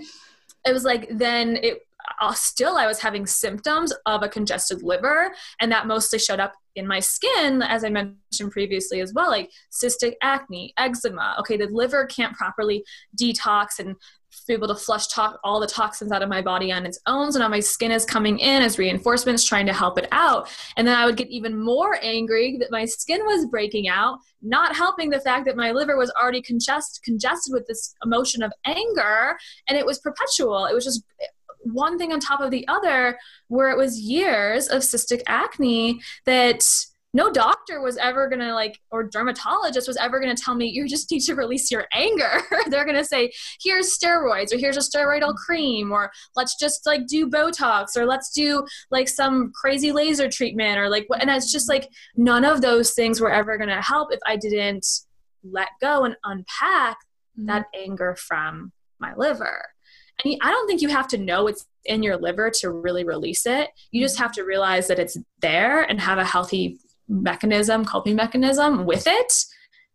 it 0.67 0.73
was 0.73 0.85
like 0.85 1.09
then 1.11 1.57
it 1.57 1.83
uh, 2.21 2.33
still 2.33 2.77
i 2.77 2.87
was 2.87 3.01
having 3.01 3.27
symptoms 3.27 3.93
of 4.07 4.23
a 4.23 4.29
congested 4.29 4.83
liver 4.83 5.33
and 5.61 5.73
that 5.73 5.87
mostly 5.87 6.19
showed 6.19 6.41
up 6.41 6.55
in 6.77 6.87
my 6.87 7.01
skin 7.01 7.63
as 7.63 7.85
i 7.85 7.89
mentioned 7.89 8.51
previously 8.51 9.01
as 9.01 9.13
well 9.13 9.31
like 9.31 9.51
cystic 9.73 10.15
acne 10.23 10.73
eczema 10.79 11.35
okay 11.39 11.57
the 11.57 11.67
liver 11.67 12.07
can't 12.07 12.37
properly 12.37 12.85
detox 13.21 13.79
and 13.79 13.97
be 14.47 14.53
able 14.53 14.69
to 14.69 14.75
flush 14.75 15.07
to- 15.09 15.39
all 15.45 15.61
the 15.61 15.67
toxins 15.67 16.13
out 16.13 16.23
of 16.23 16.29
my 16.29 16.43
body 16.43 16.73
on 16.73 16.87
its 16.87 16.99
own. 17.07 17.33
So 17.33 17.39
now 17.39 17.49
my 17.49 17.61
skin 17.61 17.93
is 17.93 18.05
coming 18.05 18.39
in 18.39 18.63
as 18.63 18.79
reinforcements, 18.79 19.45
trying 19.45 19.67
to 19.67 19.73
help 19.73 19.99
it 19.99 20.09
out. 20.13 20.49
And 20.77 20.87
then 20.87 20.97
I 20.97 21.07
would 21.07 21.17
get 21.17 21.29
even 21.29 21.59
more 21.59 21.99
angry 22.03 22.57
that 22.59 22.71
my 22.71 22.85
skin 22.85 23.25
was 23.25 23.47
breaking 23.47 23.89
out, 23.89 24.19
not 24.43 24.77
helping 24.77 25.11
the 25.11 25.21
fact 25.21 25.47
that 25.47 25.57
my 25.57 25.73
liver 25.73 25.97
was 25.97 26.13
already 26.21 26.43
congest- 26.43 27.03
congested 27.05 27.53
with 27.53 27.67
this 27.67 27.95
emotion 28.05 28.43
of 28.43 28.53
anger. 28.65 29.39
And 29.69 29.79
it 29.79 29.87
was 29.87 29.99
perpetual. 29.99 30.67
It 30.67 30.75
was 30.75 30.85
just 30.85 31.03
one 31.73 31.99
thing 31.99 32.13
on 32.13 32.21
top 32.21 32.41
of 32.41 32.51
the 32.51 32.67
other, 32.69 33.19
where 33.49 33.71
it 33.71 33.77
was 33.77 33.99
years 33.99 34.69
of 34.69 34.83
cystic 34.83 35.23
acne 35.27 36.01
that 36.25 36.65
no 37.17 37.33
doctor 37.33 37.81
was 37.81 37.97
ever 37.97 38.29
gonna 38.29 38.53
like 38.53 38.79
or 38.91 39.03
dermatologist 39.03 39.89
was 39.89 39.97
ever 39.97 40.21
gonna 40.21 40.37
tell 40.37 40.55
me 40.55 40.67
you 40.67 40.87
just 40.87 41.11
need 41.11 41.21
to 41.21 41.35
release 41.35 41.71
your 41.71 41.87
anger 41.95 42.43
they're 42.69 42.85
gonna 42.85 43.03
say 43.03 43.33
here's 43.59 43.99
steroids 43.99 44.53
or 44.53 44.59
here's 44.59 44.77
a 44.77 44.81
steroidal 44.81 45.35
cream 45.35 45.91
or 45.91 46.13
let's 46.37 46.57
just 46.57 46.85
like 46.85 47.07
do 47.07 47.27
botox 47.29 47.97
or 47.97 48.05
let's 48.05 48.31
do 48.33 48.63
like 48.91 49.09
some 49.09 49.51
crazy 49.55 49.93
laser 49.93 50.29
treatment 50.29 50.79
or 50.79 50.91
like 50.91 51.05
what?" 51.07 51.23
and 51.23 51.31
it's 51.31 51.51
just 51.51 51.71
like 51.71 51.89
none 52.17 52.45
of 52.45 52.61
those 52.61 52.93
things 52.93 53.19
were 53.19 53.33
ever 53.33 53.57
gonna 53.57 53.81
help 53.81 54.13
if 54.13 54.21
i 54.27 54.37
didn't 54.37 54.87
let 55.43 55.69
go 55.81 56.05
and 56.05 56.17
unpack 56.25 56.99
mm-hmm. 56.99 57.47
that 57.47 57.65
anger 57.75 58.15
from 58.15 58.71
my 59.01 59.15
liver 59.17 59.65
and 60.25 60.35
I 60.41 60.51
don't 60.51 60.67
think 60.67 60.81
you 60.81 60.89
have 60.89 61.09
to 61.09 61.19
know 61.19 61.47
it's 61.47 61.67
in 61.85 62.03
your 62.03 62.17
liver 62.17 62.51
to 62.51 62.71
really 62.71 63.05
release 63.05 63.45
it. 63.45 63.69
You 63.91 64.01
just 64.01 64.17
mm-hmm. 64.17 64.23
have 64.23 64.33
to 64.33 64.45
realize 64.45 64.89
that 64.89 64.99
it's 64.99 65.19
there 65.43 65.83
and 65.83 66.01
have 66.01 66.17
a 66.17 66.25
healthy 66.25 66.79
mechanism, 67.09 67.85
coping 67.85 68.17
mechanism 68.17 68.85
with 68.85 69.07
it 69.07 69.33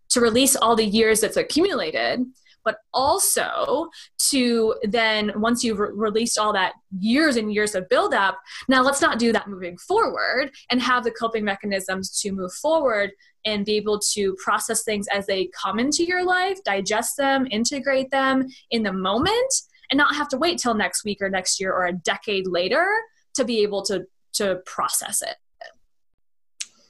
to 0.10 0.22
release 0.22 0.56
all 0.56 0.76
the 0.76 0.86
years 0.86 1.22
that's 1.22 1.38
accumulated, 1.38 2.26
but 2.64 2.78
also 2.94 3.90
to 4.30 4.76
then, 4.84 5.32
once 5.36 5.64
you've 5.64 5.80
re- 5.80 5.90
released 5.94 6.38
all 6.38 6.54
that 6.54 6.74
years 7.00 7.36
and 7.36 7.54
years 7.54 7.76
of 7.76 7.90
buildup, 7.90 8.40
now 8.68 8.82
let's 8.82 9.02
not 9.02 9.20
do 9.20 9.32
that 9.32 9.48
moving 9.48 9.78
forward 9.78 10.52
and 10.70 10.82
have 10.82 11.04
the 11.04 11.12
coping 11.12 11.44
mechanisms 11.44 12.20
to 12.22 12.32
move 12.32 12.54
forward 12.54 13.12
and 13.46 13.66
be 13.66 13.78
able 13.78 14.00
to 14.00 14.36
process 14.44 14.84
things 14.84 15.08
as 15.08 15.26
they 15.26 15.50
come 15.60 15.80
into 15.80 16.04
your 16.04 16.24
life, 16.24 16.64
digest 16.64 17.18
them, 17.18 17.48
integrate 17.50 18.12
them 18.12 18.48
in 18.70 18.84
the 18.84 18.94
moment, 18.94 19.54
and 19.90 19.98
not 19.98 20.16
have 20.16 20.30
to 20.30 20.38
wait 20.38 20.60
till 20.60 20.74
next 20.74 21.04
week 21.04 21.18
or 21.22 21.30
next 21.30 21.60
year 21.60 21.74
or 21.74 21.88
a 21.88 21.94
decade 21.94 22.48
later 22.48 22.86
to 23.34 23.44
be 23.44 23.60
able 23.64 23.82
to 23.84 24.06
to 24.34 24.62
process 24.66 25.22
it. 25.22 25.36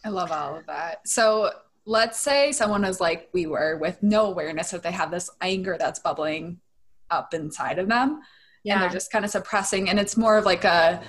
I 0.04 0.10
love 0.10 0.32
all 0.32 0.58
of 0.58 0.66
that. 0.68 1.08
So 1.08 1.52
let's 1.86 2.20
say 2.20 2.52
someone 2.52 2.86
is 2.86 3.00
like 3.00 3.30
we 3.34 3.48
were 3.48 3.78
with 3.78 4.02
no 4.04 4.28
awareness 4.28 4.72
that 4.72 4.84
they 4.84 4.92
have 4.92 5.12
this 5.12 5.30
anger 5.42 5.78
that's 5.80 6.00
bubbling 6.00 6.60
up 7.10 7.34
inside 7.34 7.80
of 7.80 7.88
them 7.88 8.22
yeah. 8.64 8.76
and 8.76 8.84
they're 8.84 8.90
just 8.90 9.12
kind 9.12 9.26
of 9.26 9.32
suppressing 9.32 9.90
and 9.90 10.00
it's 10.00 10.16
more 10.16 10.38
of 10.38 10.46
like 10.46 10.64
a 10.64 11.02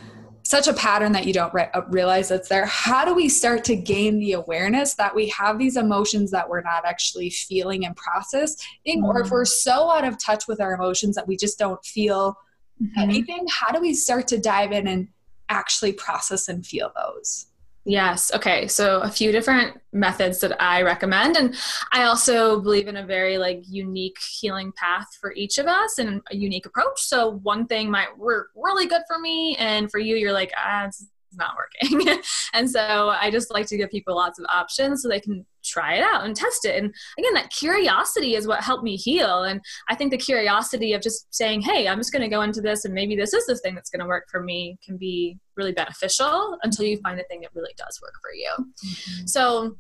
such 0.44 0.66
a 0.66 0.72
pattern 0.74 1.12
that 1.12 1.24
you 1.24 1.32
don't 1.32 1.54
re- 1.54 1.70
uh, 1.74 1.82
realize 1.88 2.30
it's 2.30 2.48
there 2.48 2.66
how 2.66 3.04
do 3.04 3.14
we 3.14 3.28
start 3.28 3.62
to 3.64 3.76
gain 3.76 4.18
the 4.18 4.32
awareness 4.32 4.94
that 4.94 5.14
we 5.14 5.28
have 5.28 5.58
these 5.58 5.76
emotions 5.76 6.30
that 6.30 6.48
we're 6.48 6.62
not 6.62 6.84
actually 6.84 7.30
feeling 7.30 7.84
and 7.86 7.94
processing 7.96 8.56
mm-hmm. 8.86 9.04
or 9.04 9.20
if 9.20 9.30
we're 9.30 9.44
so 9.44 9.90
out 9.90 10.04
of 10.04 10.18
touch 10.18 10.48
with 10.48 10.60
our 10.60 10.74
emotions 10.74 11.14
that 11.14 11.28
we 11.28 11.36
just 11.36 11.58
don't 11.58 11.84
feel 11.84 12.36
mm-hmm. 12.82 13.00
anything 13.00 13.46
how 13.50 13.70
do 13.70 13.80
we 13.80 13.94
start 13.94 14.26
to 14.26 14.38
dive 14.38 14.72
in 14.72 14.88
and 14.88 15.06
actually 15.48 15.92
process 15.92 16.48
and 16.48 16.66
feel 16.66 16.90
those 16.96 17.46
Yes. 17.84 18.32
Okay. 18.32 18.68
So 18.68 19.00
a 19.00 19.10
few 19.10 19.32
different 19.32 19.80
methods 19.92 20.38
that 20.40 20.60
I 20.62 20.82
recommend. 20.82 21.36
And 21.36 21.56
I 21.90 22.04
also 22.04 22.60
believe 22.60 22.86
in 22.86 22.96
a 22.96 23.04
very 23.04 23.38
like 23.38 23.62
unique 23.68 24.18
healing 24.20 24.72
path 24.76 25.06
for 25.20 25.32
each 25.32 25.58
of 25.58 25.66
us 25.66 25.98
and 25.98 26.22
a 26.30 26.36
unique 26.36 26.66
approach. 26.66 27.00
So 27.00 27.40
one 27.42 27.66
thing 27.66 27.90
might 27.90 28.16
work 28.16 28.50
really 28.54 28.86
good 28.86 29.02
for 29.08 29.18
me. 29.18 29.56
And 29.56 29.90
for 29.90 29.98
you, 29.98 30.14
you're 30.14 30.32
like, 30.32 30.52
ah, 30.56 30.86
it's 30.86 31.06
not 31.36 31.54
working. 31.56 32.20
and 32.54 32.70
so 32.70 33.08
I 33.08 33.30
just 33.30 33.52
like 33.52 33.66
to 33.66 33.76
give 33.76 33.90
people 33.90 34.14
lots 34.14 34.38
of 34.38 34.46
options 34.52 35.02
so 35.02 35.08
they 35.08 35.20
can 35.20 35.46
try 35.64 35.94
it 35.94 36.02
out 36.02 36.24
and 36.24 36.34
test 36.34 36.64
it. 36.64 36.82
And 36.82 36.92
again, 37.18 37.34
that 37.34 37.50
curiosity 37.50 38.34
is 38.34 38.46
what 38.46 38.62
helped 38.62 38.84
me 38.84 38.96
heal. 38.96 39.44
And 39.44 39.60
I 39.88 39.94
think 39.94 40.10
the 40.10 40.18
curiosity 40.18 40.92
of 40.92 41.02
just 41.02 41.32
saying, 41.34 41.62
hey, 41.62 41.88
I'm 41.88 41.98
just 41.98 42.12
going 42.12 42.22
to 42.22 42.28
go 42.28 42.42
into 42.42 42.60
this 42.60 42.84
and 42.84 42.94
maybe 42.94 43.16
this 43.16 43.32
is 43.32 43.46
the 43.46 43.56
thing 43.56 43.74
that's 43.74 43.90
going 43.90 44.00
to 44.00 44.06
work 44.06 44.24
for 44.30 44.42
me 44.42 44.78
can 44.84 44.96
be 44.96 45.38
really 45.56 45.72
beneficial 45.72 46.58
until 46.62 46.86
you 46.86 46.98
find 46.98 47.18
the 47.18 47.24
thing 47.24 47.40
that 47.42 47.54
really 47.54 47.74
does 47.76 48.00
work 48.02 48.14
for 48.20 48.32
you. 48.34 48.50
Mm-hmm. 48.58 49.26
So, 49.26 49.76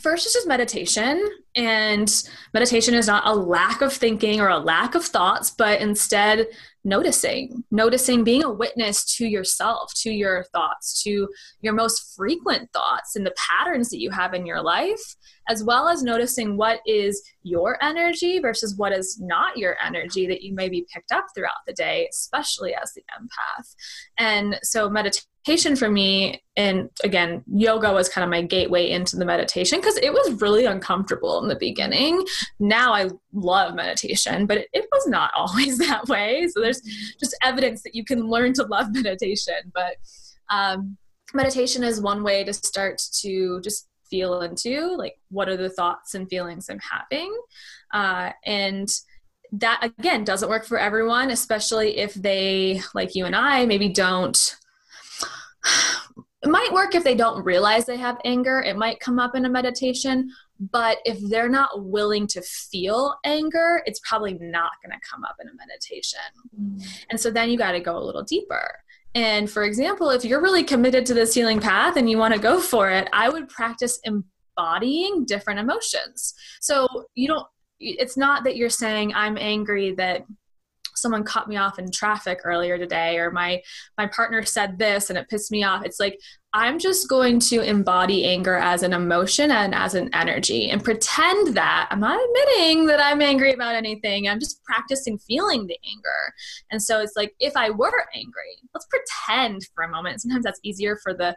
first 0.00 0.26
is 0.26 0.32
just 0.32 0.48
meditation 0.48 1.22
and 1.56 2.24
meditation 2.54 2.94
is 2.94 3.06
not 3.06 3.26
a 3.26 3.34
lack 3.34 3.82
of 3.82 3.92
thinking 3.92 4.40
or 4.40 4.48
a 4.48 4.58
lack 4.58 4.94
of 4.94 5.04
thoughts 5.04 5.50
but 5.50 5.80
instead 5.80 6.46
noticing 6.82 7.62
noticing 7.70 8.24
being 8.24 8.42
a 8.42 8.50
witness 8.50 9.04
to 9.16 9.26
yourself 9.26 9.92
to 9.94 10.10
your 10.10 10.44
thoughts 10.52 11.02
to 11.02 11.28
your 11.60 11.74
most 11.74 12.14
frequent 12.16 12.70
thoughts 12.72 13.16
and 13.16 13.26
the 13.26 13.34
patterns 13.36 13.90
that 13.90 14.00
you 14.00 14.10
have 14.10 14.32
in 14.32 14.46
your 14.46 14.62
life 14.62 15.16
as 15.48 15.64
well 15.64 15.88
as 15.88 16.02
noticing 16.02 16.56
what 16.56 16.80
is 16.86 17.22
your 17.42 17.76
energy 17.82 18.38
versus 18.38 18.76
what 18.76 18.92
is 18.92 19.18
not 19.20 19.56
your 19.56 19.76
energy 19.84 20.26
that 20.26 20.42
you 20.42 20.54
maybe 20.54 20.86
picked 20.92 21.12
up 21.12 21.26
throughout 21.34 21.52
the 21.66 21.72
day 21.72 22.08
especially 22.10 22.74
as 22.74 22.92
the 22.94 23.02
empath. 23.18 23.74
And 24.18 24.58
so 24.62 24.88
meditation 24.88 25.29
meditation 25.46 25.76
for 25.76 25.90
me 25.90 26.42
and 26.56 26.90
again 27.02 27.42
yoga 27.46 27.92
was 27.92 28.08
kind 28.08 28.24
of 28.24 28.30
my 28.30 28.42
gateway 28.42 28.90
into 28.90 29.16
the 29.16 29.24
meditation 29.24 29.78
because 29.78 29.96
it 29.98 30.12
was 30.12 30.40
really 30.40 30.64
uncomfortable 30.66 31.42
in 31.42 31.48
the 31.48 31.56
beginning. 31.56 32.24
Now 32.58 32.92
i 32.92 33.08
love 33.32 33.74
meditation 33.74 34.46
but 34.46 34.58
it, 34.58 34.68
it, 34.72 34.86
was 34.92 35.06
not 35.06 35.30
always 35.36 35.78
that 35.78 36.08
way. 36.08 36.46
So 36.48 36.60
there's 36.60 36.82
just 37.18 37.36
evidence 37.42 37.82
that 37.82 37.94
you 37.94 38.04
can 38.04 38.28
learn 38.28 38.52
to 38.54 38.64
love 38.64 38.88
meditation 38.92 39.54
but 39.74 39.96
um, 40.50 40.96
meditation 41.32 41.84
is 41.84 42.00
one 42.00 42.22
way 42.22 42.44
to 42.44 42.52
start 42.52 43.00
to 43.20 43.60
just 43.62 43.88
feel 44.10 44.40
into 44.40 44.96
like 44.96 45.14
what 45.30 45.48
are 45.48 45.56
the 45.56 45.70
thoughts 45.70 46.14
and 46.14 46.28
feelings 46.28 46.68
i'm 46.68 46.80
having. 46.80 47.34
Uh, 47.94 48.30
and 48.44 48.88
that 49.52 49.80
again 49.98 50.22
doesn't 50.22 50.48
work 50.48 50.64
for 50.64 50.78
everyone 50.78 51.30
especially 51.30 51.98
if 51.98 52.14
they 52.14 52.80
like 52.94 53.16
you 53.16 53.24
and 53.24 53.34
i 53.34 53.66
maybe 53.66 53.88
don't 53.88 54.56
it 55.64 56.48
might 56.48 56.72
work 56.72 56.94
if 56.94 57.04
they 57.04 57.14
don't 57.14 57.44
realize 57.44 57.84
they 57.84 57.96
have 57.96 58.18
anger. 58.24 58.60
It 58.60 58.76
might 58.76 59.00
come 59.00 59.18
up 59.18 59.34
in 59.34 59.44
a 59.44 59.50
meditation, 59.50 60.30
but 60.58 60.98
if 61.04 61.18
they're 61.28 61.48
not 61.48 61.84
willing 61.84 62.26
to 62.28 62.42
feel 62.42 63.16
anger, 63.24 63.82
it's 63.86 64.00
probably 64.00 64.34
not 64.34 64.72
going 64.82 64.92
to 64.92 65.08
come 65.08 65.24
up 65.24 65.36
in 65.40 65.48
a 65.48 65.52
meditation. 65.54 66.18
And 67.10 67.20
so 67.20 67.30
then 67.30 67.50
you 67.50 67.58
got 67.58 67.72
to 67.72 67.80
go 67.80 67.98
a 67.98 68.04
little 68.04 68.22
deeper. 68.22 68.78
And 69.14 69.50
for 69.50 69.64
example, 69.64 70.10
if 70.10 70.24
you're 70.24 70.42
really 70.42 70.62
committed 70.64 71.04
to 71.06 71.14
this 71.14 71.34
healing 71.34 71.60
path 71.60 71.96
and 71.96 72.08
you 72.08 72.16
want 72.16 72.32
to 72.34 72.40
go 72.40 72.60
for 72.60 72.90
it, 72.90 73.08
I 73.12 73.28
would 73.28 73.48
practice 73.48 74.00
embodying 74.04 75.24
different 75.24 75.60
emotions. 75.60 76.34
So 76.60 76.86
you 77.14 77.28
don't, 77.28 77.46
it's 77.80 78.16
not 78.16 78.44
that 78.44 78.56
you're 78.56 78.68
saying, 78.68 79.12
I'm 79.14 79.36
angry 79.38 79.94
that 79.94 80.24
someone 81.00 81.24
cut 81.24 81.48
me 81.48 81.56
off 81.56 81.78
in 81.78 81.90
traffic 81.90 82.40
earlier 82.44 82.78
today 82.78 83.18
or 83.18 83.30
my 83.30 83.62
my 83.98 84.06
partner 84.06 84.44
said 84.44 84.78
this 84.78 85.10
and 85.10 85.18
it 85.18 85.28
pissed 85.28 85.50
me 85.50 85.64
off. 85.64 85.84
It's 85.84 86.00
like 86.00 86.18
i'm 86.52 86.78
just 86.78 87.08
going 87.08 87.38
to 87.38 87.60
embody 87.60 88.24
anger 88.24 88.56
as 88.56 88.82
an 88.82 88.92
emotion 88.92 89.52
and 89.52 89.72
as 89.72 89.94
an 89.94 90.10
energy 90.12 90.68
and 90.68 90.82
pretend 90.82 91.54
that 91.54 91.86
i'm 91.90 92.00
not 92.00 92.18
admitting 92.20 92.86
that 92.86 93.00
i'm 93.00 93.22
angry 93.22 93.52
about 93.52 93.74
anything. 93.74 94.28
I'm 94.28 94.40
just 94.40 94.62
practicing 94.64 95.18
feeling 95.18 95.66
the 95.66 95.78
anger. 95.84 96.34
And 96.70 96.82
so 96.82 97.00
it's 97.00 97.14
like 97.16 97.34
if 97.38 97.56
i 97.56 97.70
were 97.70 98.04
angry 98.14 98.56
let's 98.74 98.86
pretend 98.86 99.62
for 99.74 99.84
a 99.84 99.88
moment. 99.88 100.20
Sometimes 100.20 100.44
that's 100.44 100.60
easier 100.62 100.98
for 101.02 101.14
the 101.14 101.36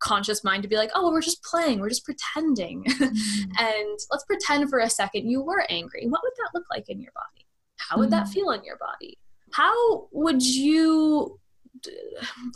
conscious 0.00 0.44
mind 0.44 0.62
to 0.62 0.68
be 0.68 0.76
like 0.76 0.90
oh 0.94 1.10
we're 1.10 1.22
just 1.22 1.42
playing 1.42 1.80
we're 1.80 1.88
just 1.88 2.04
pretending. 2.04 2.84
Mm-hmm. 3.02 3.50
and 3.58 3.98
let's 4.10 4.24
pretend 4.24 4.68
for 4.70 4.78
a 4.78 4.88
second 4.88 5.28
you 5.28 5.42
were 5.42 5.64
angry. 5.68 6.06
What 6.06 6.20
would 6.22 6.32
that 6.36 6.50
look 6.54 6.64
like 6.70 6.88
in 6.88 7.00
your 7.00 7.12
body 7.12 7.46
how 7.88 7.98
would 7.98 8.10
that 8.10 8.26
mm. 8.26 8.32
feel 8.32 8.50
in 8.50 8.64
your 8.64 8.78
body? 8.78 9.18
how 9.52 10.08
would 10.12 10.42
you 10.42 11.38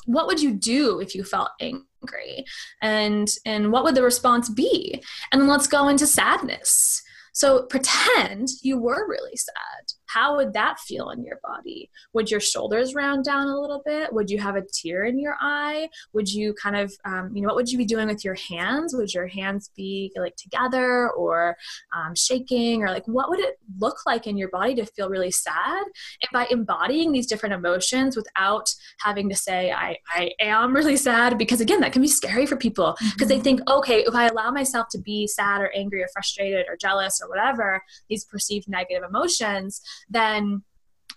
what 0.05 0.27
would 0.27 0.41
you 0.41 0.53
do 0.53 1.01
if 1.01 1.15
you 1.15 1.25
felt 1.25 1.51
angry 1.61 2.45
and 2.83 3.29
and 3.45 3.73
what 3.73 3.85
would 3.85 3.95
the 3.95 4.03
response 4.03 4.49
be 4.49 5.03
and 5.33 5.41
then 5.41 5.49
let's 5.49 5.67
go 5.67 5.89
into 5.89 6.07
sadness 6.07 7.03
so 7.37 7.65
pretend 7.65 8.49
you 8.63 8.79
were 8.79 9.07
really 9.07 9.37
sad. 9.37 9.93
How 10.07 10.37
would 10.37 10.53
that 10.55 10.79
feel 10.81 11.11
in 11.11 11.25
your 11.25 11.41
body? 11.43 11.91
Would 12.13 12.31
your 12.31 12.41
shoulders 12.41 12.95
round 12.95 13.25
down 13.25 13.49
a 13.49 13.61
little 13.61 13.83
bit? 13.85 14.13
Would 14.13 14.31
you 14.31 14.39
have 14.39 14.57
a 14.57 14.63
tear 14.63 15.05
in 15.05 15.19
your 15.19 15.37
eye? 15.41 15.89
Would 16.13 16.33
you 16.33 16.55
kind 16.55 16.77
of, 16.77 16.93
um, 17.05 17.31
you 17.35 17.43
know, 17.43 17.49
what 17.49 17.57
would 17.57 17.71
you 17.71 17.79
be 17.79 17.85
doing 17.85 18.09
with 18.09 18.25
your 18.25 18.35
hands? 18.35 18.95
Would 18.95 19.13
your 19.13 19.27
hands 19.27 19.71
be 19.77 20.13
like 20.17 20.37
together 20.37 21.11
or 21.11 21.57
um, 21.97 22.15
shaking 22.15 22.83
or 22.83 22.89
like 22.89 23.07
what 23.07 23.31
would 23.31 23.41
it 23.41 23.59
look 23.79 23.99
like 24.07 24.27
in 24.27 24.37
your 24.37 24.49
body 24.49 24.75
to 24.77 24.87
feel 24.87 25.09
really 25.09 25.31
sad? 25.31 25.83
And 26.23 26.31
by 26.33 26.47
embodying 26.51 27.13
these 27.13 27.27
different 27.27 27.55
emotions 27.55 28.17
without 28.17 28.69
having 29.01 29.29
to 29.29 29.37
say, 29.37 29.73
I, 29.73 29.97
I 30.15 30.33
am 30.41 30.75
really 30.75 30.97
sad, 30.97 31.39
because 31.39 31.61
again, 31.61 31.81
that 31.81 31.93
can 31.93 32.03
be 32.03 32.09
scary 32.09 32.47
for 32.47 32.57
people 32.57 32.97
because 32.99 33.29
mm-hmm. 33.29 33.29
they 33.29 33.41
think, 33.41 33.61
okay, 33.69 34.05
if 34.05 34.15
I 34.15 34.27
allow 34.27 34.51
myself 34.51 34.89
to 34.91 34.99
be 34.99 35.27
sad 35.27 35.61
or 35.61 35.71
angry 35.75 36.03
or 36.03 36.09
frustrated 36.13 36.67
or 36.69 36.77
jealous 36.77 37.21
or 37.23 37.29
whatever, 37.29 37.83
these 38.09 38.25
perceived 38.25 38.69
negative 38.69 39.03
emotions, 39.09 39.81
then 40.09 40.63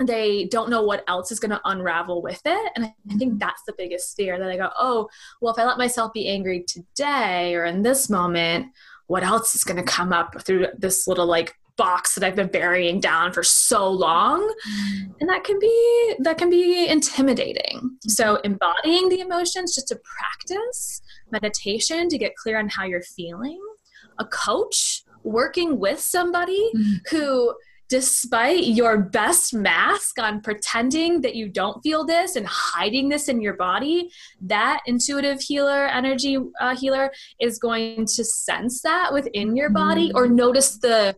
they 0.01 0.45
don't 0.45 0.69
know 0.69 0.83
what 0.83 1.03
else 1.07 1.31
is 1.31 1.39
going 1.39 1.51
to 1.51 1.61
unravel 1.65 2.21
with 2.21 2.41
it. 2.45 2.71
And 2.75 2.85
I 2.85 2.93
think 3.17 3.31
mm-hmm. 3.33 3.37
that's 3.37 3.63
the 3.67 3.73
biggest 3.77 4.15
fear 4.15 4.39
that 4.39 4.49
I 4.49 4.57
go, 4.57 4.69
oh, 4.79 5.09
well, 5.41 5.53
if 5.53 5.59
I 5.59 5.65
let 5.65 5.77
myself 5.77 6.13
be 6.13 6.27
angry 6.29 6.63
today 6.67 7.53
or 7.55 7.65
in 7.65 7.81
this 7.81 8.09
moment, 8.09 8.67
what 9.07 9.23
else 9.23 9.55
is 9.55 9.63
going 9.63 9.77
to 9.77 9.83
come 9.83 10.13
up 10.13 10.41
through 10.43 10.67
this 10.77 11.07
little 11.07 11.25
like 11.25 11.55
box 11.79 12.13
that 12.13 12.25
I've 12.25 12.35
been 12.35 12.49
burying 12.49 12.99
down 12.99 13.31
for 13.31 13.41
so 13.41 13.89
long. 13.89 14.41
Mm-hmm. 14.41 15.11
And 15.21 15.29
that 15.29 15.45
can 15.45 15.57
be 15.59 16.15
that 16.19 16.37
can 16.37 16.49
be 16.49 16.87
intimidating. 16.87 17.97
So 18.05 18.35
mm-hmm. 18.35 18.45
embodying 18.45 19.09
the 19.09 19.21
emotions 19.21 19.73
just 19.73 19.87
to 19.87 19.99
practice 20.03 21.01
meditation 21.31 22.09
to 22.09 22.17
get 22.17 22.35
clear 22.35 22.59
on 22.59 22.69
how 22.69 22.83
you're 22.83 23.01
feeling. 23.01 23.59
A 24.19 24.25
coach 24.25 25.03
working 25.23 25.79
with 25.79 25.99
somebody 25.99 26.69
mm-hmm. 26.75 27.15
who 27.15 27.55
despite 27.89 28.65
your 28.65 28.99
best 28.99 29.53
mask 29.53 30.19
on 30.19 30.41
pretending 30.41 31.21
that 31.21 31.35
you 31.35 31.49
don't 31.49 31.81
feel 31.81 32.05
this 32.05 32.35
and 32.35 32.45
hiding 32.47 33.09
this 33.09 33.27
in 33.27 33.41
your 33.41 33.55
body, 33.55 34.11
that 34.41 34.81
intuitive 34.85 35.41
healer, 35.41 35.87
energy 35.87 36.37
uh, 36.61 36.75
healer, 36.75 37.11
is 37.41 37.57
going 37.57 38.05
to 38.05 38.23
sense 38.23 38.81
that 38.81 39.11
within 39.11 39.55
your 39.55 39.71
body 39.71 40.09
mm-hmm. 40.09 40.17
or 40.17 40.27
notice 40.27 40.77
the 40.77 41.15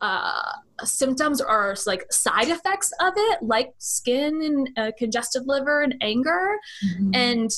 uh, 0.00 0.52
symptoms 0.84 1.40
or 1.40 1.74
like 1.86 2.04
side 2.12 2.48
effects 2.48 2.92
of 3.00 3.12
it, 3.16 3.42
like 3.42 3.72
skin 3.78 4.42
and 4.42 4.70
uh, 4.76 4.92
congested 4.96 5.42
liver 5.46 5.82
and 5.82 5.96
anger, 6.00 6.56
mm-hmm. 6.84 7.10
and 7.14 7.50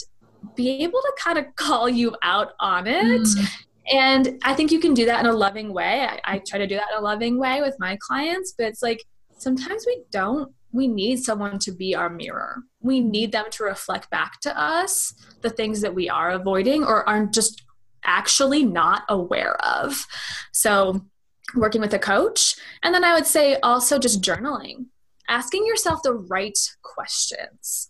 be 0.56 0.82
able 0.82 1.00
to 1.00 1.12
kind 1.22 1.38
of 1.38 1.44
call 1.56 1.88
you 1.88 2.14
out 2.22 2.52
on 2.60 2.86
it 2.86 3.22
mm. 3.22 3.48
And 3.92 4.40
I 4.42 4.54
think 4.54 4.72
you 4.72 4.80
can 4.80 4.94
do 4.94 5.06
that 5.06 5.20
in 5.20 5.26
a 5.26 5.32
loving 5.32 5.72
way. 5.72 6.06
I, 6.06 6.20
I 6.24 6.38
try 6.38 6.58
to 6.58 6.66
do 6.66 6.76
that 6.76 6.88
in 6.92 6.98
a 6.98 7.02
loving 7.02 7.38
way 7.38 7.60
with 7.60 7.76
my 7.78 7.98
clients, 8.00 8.54
but 8.56 8.66
it's 8.66 8.82
like 8.82 9.04
sometimes 9.38 9.84
we 9.86 10.02
don't 10.10 10.52
we 10.74 10.88
need 10.88 11.22
someone 11.22 11.60
to 11.60 11.70
be 11.70 11.94
our 11.94 12.10
mirror. 12.10 12.64
We 12.80 12.98
need 12.98 13.30
them 13.30 13.44
to 13.52 13.62
reflect 13.62 14.10
back 14.10 14.40
to 14.40 14.60
us 14.60 15.14
the 15.40 15.48
things 15.48 15.80
that 15.82 15.94
we 15.94 16.10
are 16.10 16.32
avoiding 16.32 16.82
or 16.82 17.08
aren't 17.08 17.32
just 17.32 17.62
actually 18.02 18.64
not 18.64 19.04
aware 19.08 19.56
of. 19.64 20.04
So, 20.52 21.06
working 21.54 21.80
with 21.80 21.94
a 21.94 21.98
coach. 21.98 22.56
And 22.82 22.92
then 22.92 23.04
I 23.04 23.14
would 23.14 23.26
say 23.26 23.56
also 23.62 24.00
just 24.00 24.20
journaling, 24.20 24.86
asking 25.28 25.64
yourself 25.64 26.00
the 26.02 26.14
right 26.14 26.58
questions. 26.82 27.88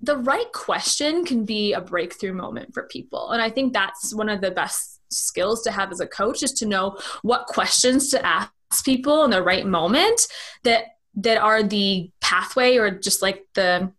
The 0.00 0.16
right 0.16 0.52
question 0.52 1.24
can 1.24 1.44
be 1.44 1.72
a 1.72 1.80
breakthrough 1.80 2.34
moment 2.34 2.72
for 2.72 2.84
people. 2.84 3.30
And 3.30 3.42
I 3.42 3.50
think 3.50 3.72
that's 3.72 4.14
one 4.14 4.28
of 4.28 4.40
the 4.40 4.52
best 4.52 4.95
skills 5.10 5.62
to 5.62 5.70
have 5.70 5.92
as 5.92 6.00
a 6.00 6.06
coach 6.06 6.42
is 6.42 6.52
to 6.52 6.66
know 6.66 6.96
what 7.22 7.46
questions 7.46 8.10
to 8.10 8.26
ask 8.26 8.50
people 8.84 9.24
in 9.24 9.30
the 9.30 9.42
right 9.42 9.66
moment 9.66 10.26
that 10.64 10.84
that 11.14 11.38
are 11.38 11.62
the 11.62 12.10
pathway 12.20 12.76
or 12.76 12.90
just 12.90 13.22
like 13.22 13.46
the 13.54 13.90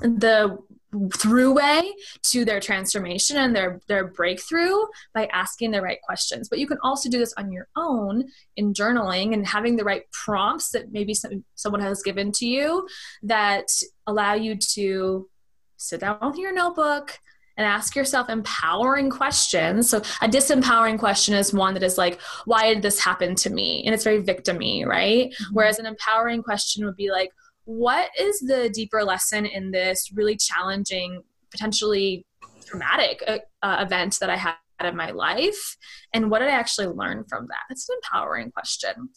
the 0.00 0.58
throughway 0.92 1.82
to 2.22 2.44
their 2.46 2.60
transformation 2.60 3.36
and 3.36 3.54
their 3.54 3.80
their 3.88 4.06
breakthrough 4.06 4.74
by 5.12 5.26
asking 5.26 5.70
the 5.70 5.82
right 5.82 6.00
questions. 6.02 6.48
But 6.48 6.58
you 6.58 6.66
can 6.66 6.78
also 6.82 7.10
do 7.10 7.18
this 7.18 7.34
on 7.36 7.52
your 7.52 7.68
own 7.76 8.24
in 8.56 8.72
journaling 8.72 9.34
and 9.34 9.46
having 9.46 9.76
the 9.76 9.84
right 9.84 10.10
prompts 10.12 10.70
that 10.70 10.90
maybe 10.90 11.12
some, 11.12 11.44
someone 11.54 11.82
has 11.82 12.02
given 12.02 12.32
to 12.32 12.46
you 12.46 12.88
that 13.22 13.70
allow 14.06 14.34
you 14.34 14.56
to 14.56 15.28
sit 15.76 16.00
down 16.00 16.18
with 16.22 16.38
your 16.38 16.52
notebook 16.52 17.18
and 17.58 17.66
ask 17.66 17.96
yourself 17.96 18.30
empowering 18.30 19.10
questions. 19.10 19.90
So 19.90 19.98
a 20.22 20.28
disempowering 20.28 20.98
question 20.98 21.34
is 21.34 21.52
one 21.52 21.74
that 21.74 21.82
is 21.82 21.98
like, 21.98 22.20
why 22.44 22.72
did 22.72 22.82
this 22.82 23.00
happen 23.00 23.34
to 23.34 23.50
me? 23.50 23.82
And 23.84 23.92
it's 23.92 24.04
very 24.04 24.22
victimy, 24.22 24.86
right? 24.86 25.30
Mm-hmm. 25.30 25.54
Whereas 25.54 25.80
an 25.80 25.86
empowering 25.86 26.42
question 26.42 26.86
would 26.86 26.96
be 26.96 27.10
like, 27.10 27.30
what 27.64 28.10
is 28.18 28.38
the 28.40 28.70
deeper 28.70 29.02
lesson 29.02 29.44
in 29.44 29.72
this 29.72 30.10
really 30.14 30.36
challenging, 30.36 31.20
potentially 31.50 32.24
traumatic 32.64 33.22
uh, 33.26 33.38
uh, 33.62 33.78
event 33.80 34.18
that 34.20 34.30
I 34.30 34.36
had 34.36 34.54
in 34.82 34.96
my 34.96 35.10
life? 35.10 35.76
And 36.14 36.30
what 36.30 36.38
did 36.38 36.48
I 36.48 36.52
actually 36.52 36.86
learn 36.86 37.24
from 37.28 37.48
that? 37.48 37.64
It's 37.70 37.88
an 37.88 37.96
empowering 38.02 38.52
question. 38.52 39.10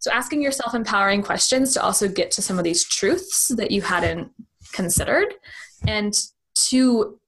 So 0.00 0.10
asking 0.10 0.42
yourself 0.42 0.74
empowering 0.74 1.22
questions 1.22 1.72
to 1.74 1.82
also 1.82 2.08
get 2.08 2.32
to 2.32 2.42
some 2.42 2.58
of 2.58 2.64
these 2.64 2.84
truths 2.84 3.48
that 3.56 3.70
you 3.70 3.82
hadn't 3.82 4.32
considered 4.72 5.32
and 5.86 6.12
to 6.54 7.18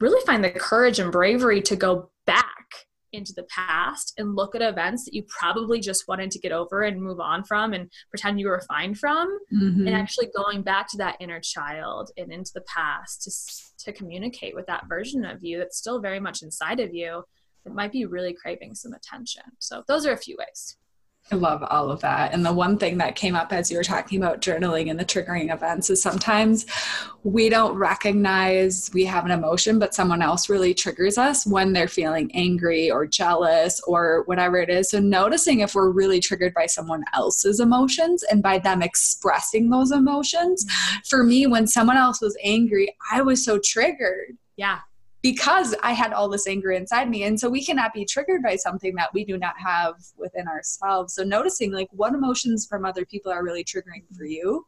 really 0.00 0.24
find 0.26 0.42
the 0.42 0.50
courage 0.50 0.98
and 0.98 1.12
bravery 1.12 1.60
to 1.62 1.76
go 1.76 2.10
back 2.26 2.44
into 3.12 3.32
the 3.32 3.44
past 3.44 4.12
and 4.18 4.34
look 4.34 4.54
at 4.54 4.62
events 4.62 5.04
that 5.04 5.14
you 5.14 5.22
probably 5.28 5.80
just 5.80 6.08
wanted 6.08 6.30
to 6.32 6.38
get 6.38 6.52
over 6.52 6.82
and 6.82 7.00
move 7.00 7.20
on 7.20 7.44
from 7.44 7.72
and 7.72 7.88
pretend 8.10 8.40
you 8.40 8.48
were 8.48 8.62
fine 8.68 8.94
from. 8.94 9.38
Mm-hmm. 9.52 9.86
and 9.86 9.94
actually 9.94 10.28
going 10.36 10.62
back 10.62 10.88
to 10.88 10.96
that 10.98 11.16
inner 11.20 11.40
child 11.40 12.10
and 12.16 12.32
into 12.32 12.52
the 12.54 12.62
past 12.62 13.22
to, 13.22 13.84
to 13.84 13.96
communicate 13.96 14.54
with 14.54 14.66
that 14.66 14.88
version 14.88 15.24
of 15.24 15.44
you 15.44 15.58
that's 15.58 15.78
still 15.78 16.00
very 16.00 16.20
much 16.20 16.42
inside 16.42 16.80
of 16.80 16.92
you 16.92 17.22
that 17.64 17.74
might 17.74 17.92
be 17.92 18.04
really 18.04 18.34
craving 18.34 18.74
some 18.74 18.92
attention. 18.92 19.44
So 19.58 19.84
those 19.86 20.06
are 20.06 20.12
a 20.12 20.18
few 20.18 20.36
ways 20.38 20.76
I 21.32 21.36
love 21.36 21.62
all 21.62 21.90
of 21.90 22.02
that. 22.02 22.34
And 22.34 22.44
the 22.44 22.52
one 22.52 22.76
thing 22.76 22.98
that 22.98 23.16
came 23.16 23.34
up 23.34 23.50
as 23.50 23.70
you 23.70 23.78
were 23.78 23.84
talking 23.84 24.22
about 24.22 24.42
journaling 24.42 24.90
and 24.90 25.00
the 25.00 25.06
triggering 25.06 25.52
events 25.52 25.88
is 25.88 26.02
sometimes 26.02 26.66
we 27.22 27.48
don't 27.48 27.74
recognize 27.76 28.90
we 28.92 29.06
have 29.06 29.24
an 29.24 29.30
emotion, 29.30 29.78
but 29.78 29.94
someone 29.94 30.20
else 30.20 30.50
really 30.50 30.74
triggers 30.74 31.16
us 31.16 31.46
when 31.46 31.72
they're 31.72 31.88
feeling 31.88 32.30
angry 32.34 32.90
or 32.90 33.06
jealous 33.06 33.80
or 33.86 34.24
whatever 34.26 34.58
it 34.58 34.68
is. 34.68 34.90
So, 34.90 35.00
noticing 35.00 35.60
if 35.60 35.74
we're 35.74 35.90
really 35.90 36.20
triggered 36.20 36.52
by 36.52 36.66
someone 36.66 37.04
else's 37.14 37.58
emotions 37.58 38.22
and 38.24 38.42
by 38.42 38.58
them 38.58 38.82
expressing 38.82 39.70
those 39.70 39.92
emotions. 39.92 40.66
Mm-hmm. 40.66 40.98
For 41.08 41.24
me, 41.24 41.46
when 41.46 41.66
someone 41.66 41.96
else 41.96 42.20
was 42.20 42.36
angry, 42.44 42.94
I 43.10 43.22
was 43.22 43.42
so 43.42 43.58
triggered. 43.58 44.36
Yeah 44.56 44.80
because 45.24 45.74
I 45.82 45.92
had 45.92 46.12
all 46.12 46.28
this 46.28 46.46
anger 46.46 46.72
inside 46.72 47.08
me. 47.08 47.22
And 47.22 47.40
so 47.40 47.48
we 47.48 47.64
cannot 47.64 47.94
be 47.94 48.04
triggered 48.04 48.42
by 48.42 48.56
something 48.56 48.94
that 48.96 49.08
we 49.14 49.24
do 49.24 49.38
not 49.38 49.54
have 49.58 49.94
within 50.18 50.46
ourselves. 50.46 51.14
So 51.14 51.24
noticing 51.24 51.72
like 51.72 51.88
what 51.92 52.12
emotions 52.12 52.66
from 52.66 52.84
other 52.84 53.06
people 53.06 53.32
are 53.32 53.42
really 53.42 53.64
triggering 53.64 54.04
for 54.14 54.26
you 54.26 54.66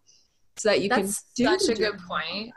so 0.56 0.70
that 0.70 0.80
you 0.80 0.88
can. 0.88 1.02
That's 1.02 1.24
can 1.36 1.58
such 1.58 1.68
a 1.68 1.74
good 1.78 1.98
point. 2.08 2.54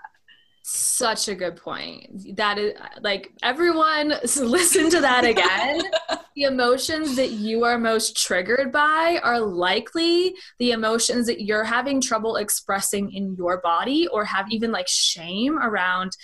Such 0.63 1.27
a 1.27 1.35
good 1.35 1.57
point. 1.57 2.37
That 2.37 2.57
is 2.57 2.73
like 3.01 3.33
everyone 3.43 4.13
listen 4.23 4.89
to 4.91 5.01
that 5.01 5.25
again. 5.25 5.81
the 6.37 6.43
emotions 6.43 7.17
that 7.17 7.31
you 7.31 7.65
are 7.65 7.77
most 7.77 8.15
triggered 8.15 8.71
by 8.71 9.19
are 9.21 9.41
likely 9.41 10.35
the 10.57 10.71
emotions 10.71 11.27
that 11.27 11.41
you're 11.41 11.65
having 11.65 11.99
trouble 11.99 12.37
expressing 12.37 13.11
in 13.11 13.35
your 13.35 13.59
body 13.59 14.07
or 14.07 14.23
have 14.23 14.49
even 14.51 14.71
like 14.71 14.87
shame 14.87 15.59
around 15.59 16.15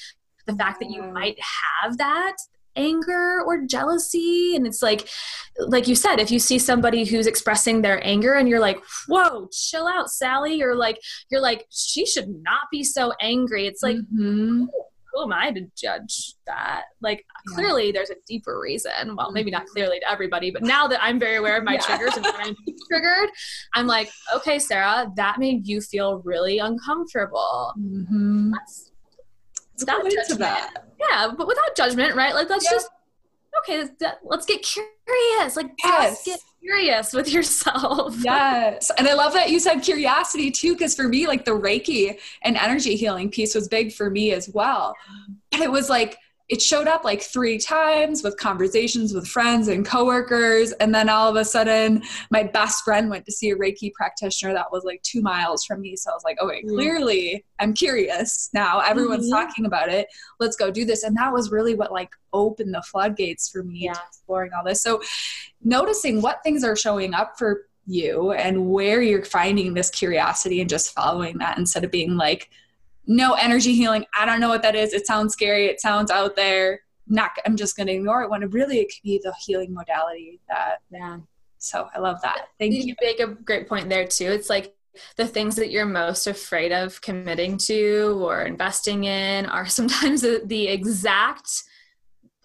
the 0.45 0.55
fact 0.55 0.79
that 0.79 0.89
you 0.89 1.01
might 1.01 1.37
have 1.83 1.97
that 1.97 2.35
anger 2.75 3.41
or 3.45 3.65
jealousy 3.65 4.55
and 4.55 4.67
it's 4.67 4.81
like 4.81 5.07
like 5.59 5.87
you 5.87 5.95
said 5.95 6.19
if 6.19 6.29
you 6.29 6.39
see 6.39 6.59
somebody 6.59 7.05
who's 7.05 7.27
expressing 7.27 7.81
their 7.81 8.05
anger 8.05 8.33
and 8.33 8.49
you're 8.49 8.59
like 8.59 8.81
whoa 9.07 9.47
chill 9.51 9.87
out 9.87 10.09
sally 10.09 10.61
or 10.61 10.75
like 10.75 10.99
you're 11.29 11.41
like 11.41 11.65
she 11.69 12.05
should 12.05 12.27
not 12.43 12.63
be 12.71 12.83
so 12.83 13.13
angry 13.21 13.65
it's 13.65 13.81
like 13.81 13.95
mm-hmm. 13.95 14.65
who 15.13 15.23
am 15.23 15.31
i 15.31 15.51
to 15.51 15.61
judge 15.77 16.33
that 16.45 16.83
like 17.01 17.25
yeah. 17.49 17.55
clearly 17.55 17.93
there's 17.93 18.09
a 18.09 18.15
deeper 18.27 18.59
reason 18.59 19.15
well 19.15 19.31
maybe 19.31 19.49
not 19.49 19.61
mm-hmm. 19.61 19.71
clearly 19.71 19.99
to 20.01 20.11
everybody 20.11 20.51
but 20.51 20.61
now 20.61 20.85
that 20.85 21.01
i'm 21.01 21.17
very 21.17 21.37
aware 21.37 21.57
of 21.57 21.63
my 21.63 21.75
yeah. 21.75 21.79
triggers 21.79 22.15
and 22.17 22.25
when 22.25 22.35
i'm 22.35 22.55
triggered 22.89 23.29
i'm 23.73 23.87
like 23.87 24.11
okay 24.35 24.59
sarah 24.59 25.09
that 25.15 25.39
made 25.39 25.65
you 25.65 25.79
feel 25.79 26.21
really 26.25 26.59
uncomfortable 26.59 27.71
mm-hmm. 27.79 28.51
Let's 28.51 28.91
without 29.79 30.03
judgment. 30.09 30.77
Yeah, 30.99 31.31
but 31.37 31.47
without 31.47 31.75
judgment, 31.75 32.15
right? 32.15 32.33
Like 32.33 32.49
let's 32.49 32.65
yeah. 32.65 32.71
just 32.71 32.89
okay, 33.59 33.85
let's 34.23 34.45
get 34.45 34.61
curious. 34.61 35.55
Like, 35.55 35.71
yes. 35.83 36.23
just 36.23 36.25
get 36.25 36.39
curious 36.61 37.13
with 37.13 37.31
yourself. 37.31 38.15
yes. 38.23 38.91
And 38.97 39.07
I 39.07 39.13
love 39.13 39.33
that 39.33 39.49
you 39.49 39.59
said 39.59 39.79
curiosity 39.79 40.51
too, 40.51 40.73
because 40.73 40.95
for 40.95 41.07
me, 41.07 41.27
like 41.27 41.45
the 41.45 41.51
Reiki 41.51 42.17
and 42.43 42.57
energy 42.57 42.95
healing 42.95 43.29
piece 43.29 43.55
was 43.55 43.67
big 43.67 43.93
for 43.93 44.09
me 44.09 44.31
as 44.31 44.49
well. 44.49 44.95
But 45.51 45.61
it 45.61 45.71
was 45.71 45.89
like, 45.89 46.17
it 46.47 46.61
showed 46.61 46.87
up 46.87 47.03
like 47.03 47.21
three 47.21 47.57
times 47.57 48.23
with 48.23 48.37
conversations 48.37 49.13
with 49.13 49.27
friends 49.27 49.67
and 49.67 49.85
coworkers 49.85 50.71
and 50.73 50.93
then 50.93 51.09
all 51.09 51.29
of 51.29 51.35
a 51.35 51.45
sudden 51.45 52.03
my 52.29 52.43
best 52.43 52.83
friend 52.83 53.09
went 53.09 53.25
to 53.25 53.31
see 53.31 53.49
a 53.49 53.55
reiki 53.55 53.91
practitioner 53.93 54.53
that 54.53 54.71
was 54.71 54.83
like 54.83 55.01
two 55.01 55.21
miles 55.21 55.65
from 55.65 55.81
me 55.81 55.95
so 55.95 56.11
i 56.11 56.13
was 56.13 56.23
like 56.23 56.39
okay 56.41 56.61
mm. 56.63 56.69
clearly 56.69 57.43
i'm 57.59 57.73
curious 57.73 58.49
now 58.53 58.79
everyone's 58.79 59.25
mm-hmm. 59.25 59.47
talking 59.47 59.65
about 59.65 59.89
it 59.89 60.07
let's 60.39 60.55
go 60.55 60.69
do 60.69 60.85
this 60.85 61.03
and 61.03 61.17
that 61.17 61.33
was 61.33 61.51
really 61.51 61.73
what 61.73 61.91
like 61.91 62.11
opened 62.33 62.73
the 62.73 62.81
floodgates 62.83 63.49
for 63.49 63.63
me 63.63 63.85
yeah. 63.85 63.93
to 63.93 63.99
exploring 64.07 64.51
all 64.55 64.63
this 64.63 64.81
so 64.81 65.01
noticing 65.63 66.21
what 66.21 66.43
things 66.43 66.63
are 66.63 66.75
showing 66.75 67.13
up 67.13 67.37
for 67.37 67.67
you 67.87 68.31
and 68.31 68.69
where 68.69 69.01
you're 69.01 69.23
finding 69.23 69.73
this 69.73 69.89
curiosity 69.89 70.59
and 70.59 70.69
just 70.69 70.93
following 70.93 71.37
that 71.37 71.57
instead 71.57 71.83
of 71.83 71.91
being 71.91 72.17
like 72.17 72.49
no 73.07 73.33
energy 73.33 73.73
healing. 73.73 74.05
I 74.17 74.25
don't 74.25 74.39
know 74.39 74.49
what 74.49 74.61
that 74.63 74.75
is. 74.75 74.93
It 74.93 75.05
sounds 75.07 75.33
scary. 75.33 75.65
It 75.65 75.79
sounds 75.79 76.11
out 76.11 76.35
there. 76.35 76.81
Not, 77.07 77.31
I'm 77.45 77.55
just 77.55 77.77
going 77.77 77.87
to 77.87 77.93
ignore 77.93 78.23
it 78.23 78.29
when 78.29 78.41
really 78.49 78.79
it 78.79 78.85
could 78.85 79.03
be 79.03 79.19
the 79.23 79.33
healing 79.45 79.73
modality 79.73 80.39
that, 80.49 80.77
yeah. 80.91 81.19
So 81.59 81.87
I 81.95 81.99
love 81.99 82.21
that. 82.21 82.49
Thank 82.59 82.73
you. 82.73 82.81
You 82.81 82.95
make 83.01 83.19
a 83.19 83.27
great 83.27 83.67
point 83.67 83.89
there 83.89 84.05
too. 84.05 84.25
It's 84.25 84.49
like 84.49 84.75
the 85.17 85.27
things 85.27 85.55
that 85.55 85.71
you're 85.71 85.85
most 85.85 86.27
afraid 86.27 86.71
of 86.71 87.01
committing 87.01 87.57
to 87.57 88.19
or 88.23 88.43
investing 88.43 89.05
in 89.05 89.45
are 89.45 89.65
sometimes 89.67 90.21
the, 90.21 90.41
the 90.45 90.67
exact 90.67 91.63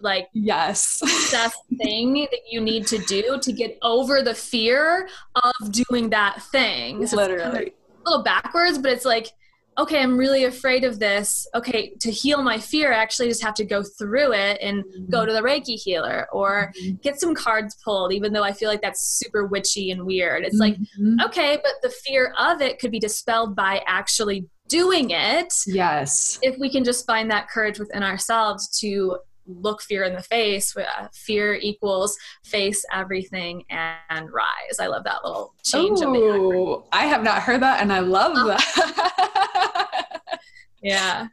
like 0.03 0.29
yes 0.33 1.01
best 1.31 1.59
thing 1.77 2.15
that 2.15 2.41
you 2.51 2.59
need 2.59 2.87
to 2.87 2.97
do 3.01 3.39
to 3.43 3.53
get 3.53 3.77
over 3.83 4.23
the 4.23 4.35
fear 4.35 5.07
of 5.35 5.71
doing 5.71 6.09
that 6.09 6.43
thing 6.45 7.07
so 7.07 7.17
literally 7.17 7.43
kind 7.43 7.57
of 7.57 7.63
a 7.69 8.09
little 8.09 8.25
backwards 8.25 8.79
but 8.79 8.91
it's 8.91 9.05
like 9.05 9.31
okay, 9.79 10.03
I'm 10.03 10.17
really 10.17 10.45
afraid 10.45 10.85
of 10.85 10.99
this. 10.99 11.47
Okay, 11.55 11.95
to 12.01 12.11
heal 12.11 12.43
my 12.43 12.59
fear, 12.59 12.93
I 12.93 12.97
actually 12.97 13.29
just 13.29 13.43
have 13.43 13.55
to 13.55 13.65
go 13.65 13.83
through 13.83 14.33
it 14.33 14.59
and 14.61 14.85
mm-hmm. 14.85 15.11
go 15.11 15.25
to 15.25 15.33
the 15.33 15.41
Reiki 15.41 15.81
healer 15.81 16.29
or 16.33 16.73
mm-hmm. 16.81 16.97
get 16.97 17.21
some 17.21 17.35
cards 17.35 17.77
pulled, 17.85 18.13
even 18.13 18.33
though 18.33 18.43
I 18.43 18.53
feel 18.53 18.69
like 18.69 18.83
that's 18.83 19.05
super 19.05 19.47
witchy 19.47 19.91
and 19.91 20.05
weird. 20.05 20.45
It's 20.45 20.61
mm-hmm. 20.61 21.17
like, 21.19 21.29
okay, 21.29 21.59
but 21.63 21.73
the 21.83 21.95
fear 22.05 22.35
of 22.39 22.61
it 22.61 22.79
could 22.79 22.91
be 22.91 23.01
dispelled 23.01 23.57
by 23.57 23.83
actually 23.87 24.47
doing 24.69 25.11
it. 25.11 25.53
Yes. 25.67 26.39
If 26.43 26.59
we 26.59 26.71
can 26.71 26.85
just 26.85 27.07
find 27.07 27.31
that 27.31 27.49
courage 27.49 27.79
within 27.79 28.03
ourselves 28.03 28.69
to 28.81 29.19
look 29.61 29.83
fear 29.83 30.05
in 30.05 30.15
the 30.15 30.23
face. 30.23 30.77
Uh, 30.77 31.09
fear 31.13 31.55
equals 31.55 32.17
face 32.45 32.85
everything 32.93 33.65
and 33.71 34.33
rise. 34.33 34.79
I 34.81 34.87
love 34.87 35.05
that 35.05 35.25
little 35.25 35.55
change. 35.65 36.01
Oh, 36.03 36.87
I 36.93 37.07
have 37.07 37.23
not 37.23 37.43
heard 37.43 37.63
that, 37.63 37.81
and 37.81 37.93
I 37.93 38.01
love 38.01 38.33
oh. 38.35 38.49
that. 38.49 40.21
yeah. 40.83 41.29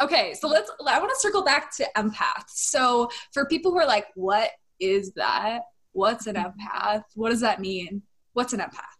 Okay, 0.00 0.34
so 0.34 0.48
let's. 0.48 0.70
I 0.86 0.98
want 0.98 1.10
to 1.10 1.20
circle 1.20 1.42
back 1.44 1.74
to 1.76 1.86
empath. 1.96 2.48
So 2.48 3.10
for 3.32 3.46
people 3.46 3.72
who 3.72 3.78
are 3.78 3.86
like, 3.86 4.06
"What 4.14 4.50
is 4.78 5.12
that? 5.12 5.62
What's 5.92 6.26
an 6.26 6.36
mm-hmm. 6.36 6.48
empath? 6.48 7.04
What 7.14 7.30
does 7.30 7.40
that 7.40 7.60
mean? 7.60 8.02
What's 8.34 8.52
an 8.52 8.60
empath?" 8.60 8.95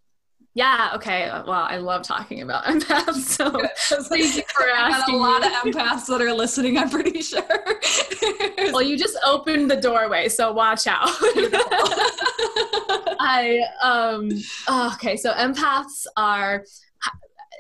Yeah. 0.56 0.92
Okay. 0.94 1.28
Well, 1.46 1.50
I 1.50 1.76
love 1.76 2.02
talking 2.02 2.40
about 2.40 2.64
empaths. 2.72 3.16
So 3.16 3.50
thank 4.04 4.36
you 4.36 4.42
for 4.54 4.66
asking. 4.74 5.16
a 5.16 5.18
lot 5.18 5.44
of 5.44 5.52
empaths 5.52 6.06
that 6.06 6.22
are 6.22 6.32
listening. 6.32 6.78
I'm 6.78 6.88
pretty 6.88 7.20
sure. 7.20 7.42
well, 8.72 8.80
you 8.80 8.96
just 8.96 9.18
opened 9.26 9.70
the 9.70 9.76
doorway, 9.76 10.30
so 10.30 10.52
watch 10.54 10.86
out. 10.86 11.10
I 13.20 13.60
um. 13.82 14.30
Okay. 14.94 15.18
So 15.18 15.34
empaths 15.34 16.06
are 16.16 16.64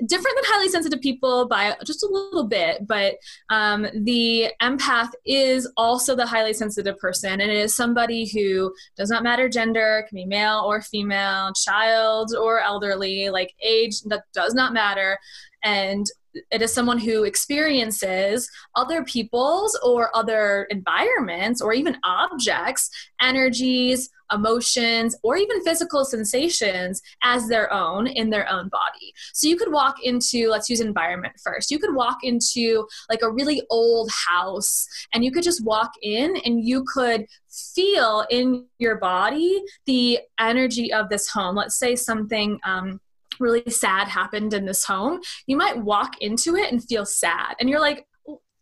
different 0.06 0.36
than 0.36 0.44
highly 0.46 0.68
sensitive 0.68 1.00
people 1.00 1.48
by 1.48 1.74
just 1.84 2.02
a 2.02 2.08
little 2.08 2.44
bit, 2.44 2.86
but 2.86 3.14
um, 3.50 3.86
the 3.94 4.48
empath 4.60 5.10
is 5.24 5.70
also 5.76 6.14
the 6.14 6.26
highly 6.26 6.52
sensitive 6.52 6.98
person, 6.98 7.40
and 7.40 7.50
it 7.50 7.56
is 7.56 7.76
somebody 7.76 8.28
who 8.28 8.74
does 8.96 9.10
not 9.10 9.22
matter 9.22 9.48
gender, 9.48 10.04
can 10.08 10.16
be 10.16 10.26
male 10.26 10.62
or 10.66 10.82
female, 10.82 11.52
child 11.54 12.34
or 12.38 12.60
elderly, 12.60 13.30
like 13.30 13.54
age 13.62 14.02
that 14.02 14.24
does 14.32 14.54
not 14.54 14.72
matter, 14.72 15.18
and 15.62 16.06
it 16.50 16.62
is 16.62 16.72
someone 16.72 16.98
who 16.98 17.24
experiences 17.24 18.48
other 18.74 19.04
people's 19.04 19.78
or 19.82 20.14
other 20.16 20.66
environments 20.70 21.60
or 21.60 21.72
even 21.72 21.96
objects, 22.04 22.90
energies, 23.20 24.10
emotions, 24.32 25.16
or 25.22 25.36
even 25.36 25.62
physical 25.62 26.04
sensations 26.04 27.00
as 27.22 27.48
their 27.48 27.72
own 27.72 28.06
in 28.06 28.30
their 28.30 28.48
own 28.50 28.68
body. 28.68 29.12
So 29.32 29.48
you 29.48 29.56
could 29.56 29.72
walk 29.72 29.96
into, 30.02 30.48
let's 30.48 30.68
use 30.68 30.80
environment 30.80 31.34
first. 31.42 31.70
You 31.70 31.78
could 31.78 31.94
walk 31.94 32.18
into 32.22 32.86
like 33.08 33.22
a 33.22 33.30
really 33.30 33.62
old 33.70 34.10
house 34.10 34.86
and 35.12 35.24
you 35.24 35.30
could 35.30 35.44
just 35.44 35.64
walk 35.64 35.92
in 36.02 36.36
and 36.44 36.64
you 36.64 36.84
could 36.92 37.26
feel 37.74 38.26
in 38.30 38.66
your 38.78 38.96
body 38.98 39.62
the 39.86 40.18
energy 40.38 40.92
of 40.92 41.08
this 41.08 41.28
home. 41.28 41.56
Let's 41.56 41.78
say 41.78 41.96
something. 41.96 42.58
Um, 42.64 43.00
really 43.40 43.68
sad 43.70 44.08
happened 44.08 44.54
in 44.54 44.64
this 44.64 44.84
home, 44.84 45.20
you 45.46 45.56
might 45.56 45.82
walk 45.82 46.20
into 46.20 46.56
it 46.56 46.72
and 46.72 46.82
feel 46.82 47.04
sad. 47.04 47.54
And 47.60 47.68
you're 47.68 47.80
like, 47.80 48.06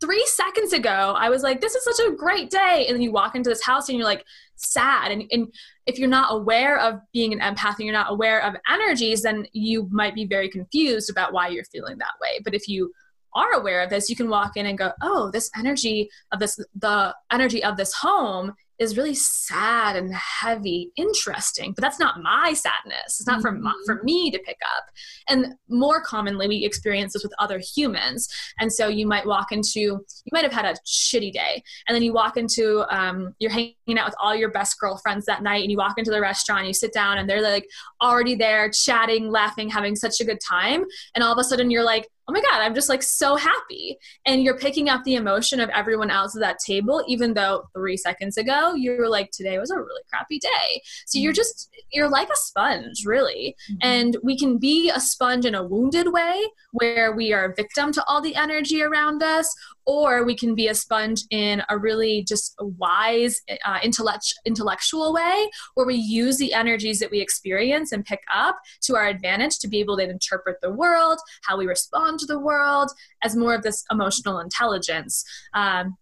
three 0.00 0.24
seconds 0.26 0.72
ago, 0.72 1.14
I 1.16 1.30
was 1.30 1.42
like, 1.42 1.60
this 1.60 1.74
is 1.74 1.84
such 1.84 2.06
a 2.06 2.12
great 2.12 2.50
day. 2.50 2.84
And 2.86 2.94
then 2.94 3.02
you 3.02 3.12
walk 3.12 3.34
into 3.34 3.48
this 3.48 3.64
house 3.64 3.88
and 3.88 3.96
you're 3.96 4.06
like, 4.06 4.24
sad. 4.56 5.10
And, 5.10 5.24
and 5.30 5.48
if 5.86 5.98
you're 5.98 6.08
not 6.08 6.34
aware 6.34 6.78
of 6.78 7.00
being 7.12 7.32
an 7.32 7.40
empath 7.40 7.76
and 7.78 7.86
you're 7.86 7.92
not 7.92 8.12
aware 8.12 8.42
of 8.42 8.54
energies, 8.70 9.22
then 9.22 9.46
you 9.52 9.88
might 9.90 10.14
be 10.14 10.26
very 10.26 10.48
confused 10.48 11.10
about 11.10 11.32
why 11.32 11.48
you're 11.48 11.64
feeling 11.64 11.98
that 11.98 12.14
way. 12.20 12.40
But 12.44 12.54
if 12.54 12.68
you 12.68 12.92
are 13.34 13.52
aware 13.54 13.82
of 13.82 13.90
this, 13.90 14.10
you 14.10 14.16
can 14.16 14.28
walk 14.28 14.56
in 14.56 14.66
and 14.66 14.78
go, 14.78 14.92
oh, 15.02 15.30
this 15.30 15.50
energy 15.56 16.08
of 16.32 16.38
this, 16.38 16.58
the 16.76 17.14
energy 17.32 17.64
of 17.64 17.76
this 17.76 17.92
home 17.94 18.52
is 18.78 18.96
really 18.96 19.14
sad 19.14 19.96
and 19.96 20.12
heavy, 20.14 20.90
interesting, 20.96 21.72
but 21.72 21.82
that's 21.82 22.00
not 22.00 22.22
my 22.22 22.52
sadness. 22.52 23.20
It's 23.20 23.26
not 23.26 23.36
mm-hmm. 23.36 23.42
for, 23.42 23.52
my, 23.52 23.72
for 23.86 24.02
me 24.02 24.30
to 24.30 24.38
pick 24.38 24.58
up. 24.76 24.84
And 25.28 25.54
more 25.68 26.02
commonly, 26.02 26.48
we 26.48 26.64
experience 26.64 27.12
this 27.12 27.22
with 27.22 27.32
other 27.38 27.60
humans. 27.60 28.28
And 28.58 28.72
so 28.72 28.88
you 28.88 29.06
might 29.06 29.26
walk 29.26 29.52
into, 29.52 29.80
you 29.80 30.30
might 30.32 30.44
have 30.44 30.52
had 30.52 30.64
a 30.64 30.74
shitty 30.86 31.32
day, 31.32 31.62
and 31.86 31.94
then 31.94 32.02
you 32.02 32.12
walk 32.12 32.36
into, 32.36 32.84
um, 32.94 33.34
you're 33.38 33.50
hanging 33.50 33.74
out 33.96 34.06
with 34.06 34.16
all 34.20 34.34
your 34.34 34.50
best 34.50 34.78
girlfriends 34.80 35.26
that 35.26 35.42
night, 35.42 35.62
and 35.62 35.70
you 35.70 35.78
walk 35.78 35.98
into 35.98 36.10
the 36.10 36.20
restaurant, 36.20 36.66
you 36.66 36.74
sit 36.74 36.92
down, 36.92 37.18
and 37.18 37.28
they're 37.28 37.42
like 37.42 37.68
already 38.02 38.34
there, 38.34 38.70
chatting, 38.70 39.30
laughing, 39.30 39.68
having 39.68 39.94
such 39.94 40.20
a 40.20 40.24
good 40.24 40.40
time. 40.40 40.84
And 41.14 41.22
all 41.22 41.32
of 41.32 41.38
a 41.38 41.44
sudden, 41.44 41.70
you're 41.70 41.84
like, 41.84 42.08
oh 42.28 42.32
my 42.32 42.40
god 42.40 42.60
i'm 42.60 42.74
just 42.74 42.88
like 42.88 43.02
so 43.02 43.36
happy 43.36 43.96
and 44.26 44.42
you're 44.42 44.58
picking 44.58 44.88
up 44.88 45.02
the 45.04 45.14
emotion 45.14 45.60
of 45.60 45.68
everyone 45.70 46.10
else 46.10 46.34
at 46.36 46.40
that 46.40 46.58
table 46.64 47.04
even 47.06 47.34
though 47.34 47.64
three 47.74 47.96
seconds 47.96 48.36
ago 48.36 48.74
you 48.74 48.96
were 48.96 49.08
like 49.08 49.30
today 49.30 49.58
was 49.58 49.70
a 49.70 49.76
really 49.76 50.02
crappy 50.08 50.38
day 50.38 50.82
so 51.06 51.18
you're 51.18 51.32
mm-hmm. 51.32 51.36
just 51.36 51.70
you're 51.92 52.08
like 52.08 52.28
a 52.28 52.36
sponge 52.36 53.04
really 53.04 53.56
mm-hmm. 53.70 53.76
and 53.82 54.16
we 54.22 54.36
can 54.38 54.58
be 54.58 54.90
a 54.90 55.00
sponge 55.00 55.44
in 55.44 55.54
a 55.54 55.64
wounded 55.64 56.12
way 56.12 56.44
where 56.72 57.12
we 57.12 57.32
are 57.32 57.44
a 57.46 57.54
victim 57.54 57.92
to 57.92 58.04
all 58.06 58.20
the 58.20 58.34
energy 58.34 58.82
around 58.82 59.22
us 59.22 59.54
or 59.86 60.24
we 60.24 60.34
can 60.34 60.54
be 60.54 60.68
a 60.68 60.74
sponge 60.74 61.22
in 61.30 61.62
a 61.68 61.78
really 61.78 62.24
just 62.24 62.54
wise 62.58 63.40
uh, 63.64 63.78
intellect- 63.82 64.34
intellectual 64.44 65.12
way 65.12 65.50
where 65.74 65.86
we 65.86 65.94
use 65.94 66.38
the 66.38 66.52
energies 66.52 66.98
that 67.00 67.10
we 67.10 67.20
experience 67.20 67.92
and 67.92 68.04
pick 68.04 68.22
up 68.32 68.58
to 68.82 68.96
our 68.96 69.06
advantage 69.06 69.58
to 69.58 69.68
be 69.68 69.80
able 69.80 69.96
to 69.96 70.08
interpret 70.08 70.56
the 70.62 70.72
world 70.72 71.18
how 71.42 71.56
we 71.56 71.66
respond 71.66 72.18
to 72.18 72.26
the 72.26 72.38
world 72.38 72.90
as 73.22 73.36
more 73.36 73.54
of 73.54 73.62
this 73.62 73.84
emotional 73.90 74.38
intelligence. 74.38 75.24
Um, 75.52 75.96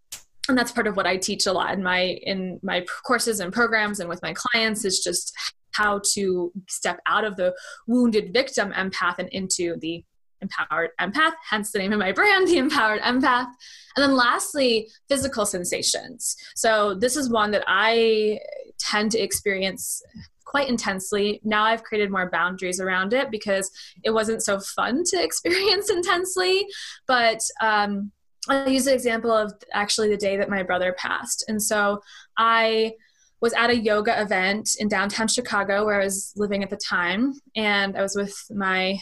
and 0.49 0.59
that's 0.59 0.73
part 0.73 0.89
of 0.89 0.97
what 0.97 1.07
i 1.07 1.17
teach 1.17 1.47
a 1.47 1.53
lot 1.53 1.73
in 1.73 1.83
my 1.83 2.19
in 2.25 2.59
my 2.63 2.85
courses 3.07 3.39
and 3.39 3.53
programs 3.53 4.01
and 4.01 4.09
with 4.09 4.21
my 4.23 4.35
clients 4.35 4.85
is 4.85 4.99
just 4.99 5.33
how 5.73 6.01
to 6.15 6.53
step 6.69 7.01
out 7.07 7.25
of 7.25 7.37
the 7.37 7.55
wounded 7.87 8.33
victim 8.33 8.73
empath 8.73 9.19
and 9.19 9.29
into 9.31 9.77
the 9.79 10.05
empowered 10.43 10.91
empath, 11.01 11.33
hence 11.49 11.71
the 11.71 11.79
name 11.79 11.93
of 11.93 11.99
my 11.99 12.13
brand, 12.13 12.49
the 12.49 12.59
empowered 12.59 13.01
empath. 13.01 13.49
And 13.97 14.03
then 14.03 14.17
lastly, 14.17 14.91
physical 15.09 15.47
sensations. 15.47 16.37
So 16.55 16.95
this 16.95 17.17
is 17.17 17.31
one 17.31 17.51
that 17.53 17.65
I 17.67 18.41
tend 18.79 19.13
to 19.13 19.19
experience 19.21 20.03
quite 20.45 20.69
intensely. 20.69 21.41
Now 21.45 21.65
I've 21.65 21.83
created 21.83 22.11
more 22.11 22.29
boundaries 22.31 22.81
around 22.81 23.15
it 23.15 23.31
because 23.31 23.71
it 24.05 24.11
wasn't 24.11 24.43
so 24.43 24.61
fun 24.61 25.03
to 25.05 25.23
experience 25.23 25.91
intensely. 25.91 26.67
But 27.07 27.41
um, 27.61 28.13
I'll 28.49 28.69
use 28.69 28.85
the 28.85 28.95
example 28.95 29.31
of 29.31 29.53
actually 29.73 30.09
the 30.09 30.17
day 30.17 30.37
that 30.37 30.51
my 30.51 30.63
brother 30.63 30.95
passed. 30.99 31.45
And 31.49 31.63
so 31.63 32.03
I 32.37 32.93
was 33.41 33.53
at 33.55 33.71
a 33.71 33.77
yoga 33.77 34.21
event 34.21 34.77
in 34.79 34.89
downtown 34.89 35.27
Chicago 35.29 35.85
where 35.85 36.01
I 36.01 36.05
was 36.05 36.33
living 36.37 36.63
at 36.63 36.71
the 36.71 36.77
time, 36.77 37.35
and 37.57 37.99
I 37.99 38.03
was 38.03 38.15
with 38.15 38.35
my 38.51 38.99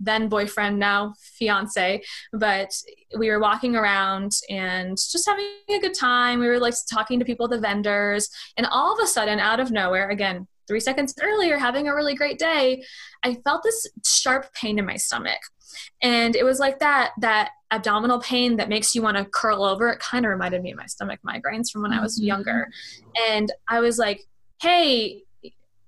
then 0.00 0.28
boyfriend, 0.28 0.78
now 0.78 1.14
fiance. 1.18 2.02
But 2.32 2.70
we 3.18 3.30
were 3.30 3.40
walking 3.40 3.76
around 3.76 4.32
and 4.50 4.96
just 4.96 5.28
having 5.28 5.46
a 5.70 5.78
good 5.78 5.94
time. 5.94 6.40
We 6.40 6.48
were 6.48 6.58
like 6.58 6.74
talking 6.90 7.18
to 7.18 7.24
people, 7.24 7.48
the 7.48 7.60
vendors, 7.60 8.28
and 8.56 8.66
all 8.66 8.92
of 8.92 9.02
a 9.02 9.06
sudden, 9.06 9.38
out 9.38 9.60
of 9.60 9.70
nowhere, 9.70 10.10
again, 10.10 10.46
three 10.66 10.80
seconds 10.80 11.14
earlier, 11.22 11.58
having 11.58 11.88
a 11.88 11.94
really 11.94 12.14
great 12.14 12.38
day, 12.38 12.82
I 13.22 13.34
felt 13.34 13.62
this 13.62 13.86
sharp 14.04 14.52
pain 14.54 14.78
in 14.78 14.86
my 14.86 14.96
stomach. 14.96 15.40
And 16.02 16.36
it 16.36 16.44
was 16.44 16.58
like 16.58 16.78
that 16.78 17.12
that 17.20 17.50
abdominal 17.70 18.20
pain 18.20 18.56
that 18.56 18.68
makes 18.68 18.94
you 18.94 19.02
want 19.02 19.16
to 19.16 19.24
curl 19.24 19.64
over. 19.64 19.90
It 19.90 19.98
kind 19.98 20.24
of 20.24 20.30
reminded 20.30 20.62
me 20.62 20.72
of 20.72 20.78
my 20.78 20.86
stomach 20.86 21.20
migraines 21.26 21.70
from 21.70 21.82
when 21.82 21.92
I 21.92 22.00
was 22.00 22.16
mm-hmm. 22.16 22.26
younger. 22.26 22.68
And 23.28 23.52
I 23.68 23.80
was 23.80 23.98
like, 23.98 24.24
hey, 24.62 25.22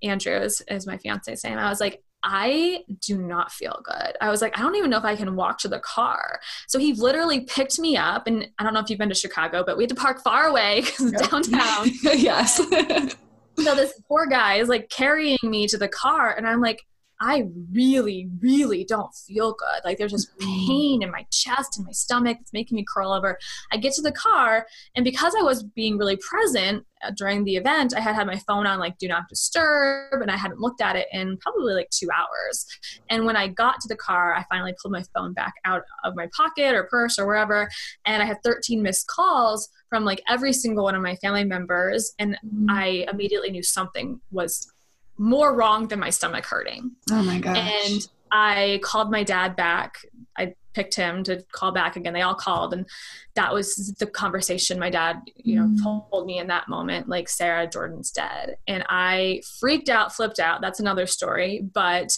Andrew 0.03 0.37
is, 0.37 0.63
is 0.69 0.87
my 0.87 0.99
fiance 0.99 1.35
saying, 1.37 1.57
I 1.57 1.71
was 1.71 1.81
like, 1.81 2.03
I 2.23 2.85
do 3.01 3.19
not 3.19 3.53
feel 3.53 3.81
good. 3.85 4.17
I 4.21 4.31
was 4.31 4.43
like, 4.43 4.59
I 4.59 4.63
don't 4.63 4.75
even 4.75 4.91
know 4.91 4.99
if 4.99 5.05
I 5.05 5.17
can 5.17 5.37
walk 5.37 5.59
to 5.59 5.69
the 5.69 5.79
car. 5.79 6.41
So 6.67 6.79
he 6.79 6.93
literally 6.93 7.41
picked 7.41 7.79
me 7.79 7.97
up, 7.97 8.27
and 8.27 8.49
I 8.59 8.65
don't 8.65 8.75
know 8.75 8.81
if 8.81 8.91
you've 8.91 8.99
been 8.99 9.09
to 9.09 9.15
Chicago, 9.15 9.63
but 9.65 9.77
we 9.77 9.85
had 9.85 9.91
to 9.91 9.95
park 9.95 10.23
far 10.23 10.47
away 10.47 10.81
because 10.81 11.13
yep. 11.13 11.31
downtown. 11.31 11.89
yes. 12.03 12.57
so 12.57 13.75
this 13.75 14.01
poor 14.09 14.27
guy 14.27 14.57
is 14.57 14.69
like 14.69 14.89
carrying 14.89 15.39
me 15.43 15.67
to 15.69 15.79
the 15.79 15.89
car, 15.89 16.35
and 16.35 16.47
I'm 16.47 16.61
like, 16.61 16.83
I 17.21 17.49
really, 17.73 18.29
really 18.41 18.85
don't 18.85 19.15
feel 19.15 19.53
good. 19.53 19.85
Like 19.85 19.99
there's 19.99 20.13
just 20.13 20.37
mm-hmm. 20.39 20.67
pain 20.67 21.03
in 21.03 21.11
my 21.11 21.27
chest 21.33 21.77
and 21.77 21.87
my 21.87 21.93
stomach. 21.93 22.39
It's 22.41 22.53
making 22.53 22.77
me 22.77 22.85
curl 22.87 23.13
over. 23.13 23.39
I 23.73 23.79
get 23.79 23.95
to 23.95 24.03
the 24.03 24.13
car, 24.13 24.67
and 24.95 25.05
because 25.05 25.35
I 25.39 25.43
was 25.43 25.63
being 25.63 25.97
really 25.97 26.17
present 26.17 26.85
uh, 27.03 27.13
during 27.17 27.45
the 27.45 27.57
event, 27.57 27.95
I 27.97 28.01
had 28.01 28.15
had 28.15 28.27
my 28.27 28.39
phone 28.47 28.67
on 28.67 28.79
like 28.79 28.99
do 28.99 29.09
not 29.09 29.29
disturb, 29.29 30.21
and 30.21 30.31
I 30.31 30.37
hadn't 30.37 30.61
looked 30.61 30.83
at 30.83 30.97
it 30.97 31.09
in 31.13 31.39
probably 31.39 31.75
like 31.75 31.89
two 31.91 32.09
hours. 32.15 32.67
And 33.09 33.25
when 33.25 33.37
I 33.37 33.49
got 33.49 33.81
to 33.81 33.89
the 33.89 33.97
car, 33.97 34.35
I 34.35 34.45
finally 34.51 34.75
pulled 34.81 34.93
my 34.93 35.05
phone 35.15 35.33
back 35.33 35.55
out 35.65 35.83
of 36.05 36.15
my 36.17 36.29
pocket 36.37 36.75
or 36.75 36.85
purse 36.85 37.19
or 37.19 37.27
wherever, 37.27 37.69
and 38.05 38.23
I 38.23 38.27
had 38.27 38.43
13 38.45 38.83
missed 38.83 39.07
calls 39.07 39.69
from 39.89 40.05
like 40.05 40.23
every 40.29 40.53
single 40.53 40.85
one 40.85 40.95
of 40.95 41.03
my 41.03 41.17
family 41.17 41.45
members, 41.45 42.13
and 42.19 42.37
mm-hmm. 42.45 42.67
I 42.69 43.07
immediately 43.11 43.51
knew 43.51 43.63
something 43.63 44.21
was 44.31 44.71
more 45.19 45.55
wrong 45.55 45.89
than 45.89 46.01
my 46.01 46.11
stomach 46.11 46.47
hurting. 46.47 46.93
Oh 47.11 47.23
my 47.23 47.39
gosh. 47.39 47.57
And 47.57 48.09
I 48.31 48.81
called 48.83 49.11
my 49.11 49.23
dad 49.23 49.57
back. 49.57 49.99
I 50.37 50.55
picked 50.75 50.95
him 50.95 51.25
to 51.25 51.43
call 51.53 51.73
back 51.73 51.97
again. 51.97 52.13
They 52.13 52.23
all 52.23 52.35
called 52.35 52.75
and 52.75 52.87
that 53.35 53.53
was 53.53 53.95
the 53.99 54.07
conversation 54.07 54.79
my 54.79 54.91
dad, 54.91 55.23
you 55.37 55.57
know, 55.57 55.67
mm. 55.67 55.83
told 55.83 56.27
me 56.27 56.39
in 56.39 56.49
that 56.49 56.69
moment 56.69 57.09
like 57.09 57.29
Sarah 57.29 57.67
Jordan's 57.67 58.11
dead. 58.11 58.57
And 58.67 58.85
I 58.89 59.43
freaked 59.59 59.89
out, 59.89 60.15
flipped 60.15 60.39
out. 60.39 60.61
That's 60.61 60.81
another 60.81 61.07
story, 61.07 61.63
but 61.73 62.17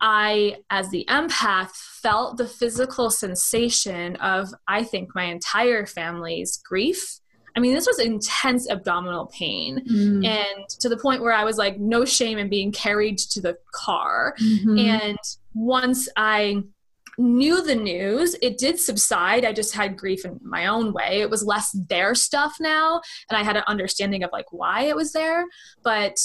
I 0.00 0.56
as 0.68 0.90
the 0.90 1.06
empath 1.08 1.70
felt 1.70 2.36
the 2.36 2.46
physical 2.46 3.08
sensation 3.08 4.16
of 4.16 4.52
I 4.66 4.82
think 4.82 5.14
my 5.14 5.24
entire 5.24 5.86
family's 5.86 6.56
grief 6.56 7.20
I 7.54 7.60
mean, 7.60 7.74
this 7.74 7.86
was 7.86 7.98
intense 7.98 8.68
abdominal 8.68 9.26
pain, 9.26 9.84
mm. 9.84 10.26
and 10.26 10.68
to 10.80 10.88
the 10.88 10.96
point 10.96 11.22
where 11.22 11.32
I 11.32 11.44
was 11.44 11.58
like, 11.58 11.78
no 11.78 12.04
shame 12.04 12.38
in 12.38 12.48
being 12.48 12.72
carried 12.72 13.18
to 13.18 13.40
the 13.40 13.58
car. 13.72 14.34
Mm-hmm. 14.40 14.78
And 14.78 15.18
once 15.54 16.08
I 16.16 16.62
knew 17.18 17.62
the 17.62 17.74
news, 17.74 18.34
it 18.40 18.56
did 18.58 18.80
subside. 18.80 19.44
I 19.44 19.52
just 19.52 19.74
had 19.74 19.98
grief 19.98 20.24
in 20.24 20.40
my 20.42 20.66
own 20.66 20.92
way. 20.92 21.20
It 21.20 21.28
was 21.28 21.44
less 21.44 21.70
their 21.88 22.14
stuff 22.14 22.56
now, 22.58 23.00
and 23.28 23.36
I 23.36 23.42
had 23.42 23.56
an 23.56 23.64
understanding 23.66 24.22
of 24.22 24.30
like 24.32 24.46
why 24.50 24.82
it 24.84 24.96
was 24.96 25.12
there. 25.12 25.44
But 25.82 26.16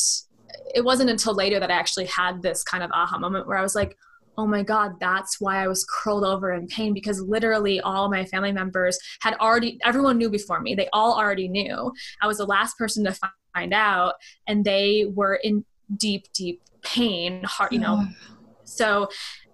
it 0.73 0.84
wasn't 0.84 1.09
until 1.09 1.36
later 1.36 1.59
that 1.59 1.71
I 1.71 1.75
actually 1.75 2.05
had 2.05 2.41
this 2.41 2.63
kind 2.63 2.84
of 2.84 2.91
aha 2.91 3.17
moment 3.17 3.47
where 3.47 3.57
I 3.57 3.61
was 3.61 3.75
like, 3.75 3.97
oh 4.38 4.45
my 4.45 4.63
God, 4.63 4.99
that's 4.99 5.41
why 5.41 5.63
I 5.63 5.67
was 5.67 5.85
curled 5.85 6.23
over 6.23 6.53
in 6.53 6.67
pain 6.67 6.93
because 6.93 7.21
literally 7.21 7.79
all 7.81 8.09
my 8.09 8.23
family 8.23 8.51
members 8.51 8.99
had 9.21 9.33
already, 9.35 9.79
everyone 9.83 10.17
knew 10.17 10.29
before 10.29 10.61
me. 10.61 10.75
They 10.75 10.89
all 10.93 11.17
already 11.17 11.47
knew. 11.47 11.91
I 12.21 12.27
was 12.27 12.38
the 12.38 12.45
last 12.45 12.77
person 12.77 13.03
to 13.05 13.17
find 13.55 13.73
out, 13.73 14.13
and 14.47 14.63
they 14.63 15.05
were 15.13 15.35
in 15.35 15.65
deep, 15.95 16.31
deep 16.33 16.61
pain, 16.83 17.43
heart, 17.43 17.71
you 17.71 17.79
know. 17.79 18.05
So 18.63 19.09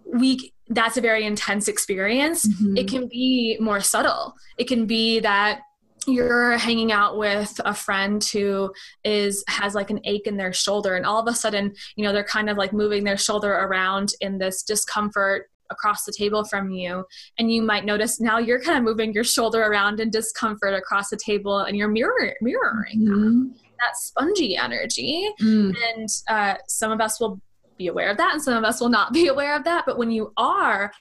we, 0.06 0.52
that's 0.68 0.98
a 0.98 1.02
very 1.02 1.24
intense 1.26 1.68
experience. 1.68 2.46
Mm-hmm. 2.46 2.78
It 2.78 2.88
can 2.90 3.08
be 3.08 3.58
more 3.62 3.80
subtle. 3.80 4.34
It 4.58 4.68
can 4.68 4.86
be 4.86 5.22
that 5.22 5.62
you're 6.08 6.58
hanging 6.58 6.92
out 6.92 7.18
with 7.18 7.60
a 7.66 7.74
friend 7.74 8.24
who 8.24 8.74
is 9.04 9.44
has 9.48 9.76
like 9.76 9.90
an 9.90 10.00
ache 10.04 10.28
in 10.28 10.38
their 10.38 10.54
shoulder 10.54 10.96
and 10.96 11.06
all 11.06 11.20
of 11.20 11.28
a 11.28 11.36
sudden 11.36 11.74
you 11.96 12.04
know 12.04 12.12
they're 12.12 12.24
kind 12.24 12.50
of 12.50 12.58
like 12.58 12.74
moving 12.74 13.04
their 13.04 13.18
shoulder 13.18 13.54
around 13.54 14.14
in 14.22 14.38
this 14.38 14.64
discomfort 14.64 15.50
across 15.70 16.04
the 16.04 16.12
table 16.12 16.44
from 16.44 16.70
you 16.70 17.04
and 17.38 17.52
you 17.52 17.62
might 17.62 17.86
notice 17.86 18.20
now 18.20 18.38
you're 18.38 18.62
kind 18.62 18.78
of 18.78 18.84
moving 18.84 19.14
your 19.14 19.24
shoulder 19.24 19.62
around 19.62 20.00
in 20.00 20.10
discomfort 20.10 20.74
across 20.74 21.10
the 21.10 21.18
table 21.18 21.60
and 21.60 21.76
you're 21.78 21.88
mirror, 21.88 22.34
mirroring 22.42 23.00
mm-hmm. 23.00 23.48
that 23.80 23.96
spongy 23.96 24.56
energy 24.56 25.28
mm. 25.42 25.76
and 25.96 26.10
uh, 26.30 26.56
some 26.68 26.92
of 26.92 27.02
us 27.02 27.20
will 27.20 27.42
be 27.78 27.88
aware 27.88 28.10
of 28.10 28.18
that 28.18 28.34
and 28.34 28.42
some 28.42 28.54
of 28.54 28.64
us 28.64 28.80
will 28.80 28.90
not 28.90 29.14
be 29.14 29.28
aware 29.34 29.56
of 29.56 29.64
that 29.64 29.84
but 29.86 29.98
when 29.98 30.12
you 30.12 30.32
are 30.38 30.92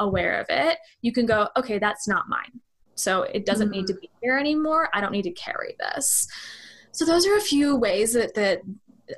aware 0.00 0.40
of 0.40 0.46
it 0.48 0.78
you 1.02 1.12
can 1.12 1.26
go 1.26 1.48
okay 1.56 1.78
that's 1.78 2.08
not 2.08 2.28
mine 2.28 2.60
so 2.98 3.22
it 3.22 3.46
doesn't 3.46 3.68
mm-hmm. 3.68 3.78
need 3.78 3.86
to 3.88 3.94
mm. 3.94 4.00
be 4.00 4.10
here 4.20 4.38
anymore. 4.38 4.88
I 4.92 5.00
don't 5.00 5.12
need 5.12 5.22
to 5.22 5.32
carry 5.32 5.76
this. 5.78 6.26
So 6.92 7.04
those 7.04 7.26
are 7.26 7.36
a 7.36 7.40
few 7.40 7.76
ways 7.76 8.12
that 8.14 8.34
that 8.34 8.62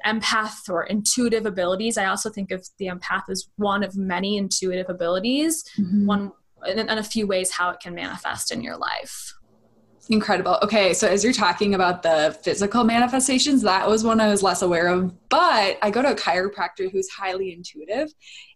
empath 0.07 0.69
or 0.69 0.85
intuitive 0.85 1.47
abilities. 1.47 1.99
I 1.99 2.07
also 2.07 2.31
think 2.31 2.53
of 2.53 2.67
the 2.79 2.87
empath 2.87 3.29
as 3.29 3.49
one 3.57 3.83
of 3.83 3.97
many 3.97 4.37
intuitive 4.37 4.89
abilities. 4.89 5.65
Mm-hmm. 5.79 6.07
One 6.07 6.33
and 6.67 6.91
a 6.91 7.03
few 7.03 7.27
ways 7.27 7.51
how 7.51 7.71
it 7.71 7.81
can 7.81 7.95
manifest 7.95 8.53
in 8.53 8.63
your 8.63 8.77
life. 8.77 9.35
Incredible. 10.11 10.59
Okay, 10.63 10.93
so 10.93 11.07
as 11.07 11.23
you're 11.23 11.33
talking 11.33 11.75
about 11.75 12.03
the 12.03 12.37
physical 12.43 12.85
manifestations, 12.85 13.63
that 13.63 13.89
was 13.89 14.03
one 14.03 14.21
I 14.21 14.29
was 14.29 14.43
less 14.43 14.61
aware 14.61 14.89
of. 14.89 15.15
But 15.29 15.79
I 15.83 15.91
go 15.91 16.03
to 16.03 16.11
a 16.11 16.17
chiropractor 16.17 16.91
who's 16.91 17.09
highly 17.09 17.53
intuitive, 17.53 18.13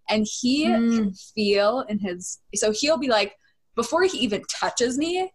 and 0.09 0.27
he 0.29 0.67
mm. 0.67 0.97
can 0.97 1.15
feel 1.15 1.81
in 1.89 1.99
his. 1.99 2.41
So 2.57 2.73
he'll 2.73 2.99
be 2.99 3.09
like, 3.09 3.37
before 3.75 4.05
he 4.05 4.19
even 4.19 4.43
touches 4.49 4.99
me, 4.99 5.31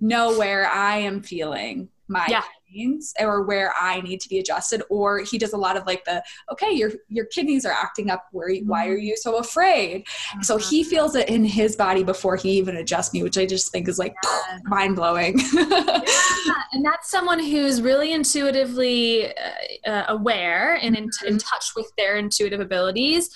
know 0.00 0.36
where 0.36 0.66
I 0.66 0.98
am 0.98 1.22
feeling 1.22 1.88
my 2.08 2.26
yeah. 2.28 2.42
pains 2.70 3.14
or 3.18 3.42
where 3.42 3.72
I 3.80 4.00
need 4.00 4.20
to 4.20 4.28
be 4.28 4.38
adjusted. 4.38 4.82
Or 4.90 5.20
he 5.20 5.38
does 5.38 5.52
a 5.52 5.56
lot 5.56 5.76
of 5.76 5.86
like 5.86 6.04
the, 6.04 6.22
okay, 6.50 6.70
your 6.72 6.92
your 7.08 7.24
kidneys 7.26 7.64
are 7.64 7.72
acting 7.72 8.10
up. 8.10 8.26
Where 8.32 8.50
mm-hmm. 8.50 8.68
why 8.68 8.86
are 8.86 8.96
mm-hmm. 8.96 9.06
you 9.06 9.16
so 9.16 9.38
afraid? 9.38 10.02
Uh-huh. 10.02 10.42
So 10.42 10.56
he 10.58 10.84
feels 10.84 11.16
it 11.16 11.28
in 11.28 11.44
his 11.44 11.74
body 11.76 12.04
before 12.04 12.36
he 12.36 12.50
even 12.52 12.76
adjusts 12.76 13.12
me, 13.12 13.22
which 13.22 13.38
I 13.38 13.46
just 13.46 13.72
think 13.72 13.88
is 13.88 13.98
like 13.98 14.14
yeah. 14.22 14.58
mind 14.64 14.96
blowing. 14.96 15.38
yeah. 15.52 16.02
And 16.72 16.84
that's 16.84 17.10
someone 17.10 17.40
who's 17.40 17.82
really 17.82 18.12
intuitively 18.12 19.28
uh, 19.28 19.88
uh, 19.88 20.04
aware 20.08 20.74
and 20.74 20.96
in, 20.96 21.04
in 21.04 21.10
mm-hmm. 21.10 21.36
touch 21.38 21.72
with 21.74 21.90
their 21.96 22.16
intuitive 22.16 22.60
abilities, 22.60 23.30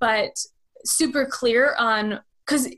but 0.00 0.30
super 0.84 1.26
clear 1.26 1.74
on 1.78 2.20
because 2.46 2.68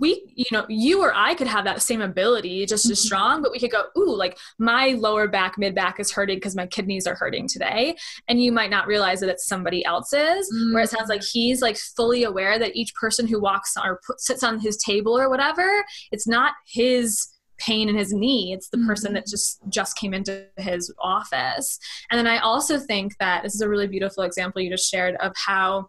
we 0.00 0.22
you 0.34 0.44
know 0.52 0.64
you 0.68 1.00
or 1.00 1.12
i 1.14 1.34
could 1.34 1.46
have 1.46 1.64
that 1.64 1.82
same 1.82 2.00
ability 2.00 2.66
just 2.66 2.90
as 2.90 2.98
mm-hmm. 2.98 3.06
strong 3.06 3.42
but 3.42 3.52
we 3.52 3.58
could 3.58 3.70
go 3.70 3.84
ooh 3.96 4.14
like 4.14 4.38
my 4.58 4.88
lower 4.98 5.28
back 5.28 5.56
mid 5.58 5.74
back 5.74 6.00
is 6.00 6.10
hurting 6.10 6.36
because 6.36 6.56
my 6.56 6.66
kidneys 6.66 7.06
are 7.06 7.14
hurting 7.14 7.46
today 7.46 7.94
and 8.28 8.42
you 8.42 8.52
might 8.52 8.70
not 8.70 8.86
realize 8.86 9.20
that 9.20 9.28
it's 9.28 9.46
somebody 9.46 9.84
else's 9.84 10.50
mm-hmm. 10.52 10.74
where 10.74 10.82
it 10.82 10.90
sounds 10.90 11.08
like 11.08 11.20
mm. 11.20 11.30
he's 11.32 11.62
like 11.62 11.76
fully 11.76 12.24
aware 12.24 12.58
that 12.58 12.74
each 12.74 12.94
person 12.94 13.26
who 13.26 13.40
walks 13.40 13.74
or 13.82 14.00
put, 14.06 14.20
sits 14.20 14.42
on 14.42 14.58
his 14.58 14.76
table 14.76 15.16
or 15.16 15.28
whatever 15.28 15.84
it's 16.10 16.26
not 16.26 16.52
his 16.66 17.28
pain 17.58 17.88
in 17.88 17.96
his 17.96 18.12
knee 18.12 18.52
it's 18.52 18.68
the 18.70 18.76
mm-hmm. 18.76 18.88
person 18.88 19.14
that 19.14 19.26
just 19.26 19.60
just 19.68 19.96
came 19.96 20.12
into 20.12 20.44
his 20.56 20.92
office 21.00 21.78
and 22.10 22.18
then 22.18 22.26
i 22.26 22.38
also 22.38 22.78
think 22.78 23.16
that 23.20 23.42
this 23.44 23.54
is 23.54 23.60
a 23.60 23.68
really 23.68 23.86
beautiful 23.86 24.24
example 24.24 24.60
you 24.60 24.70
just 24.70 24.90
shared 24.90 25.14
of 25.16 25.32
how 25.36 25.86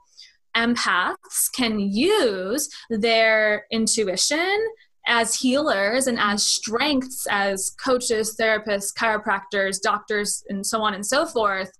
empaths 0.56 1.52
can 1.54 1.80
use 1.80 2.70
their 2.90 3.66
intuition 3.72 4.58
as 5.08 5.36
healers 5.36 6.08
and 6.08 6.20
as 6.20 6.44
strengths 6.44 7.28
as 7.30 7.76
coaches, 7.84 8.36
therapists, 8.40 8.94
chiropractors, 8.94 9.80
doctors, 9.82 10.44
and 10.50 10.66
so 10.66 10.82
on 10.82 10.94
and 10.94 11.06
so 11.06 11.26
forth 11.26 11.72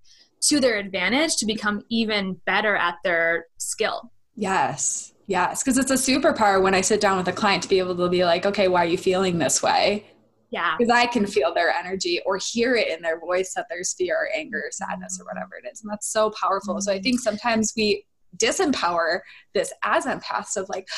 to 0.42 0.60
their 0.60 0.78
advantage 0.78 1.36
to 1.36 1.46
become 1.46 1.82
even 1.90 2.40
better 2.46 2.76
at 2.76 2.96
their 3.02 3.46
skill. 3.58 4.12
Yes. 4.36 5.12
Yes. 5.26 5.62
Because 5.62 5.78
it's 5.78 5.90
a 5.90 5.94
superpower 5.94 6.62
when 6.62 6.74
I 6.74 6.82
sit 6.82 7.00
down 7.00 7.16
with 7.16 7.26
a 7.26 7.32
client 7.32 7.62
to 7.64 7.68
be 7.68 7.78
able 7.78 7.96
to 7.96 8.08
be 8.08 8.24
like, 8.24 8.46
okay, 8.46 8.68
why 8.68 8.84
are 8.84 8.88
you 8.88 8.98
feeling 8.98 9.38
this 9.38 9.62
way? 9.62 10.06
Yeah. 10.50 10.76
Because 10.78 10.92
I 10.92 11.06
can 11.06 11.26
feel 11.26 11.52
their 11.52 11.70
energy 11.70 12.20
or 12.24 12.36
hear 12.36 12.76
it 12.76 12.88
in 12.88 13.02
their 13.02 13.18
voice 13.18 13.52
that 13.54 13.66
there's 13.68 13.94
fear 13.94 14.14
or 14.14 14.28
anger 14.36 14.58
or 14.58 14.70
sadness 14.70 15.18
or 15.20 15.24
whatever 15.24 15.56
it 15.62 15.68
is. 15.70 15.82
And 15.82 15.90
that's 15.90 16.12
so 16.12 16.30
powerful. 16.30 16.80
So 16.80 16.92
I 16.92 16.96
mm-hmm. 16.96 17.02
think 17.02 17.20
sometimes 17.20 17.72
we 17.76 18.04
disempower 18.36 19.20
this 19.54 19.72
as 19.82 20.04
empaths 20.06 20.56
of 20.56 20.68
like, 20.68 20.88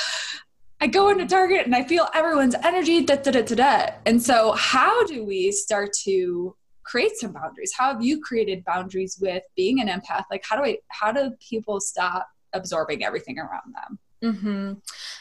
I 0.80 0.86
go 0.86 1.08
into 1.08 1.26
Target 1.26 1.66
and 1.66 1.74
I 1.74 1.82
feel 1.82 2.08
everyone's 2.14 2.54
energy, 2.54 3.04
da, 3.04 3.16
da, 3.16 3.32
da, 3.32 3.42
da, 3.42 3.54
da. 3.54 3.90
And 4.06 4.22
so, 4.22 4.52
how 4.52 5.04
do 5.04 5.24
we 5.24 5.50
start 5.50 5.92
to 6.04 6.54
create 6.84 7.16
some 7.16 7.32
boundaries? 7.32 7.72
How 7.76 7.92
have 7.92 8.02
you 8.02 8.20
created 8.20 8.64
boundaries 8.64 9.18
with 9.20 9.42
being 9.56 9.80
an 9.80 9.88
empath? 9.88 10.24
Like, 10.30 10.44
how 10.48 10.56
do 10.56 10.64
I, 10.64 10.78
how 10.88 11.12
do 11.12 11.32
people 11.40 11.80
stop 11.80 12.28
absorbing 12.52 13.04
everything 13.04 13.38
around 13.38 13.74
them? 13.74 13.98
Mm-hmm. 14.22 14.72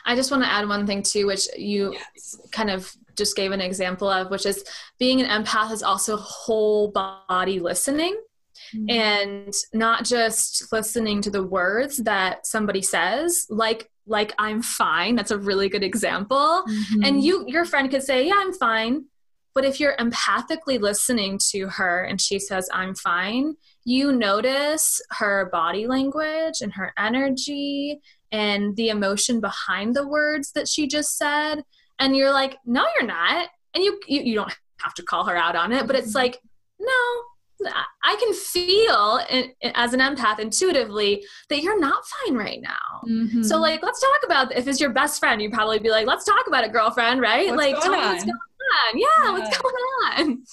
I 0.06 0.16
just 0.16 0.32
want 0.32 0.44
to 0.44 0.50
add 0.50 0.68
one 0.68 0.88
thing 0.88 1.04
too, 1.04 1.28
which 1.28 1.48
you 1.56 1.94
yes. 1.94 2.40
kind 2.52 2.70
of 2.70 2.92
just 3.16 3.36
gave 3.36 3.52
an 3.52 3.62
example 3.62 4.10
of, 4.10 4.32
which 4.32 4.46
is 4.46 4.64
being 4.98 5.22
an 5.22 5.44
empath 5.44 5.72
is 5.72 5.84
also 5.84 6.18
whole 6.18 6.90
body 6.90 7.60
listening. 7.60 8.16
Mm-hmm. 8.76 8.90
And 8.90 9.54
not 9.74 10.06
just 10.06 10.72
listening 10.72 11.22
to 11.22 11.30
the 11.30 11.44
words 11.44 11.98
that 11.98 12.46
somebody 12.46 12.82
says, 12.82 13.46
like 13.50 13.90
like 14.10 14.34
I'm 14.40 14.62
fine. 14.62 15.16
That's 15.16 15.32
a 15.32 15.38
really 15.38 15.68
good 15.68 15.84
example. 15.84 16.64
Mm-hmm. 16.68 17.04
And 17.04 17.24
you 17.24 17.46
your 17.48 17.66
friend 17.66 17.90
could 17.90 18.04
say, 18.04 18.28
"Yeah, 18.28 18.36
I'm 18.38 18.54
fine." 18.54 19.06
But 19.58 19.66
if 19.66 19.80
you're 19.80 19.98
empathically 19.98 20.80
listening 20.80 21.40
to 21.50 21.68
her 21.68 22.04
and 22.04 22.22
she 22.22 22.38
says, 22.38 22.70
I'm 22.72 22.94
fine, 22.94 23.56
you 23.86 24.12
notice 24.12 25.02
her 25.14 25.50
body 25.52 25.88
language 25.88 26.62
and 26.62 26.74
her 26.74 26.94
energy 26.96 28.00
and 28.32 28.76
the 28.76 28.90
emotion 28.90 29.42
behind 29.42 29.96
the 29.96 30.08
words 30.08 30.52
that 30.52 30.68
she 30.68 30.86
just 30.88 31.18
said. 31.18 31.64
And 31.98 32.16
you're 32.16 32.32
like, 32.32 32.60
no, 32.68 32.86
you're 32.96 33.08
not. 33.08 33.50
And 33.74 33.84
you, 33.84 34.00
you, 34.08 34.22
you 34.22 34.36
don't 34.36 34.56
have 34.82 34.94
to 34.94 35.02
call 35.02 35.26
her 35.26 35.36
out 35.36 35.56
on 35.56 35.74
it, 35.74 35.88
but 35.88 35.96
it's 35.96 36.10
mm-hmm. 36.10 36.18
like, 36.18 36.40
no, 36.80 37.24
I 38.04 38.16
can 38.20 38.34
feel 38.34 39.20
as 39.76 39.94
an 39.94 40.00
empath 40.00 40.40
intuitively 40.40 41.26
that 41.50 41.62
you're 41.62 41.80
not 41.80 42.04
fine 42.06 42.36
right 42.36 42.62
now. 42.62 43.02
Mm-hmm. 43.08 43.44
So 43.44 43.58
like, 43.58 43.84
let's 43.84 44.00
talk 44.00 44.20
about 44.26 44.56
if 44.56 44.68
it's 44.68 44.80
your 44.80 44.92
best 44.92 45.20
friend, 45.20 45.42
you'd 45.42 45.54
probably 45.54 45.80
be 45.80 45.90
like, 45.90 46.08
let's 46.08 46.26
talk 46.26 46.48
about 46.48 46.64
it, 46.64 46.72
girlfriend, 46.72 47.22
right? 47.22 47.50
What's 47.50 47.58
like, 47.58 47.84
going 47.84 48.00
on? 48.00 48.12
what's 48.14 48.24
going 48.24 48.36
on. 48.36 49.00
Yeah, 49.00 49.08
yeah, 49.24 49.32
what's 49.32 49.58
going 49.58 49.76
on? 50.30 50.44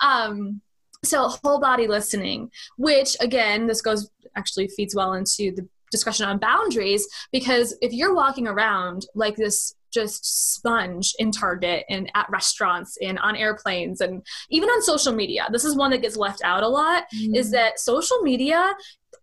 Um, 0.00 0.60
so 1.04 1.28
whole 1.28 1.60
body 1.60 1.86
listening, 1.86 2.50
which 2.76 3.16
again, 3.20 3.66
this 3.66 3.82
goes 3.82 4.10
actually 4.36 4.68
feeds 4.68 4.94
well 4.94 5.14
into 5.14 5.52
the 5.52 5.68
discussion 5.90 6.26
on 6.26 6.38
boundaries 6.38 7.08
because 7.32 7.76
if 7.80 7.92
you're 7.92 8.14
walking 8.14 8.46
around 8.46 9.06
like 9.14 9.36
this 9.36 9.74
just 9.92 10.54
sponge 10.54 11.14
in 11.18 11.30
Target 11.30 11.84
and 11.88 12.10
at 12.14 12.28
restaurants 12.30 12.96
and 13.02 13.18
on 13.18 13.36
airplanes 13.36 14.00
and 14.00 14.24
even 14.50 14.68
on 14.68 14.82
social 14.82 15.12
media. 15.12 15.48
This 15.52 15.64
is 15.64 15.76
one 15.76 15.90
that 15.90 16.02
gets 16.02 16.16
left 16.16 16.42
out 16.44 16.62
a 16.62 16.68
lot 16.68 17.04
mm. 17.14 17.36
is 17.36 17.50
that 17.50 17.78
social 17.78 18.18
media 18.22 18.74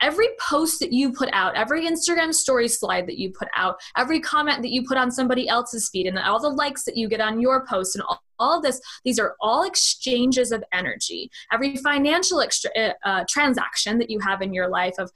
every 0.02 0.28
post 0.40 0.80
that 0.80 0.92
you 0.92 1.12
put 1.12 1.30
out, 1.32 1.56
every 1.56 1.88
Instagram 1.88 2.34
story 2.34 2.68
slide 2.68 3.08
that 3.08 3.18
you 3.18 3.32
put 3.32 3.48
out, 3.56 3.80
every 3.98 4.20
comment 4.20 4.62
that 4.62 4.72
you 4.72 4.86
put 4.86 4.98
on 4.98 5.12
somebody 5.12 5.48
else's 5.48 5.90
feed, 5.90 6.08
and 6.08 6.18
all 6.20 6.40
the 6.40 6.50
likes 6.50 6.84
that 6.84 6.98
you 6.98 7.08
get 7.08 7.22
on 7.22 7.40
your 7.40 7.66
post, 7.66 7.96
and 7.96 8.04
all, 8.04 8.22
all 8.40 8.58
of 8.58 8.64
this, 8.64 8.82
these 9.04 9.20
are 9.20 9.36
all 9.40 9.64
exchanges 9.64 10.52
of 10.52 10.64
energy. 10.74 11.30
Every 11.52 11.78
financial 11.78 12.42
extra, 12.42 12.72
uh, 12.78 12.94
uh 13.04 13.26
transaction 13.30 13.98
that 14.00 14.10
you 14.10 14.20
have 14.20 14.42
in 14.42 14.54
your 14.54 14.68
life 14.68 14.96
of 15.00 15.12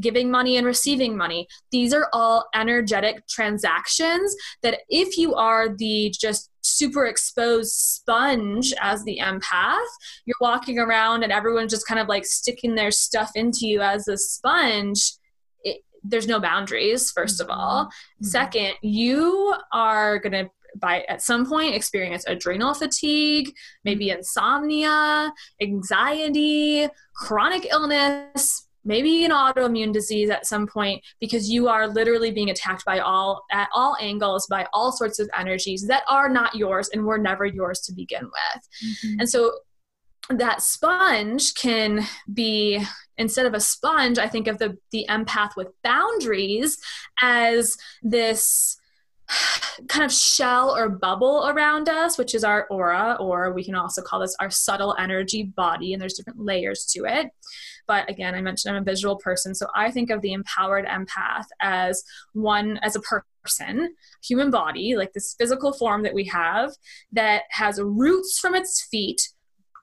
giving 0.00 0.30
money 0.30 0.56
and 0.56 0.66
receiving 0.66 1.16
money. 1.16 1.46
These 1.70 1.94
are 1.94 2.08
all 2.12 2.46
energetic 2.54 3.26
transactions 3.28 4.34
that 4.62 4.80
if 4.88 5.16
you 5.16 5.34
are 5.34 5.74
the 5.74 6.12
just 6.18 6.50
super 6.62 7.06
exposed 7.06 7.72
sponge 7.72 8.72
as 8.80 9.04
the 9.04 9.18
empath, 9.22 9.84
you're 10.24 10.36
walking 10.40 10.78
around 10.78 11.22
and 11.22 11.32
everyone's 11.32 11.72
just 11.72 11.86
kind 11.86 12.00
of 12.00 12.08
like 12.08 12.24
sticking 12.24 12.74
their 12.74 12.90
stuff 12.90 13.30
into 13.34 13.66
you 13.66 13.82
as 13.82 14.08
a 14.08 14.16
sponge. 14.16 15.12
It, 15.62 15.82
there's 16.02 16.26
no 16.26 16.40
boundaries, 16.40 17.12
1st 17.12 17.40
of 17.40 17.50
all. 17.50 17.86
Mm-hmm. 17.86 18.26
Second, 18.26 18.74
you 18.82 19.54
are 19.72 20.18
going 20.18 20.32
to 20.32 20.50
by 20.76 21.02
at 21.08 21.22
some 21.22 21.46
point 21.46 21.74
experience 21.74 22.24
adrenal 22.26 22.74
fatigue, 22.74 23.52
maybe 23.84 24.10
insomnia, 24.10 25.32
anxiety, 25.60 26.88
chronic 27.14 27.66
illness, 27.70 28.63
maybe 28.84 29.24
an 29.24 29.30
autoimmune 29.30 29.92
disease 29.92 30.30
at 30.30 30.46
some 30.46 30.66
point 30.66 31.02
because 31.20 31.50
you 31.50 31.68
are 31.68 31.88
literally 31.88 32.30
being 32.30 32.50
attacked 32.50 32.84
by 32.84 32.98
all 32.98 33.44
at 33.50 33.68
all 33.74 33.96
angles 34.00 34.46
by 34.46 34.66
all 34.72 34.92
sorts 34.92 35.18
of 35.18 35.28
energies 35.36 35.86
that 35.86 36.02
are 36.08 36.28
not 36.28 36.54
yours 36.54 36.88
and 36.92 37.04
were 37.04 37.18
never 37.18 37.46
yours 37.46 37.80
to 37.80 37.92
begin 37.92 38.24
with 38.24 38.68
mm-hmm. 38.84 39.20
and 39.20 39.28
so 39.28 39.52
that 40.30 40.62
sponge 40.62 41.54
can 41.54 42.02
be 42.32 42.82
instead 43.18 43.46
of 43.46 43.54
a 43.54 43.60
sponge 43.60 44.18
i 44.18 44.28
think 44.28 44.46
of 44.46 44.58
the 44.58 44.76
the 44.90 45.06
empath 45.08 45.56
with 45.56 45.68
boundaries 45.82 46.78
as 47.20 47.76
this 48.02 48.78
kind 49.88 50.04
of 50.04 50.12
shell 50.12 50.76
or 50.76 50.88
bubble 50.88 51.46
around 51.48 51.88
us, 51.88 52.18
which 52.18 52.34
is 52.34 52.44
our 52.44 52.66
aura, 52.68 53.16
or 53.18 53.52
we 53.52 53.64
can 53.64 53.74
also 53.74 54.02
call 54.02 54.20
this 54.20 54.36
our 54.40 54.50
subtle 54.50 54.94
energy 54.98 55.42
body, 55.42 55.92
and 55.92 56.00
there's 56.00 56.14
different 56.14 56.40
layers 56.40 56.84
to 56.86 57.04
it. 57.04 57.30
But 57.86 58.08
again, 58.08 58.34
I 58.34 58.40
mentioned 58.40 58.76
I'm 58.76 58.82
a 58.82 58.84
visual 58.84 59.16
person, 59.16 59.54
so 59.54 59.66
I 59.74 59.90
think 59.90 60.10
of 60.10 60.20
the 60.20 60.32
empowered 60.32 60.86
empath 60.86 61.46
as 61.60 62.02
one, 62.32 62.78
as 62.82 62.96
a 62.96 63.00
person, 63.00 63.94
human 64.22 64.50
body, 64.50 64.96
like 64.96 65.12
this 65.12 65.34
physical 65.38 65.72
form 65.72 66.02
that 66.02 66.14
we 66.14 66.24
have 66.26 66.72
that 67.12 67.42
has 67.50 67.80
roots 67.82 68.38
from 68.38 68.54
its 68.54 68.86
feet 68.90 69.20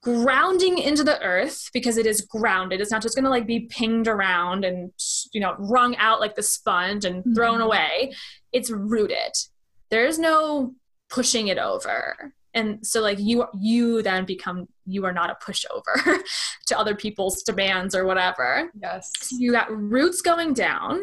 grounding 0.04 0.80
into 0.80 1.04
the 1.04 1.22
earth 1.22 1.70
because 1.74 1.98
it 1.98 2.06
is 2.06 2.22
grounded. 2.22 2.82
It's 2.82 2.92
not 2.92 3.04
just 3.04 3.16
going 3.16 3.26
to 3.26 3.30
like 3.30 3.46
be 3.46 3.62
pinged 3.62 4.08
around 4.08 4.66
and 4.66 4.92
you 5.32 5.40
know 5.40 5.56
wrung 5.60 5.96
out 5.98 6.20
like 6.20 6.36
the 6.36 6.44
sponge 6.44 7.06
and 7.06 7.18
mm-hmm. 7.18 7.34
thrown 7.34 7.62
away. 7.62 8.14
It's 8.52 8.72
rooted. 8.72 9.36
There 9.90 10.06
is 10.06 10.18
no 10.18 10.74
pushing 11.10 11.48
it 11.48 11.58
over. 11.58 12.34
And 12.54 12.86
so 12.86 13.02
like 13.02 13.20
you 13.20 13.46
you 13.54 14.02
then 14.02 14.26
become 14.26 14.68
you 14.86 15.06
are 15.06 15.14
not 15.14 15.30
a 15.30 15.38
pushover 15.44 16.20
to 16.68 16.78
other 16.78 16.96
people's 16.96 17.44
demands 17.44 17.96
or 17.96 18.06
whatever. 18.06 18.72
Yes. 18.82 19.10
So 19.20 19.38
you 19.40 19.52
got 19.52 19.72
roots 19.72 20.22
going 20.22 20.54
down 20.54 21.02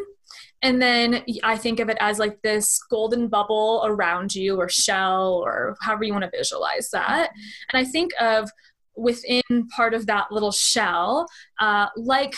and 0.61 0.81
then 0.81 1.23
I 1.43 1.57
think 1.57 1.79
of 1.79 1.89
it 1.89 1.97
as 1.99 2.19
like 2.19 2.41
this 2.41 2.81
golden 2.89 3.27
bubble 3.29 3.83
around 3.85 4.35
you 4.35 4.57
or 4.57 4.67
shell 4.67 5.41
or 5.43 5.77
however 5.81 6.03
you 6.03 6.11
want 6.11 6.25
to 6.25 6.37
visualize 6.37 6.89
that. 6.91 7.29
Mm-hmm. 7.29 7.77
And 7.77 7.87
I 7.87 7.89
think 7.89 8.11
of 8.19 8.51
within 8.95 9.41
part 9.75 9.93
of 9.93 10.05
that 10.07 10.31
little 10.31 10.51
shell, 10.51 11.27
uh, 11.59 11.87
like 11.95 12.35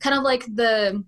kind 0.00 0.16
of 0.16 0.22
like 0.22 0.46
the 0.46 1.04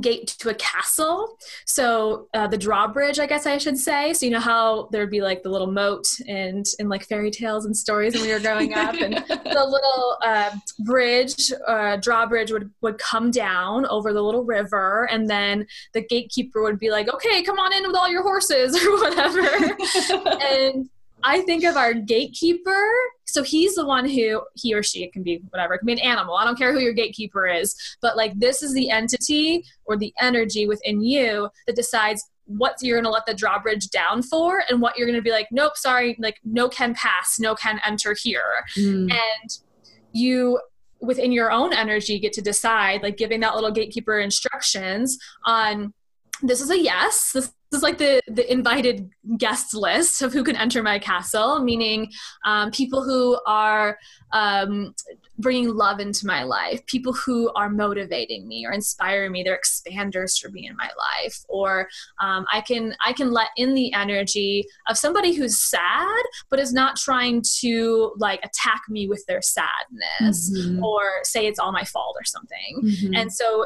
gate 0.00 0.26
to 0.38 0.50
a 0.50 0.54
castle. 0.54 1.38
So 1.64 2.28
uh, 2.34 2.46
the 2.46 2.58
drawbridge, 2.58 3.18
I 3.18 3.26
guess 3.26 3.46
I 3.46 3.58
should 3.58 3.78
say. 3.78 4.12
So 4.12 4.26
you 4.26 4.32
know 4.32 4.40
how 4.40 4.88
there'd 4.92 5.10
be 5.10 5.22
like 5.22 5.42
the 5.42 5.48
little 5.48 5.70
moat 5.70 6.06
and 6.26 6.66
in 6.78 6.88
like 6.88 7.04
fairy 7.04 7.30
tales 7.30 7.64
and 7.64 7.76
stories 7.76 8.14
when 8.14 8.22
we 8.22 8.32
were 8.32 8.40
growing 8.40 8.74
up, 8.74 8.94
and 8.94 9.14
the 9.28 9.64
little 9.66 10.16
uh, 10.24 10.50
bridge, 10.80 11.52
uh, 11.66 11.96
drawbridge 11.96 12.52
would 12.52 12.70
would 12.82 12.98
come 12.98 13.30
down 13.30 13.86
over 13.86 14.12
the 14.12 14.22
little 14.22 14.44
river, 14.44 15.08
and 15.10 15.28
then 15.28 15.66
the 15.94 16.02
gatekeeper 16.02 16.62
would 16.62 16.78
be 16.78 16.90
like, 16.90 17.12
"Okay, 17.12 17.42
come 17.42 17.58
on 17.58 17.72
in 17.72 17.86
with 17.86 17.96
all 17.96 18.08
your 18.08 18.22
horses 18.22 18.76
or 18.84 18.92
whatever," 18.98 19.40
and 20.42 20.88
I 21.22 21.40
think 21.42 21.64
of 21.64 21.76
our 21.76 21.94
gatekeeper. 21.94 22.92
So 23.26 23.42
he's 23.42 23.74
the 23.74 23.86
one 23.86 24.08
who, 24.08 24.42
he 24.54 24.74
or 24.74 24.82
she, 24.82 25.02
it 25.04 25.12
can 25.12 25.22
be 25.22 25.40
whatever, 25.50 25.74
it 25.74 25.78
can 25.78 25.86
be 25.86 25.92
an 25.92 25.98
animal. 25.98 26.34
I 26.36 26.44
don't 26.44 26.56
care 26.56 26.72
who 26.72 26.80
your 26.80 26.94
gatekeeper 26.94 27.46
is. 27.46 27.76
But 28.00 28.16
like 28.16 28.38
this 28.38 28.62
is 28.62 28.72
the 28.72 28.90
entity 28.90 29.64
or 29.84 29.96
the 29.96 30.12
energy 30.20 30.66
within 30.66 31.02
you 31.02 31.50
that 31.66 31.76
decides 31.76 32.24
what 32.46 32.76
you're 32.80 32.96
going 32.96 33.04
to 33.04 33.10
let 33.10 33.26
the 33.26 33.34
drawbridge 33.34 33.90
down 33.90 34.22
for 34.22 34.62
and 34.70 34.80
what 34.80 34.96
you're 34.96 35.06
going 35.06 35.18
to 35.18 35.22
be 35.22 35.30
like, 35.30 35.48
nope, 35.50 35.76
sorry, 35.76 36.16
like 36.18 36.38
no 36.44 36.68
can 36.68 36.94
pass, 36.94 37.38
no 37.38 37.54
can 37.54 37.78
enter 37.84 38.16
here. 38.18 38.64
Mm. 38.76 39.12
And 39.12 39.58
you 40.12 40.58
within 41.00 41.30
your 41.30 41.52
own 41.52 41.72
energy 41.72 42.18
get 42.18 42.32
to 42.32 42.42
decide 42.42 43.02
like 43.02 43.16
giving 43.16 43.40
that 43.40 43.54
little 43.54 43.70
gatekeeper 43.70 44.18
instructions 44.18 45.18
on 45.44 45.92
this 46.42 46.60
is 46.60 46.70
a 46.70 46.78
yes 46.78 47.32
this 47.32 47.52
is 47.72 47.82
like 47.82 47.98
the 47.98 48.20
the 48.28 48.50
invited 48.50 49.10
guests 49.36 49.74
list 49.74 50.22
of 50.22 50.32
who 50.32 50.42
can 50.42 50.56
enter 50.56 50.82
my 50.82 50.98
castle 50.98 51.62
meaning 51.62 52.10
um, 52.44 52.70
people 52.70 53.02
who 53.02 53.38
are 53.46 53.98
um, 54.32 54.94
bringing 55.38 55.74
love 55.74 56.00
into 56.00 56.26
my 56.26 56.42
life 56.42 56.84
people 56.86 57.12
who 57.12 57.52
are 57.54 57.68
motivating 57.68 58.46
me 58.48 58.64
or 58.64 58.72
inspiring 58.72 59.32
me 59.32 59.42
they're 59.42 59.58
expanders 59.58 60.38
for 60.40 60.50
me 60.50 60.66
in 60.66 60.76
my 60.76 60.88
life 60.96 61.44
or 61.48 61.88
um, 62.20 62.46
i 62.52 62.60
can 62.60 62.94
i 63.04 63.12
can 63.12 63.32
let 63.32 63.48
in 63.56 63.74
the 63.74 63.92
energy 63.92 64.64
of 64.88 64.96
somebody 64.96 65.34
who's 65.34 65.60
sad 65.60 66.22
but 66.50 66.58
is 66.58 66.72
not 66.72 66.96
trying 66.96 67.42
to 67.60 68.12
like 68.18 68.40
attack 68.44 68.82
me 68.88 69.08
with 69.08 69.24
their 69.26 69.42
sadness 69.42 70.50
mm-hmm. 70.50 70.82
or 70.82 71.02
say 71.22 71.46
it's 71.46 71.58
all 71.58 71.72
my 71.72 71.84
fault 71.84 72.16
or 72.18 72.24
something 72.24 72.80
mm-hmm. 72.82 73.14
and 73.14 73.32
so 73.32 73.64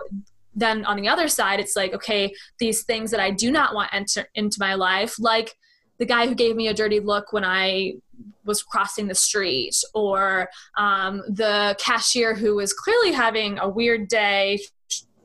then 0.54 0.84
on 0.84 0.96
the 0.96 1.08
other 1.08 1.28
side 1.28 1.60
it's 1.60 1.76
like 1.76 1.92
okay 1.92 2.32
these 2.58 2.82
things 2.82 3.10
that 3.10 3.20
i 3.20 3.30
do 3.30 3.50
not 3.50 3.74
want 3.74 3.92
enter 3.92 4.28
into 4.34 4.56
my 4.60 4.74
life 4.74 5.18
like 5.18 5.56
the 5.98 6.06
guy 6.06 6.26
who 6.26 6.34
gave 6.34 6.56
me 6.56 6.68
a 6.68 6.74
dirty 6.74 7.00
look 7.00 7.32
when 7.32 7.44
i 7.44 7.92
was 8.44 8.62
crossing 8.62 9.06
the 9.06 9.14
street 9.14 9.76
or 9.94 10.48
um, 10.76 11.22
the 11.28 11.76
cashier 11.78 12.34
who 12.34 12.56
was 12.56 12.72
clearly 12.72 13.12
having 13.12 13.58
a 13.58 13.68
weird 13.68 14.08
day 14.08 14.58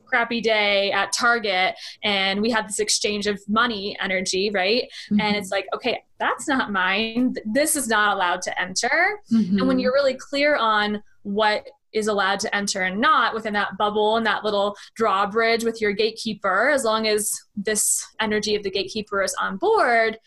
crappy 0.08 0.40
day 0.40 0.90
at 0.90 1.12
target 1.12 1.74
and 2.02 2.40
we 2.40 2.50
had 2.50 2.66
this 2.66 2.78
exchange 2.78 3.26
of 3.26 3.38
money 3.46 3.96
energy 4.00 4.50
right 4.50 4.84
mm-hmm. 5.10 5.20
and 5.20 5.36
it's 5.36 5.50
like 5.50 5.66
okay 5.74 6.02
that's 6.18 6.48
not 6.48 6.72
mine 6.72 7.34
this 7.44 7.76
is 7.76 7.88
not 7.88 8.16
allowed 8.16 8.40
to 8.40 8.58
enter 8.60 9.20
mm-hmm. 9.30 9.58
and 9.58 9.68
when 9.68 9.78
you're 9.78 9.92
really 9.92 10.14
clear 10.14 10.56
on 10.56 11.02
what 11.24 11.68
is 11.92 12.08
allowed 12.08 12.40
to 12.40 12.54
enter 12.54 12.82
and 12.82 13.00
not 13.00 13.34
within 13.34 13.52
that 13.54 13.76
bubble 13.78 14.16
and 14.16 14.26
that 14.26 14.44
little 14.44 14.76
drawbridge 14.94 15.64
with 15.64 15.80
your 15.80 15.92
gatekeeper, 15.92 16.70
as 16.70 16.84
long 16.84 17.06
as 17.06 17.32
this 17.56 18.06
energy 18.20 18.54
of 18.54 18.62
the 18.62 18.70
gatekeeper 18.70 19.22
is 19.22 19.34
on 19.40 19.56
board, 19.56 20.18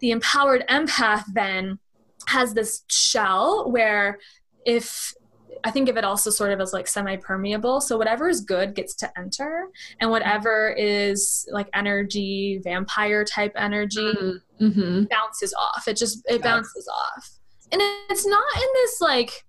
the 0.00 0.10
empowered 0.10 0.64
empath 0.68 1.24
then 1.32 1.78
has 2.26 2.54
this 2.54 2.82
shell 2.88 3.70
where 3.70 4.18
if 4.64 5.14
I 5.62 5.70
think 5.70 5.88
of 5.88 5.96
it 5.96 6.04
also 6.04 6.28
sort 6.28 6.52
of 6.52 6.60
as 6.60 6.74
like 6.74 6.86
semi 6.86 7.16
permeable. 7.16 7.80
So 7.80 7.96
whatever 7.96 8.28
is 8.28 8.42
good 8.42 8.74
gets 8.74 8.94
to 8.96 9.18
enter, 9.18 9.68
and 9.98 10.10
whatever 10.10 10.74
is 10.76 11.48
like 11.50 11.70
energy, 11.72 12.60
vampire 12.62 13.24
type 13.24 13.52
energy, 13.56 14.12
mm-hmm. 14.60 15.04
bounces 15.04 15.54
off. 15.54 15.88
It 15.88 15.96
just 15.96 16.22
it 16.26 16.42
bounces 16.42 16.86
off, 16.88 17.30
and 17.72 17.80
it's 18.10 18.26
not 18.26 18.56
in 18.56 18.68
this 18.74 19.00
like 19.00 19.44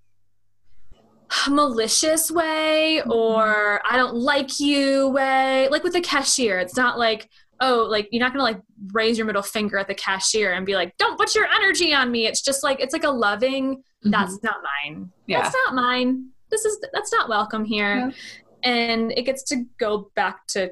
malicious 1.50 2.32
way 2.32 3.02
mm-hmm. 3.02 3.12
or 3.12 3.82
I 3.90 3.98
don't 3.98 4.16
like 4.16 4.60
you 4.60 5.10
way. 5.10 5.68
Like 5.70 5.84
with 5.84 5.94
the 5.94 6.02
cashier, 6.02 6.60
it's 6.60 6.78
not 6.78 6.98
like 6.98 7.30
oh 7.62 7.88
like 7.90 8.10
you're 8.12 8.20
not 8.20 8.32
gonna 8.34 8.44
like 8.44 8.62
raise 8.92 9.18
your 9.18 9.26
middle 9.26 9.42
finger 9.42 9.78
at 9.78 9.88
the 9.88 9.96
cashier 9.96 10.54
and 10.54 10.66
be 10.66 10.76
like 10.76 10.96
don't 10.98 11.18
put 11.18 11.34
your 11.36 11.46
energy 11.48 11.94
on 11.94 12.12
me 12.12 12.28
it's 12.28 12.42
just 12.42 12.64
like 12.64 12.80
it's 12.80 12.94
like 12.94 13.04
a 13.04 13.10
loving 13.10 13.78
mm-hmm. 13.78 14.12
that's 14.12 14.42
not 14.44 14.58
mine 14.84 15.10
yeah. 15.28 15.42
that's 15.42 15.56
not 15.66 15.74
mine 15.74 16.28
this 16.52 16.66
is 16.66 16.80
that's 16.94 17.12
not 17.14 17.30
welcome 17.30 17.64
here 17.64 17.96
yeah. 17.96 18.72
and 18.72 19.12
it 19.14 19.24
gets 19.24 19.44
to 19.44 19.66
go 19.80 20.12
back 20.16 20.46
to 20.48 20.72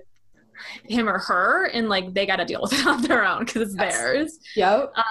him 0.85 1.09
or 1.09 1.19
her 1.19 1.65
and 1.67 1.89
like 1.89 2.13
they 2.13 2.25
got 2.25 2.37
to 2.37 2.45
deal 2.45 2.61
with 2.61 2.73
it 2.73 2.85
on 2.85 3.01
their 3.03 3.25
own 3.25 3.45
because 3.45 3.61
it's 3.61 3.75
yes. 3.75 3.93
theirs 3.93 4.39
yep 4.55 4.91
uh, 4.95 5.03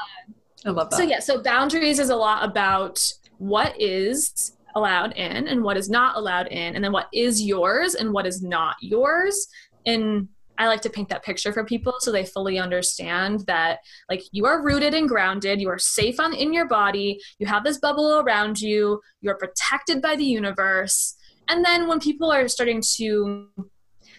i 0.66 0.70
love 0.70 0.90
that 0.90 0.96
so 0.96 1.02
yeah 1.02 1.20
so 1.20 1.42
boundaries 1.42 1.98
is 1.98 2.10
a 2.10 2.16
lot 2.16 2.44
about 2.44 3.02
what 3.38 3.78
is 3.80 4.52
allowed 4.74 5.12
in 5.12 5.48
and 5.48 5.62
what 5.62 5.76
is 5.76 5.90
not 5.90 6.16
allowed 6.16 6.46
in 6.48 6.74
and 6.74 6.84
then 6.84 6.92
what 6.92 7.08
is 7.12 7.42
yours 7.42 7.94
and 7.94 8.12
what 8.12 8.26
is 8.26 8.42
not 8.42 8.76
yours 8.80 9.48
and 9.86 10.28
I 10.58 10.68
like 10.68 10.82
to 10.82 10.90
paint 10.90 11.08
that 11.08 11.24
picture 11.24 11.52
for 11.52 11.64
people 11.64 11.94
so 11.98 12.12
they 12.12 12.24
fully 12.24 12.58
understand 12.58 13.40
that 13.46 13.80
like 14.08 14.22
you 14.32 14.46
are 14.46 14.62
rooted 14.62 14.94
and 14.94 15.08
grounded, 15.08 15.60
you 15.60 15.68
are 15.68 15.78
safe 15.78 16.20
on 16.20 16.34
in 16.34 16.52
your 16.52 16.68
body, 16.68 17.20
you 17.38 17.46
have 17.46 17.64
this 17.64 17.78
bubble 17.78 18.20
around 18.20 18.60
you, 18.60 19.00
you're 19.20 19.36
protected 19.36 20.02
by 20.02 20.14
the 20.14 20.24
universe. 20.24 21.16
And 21.48 21.64
then 21.64 21.88
when 21.88 22.00
people 22.00 22.30
are 22.30 22.46
starting 22.48 22.82
to 22.96 23.48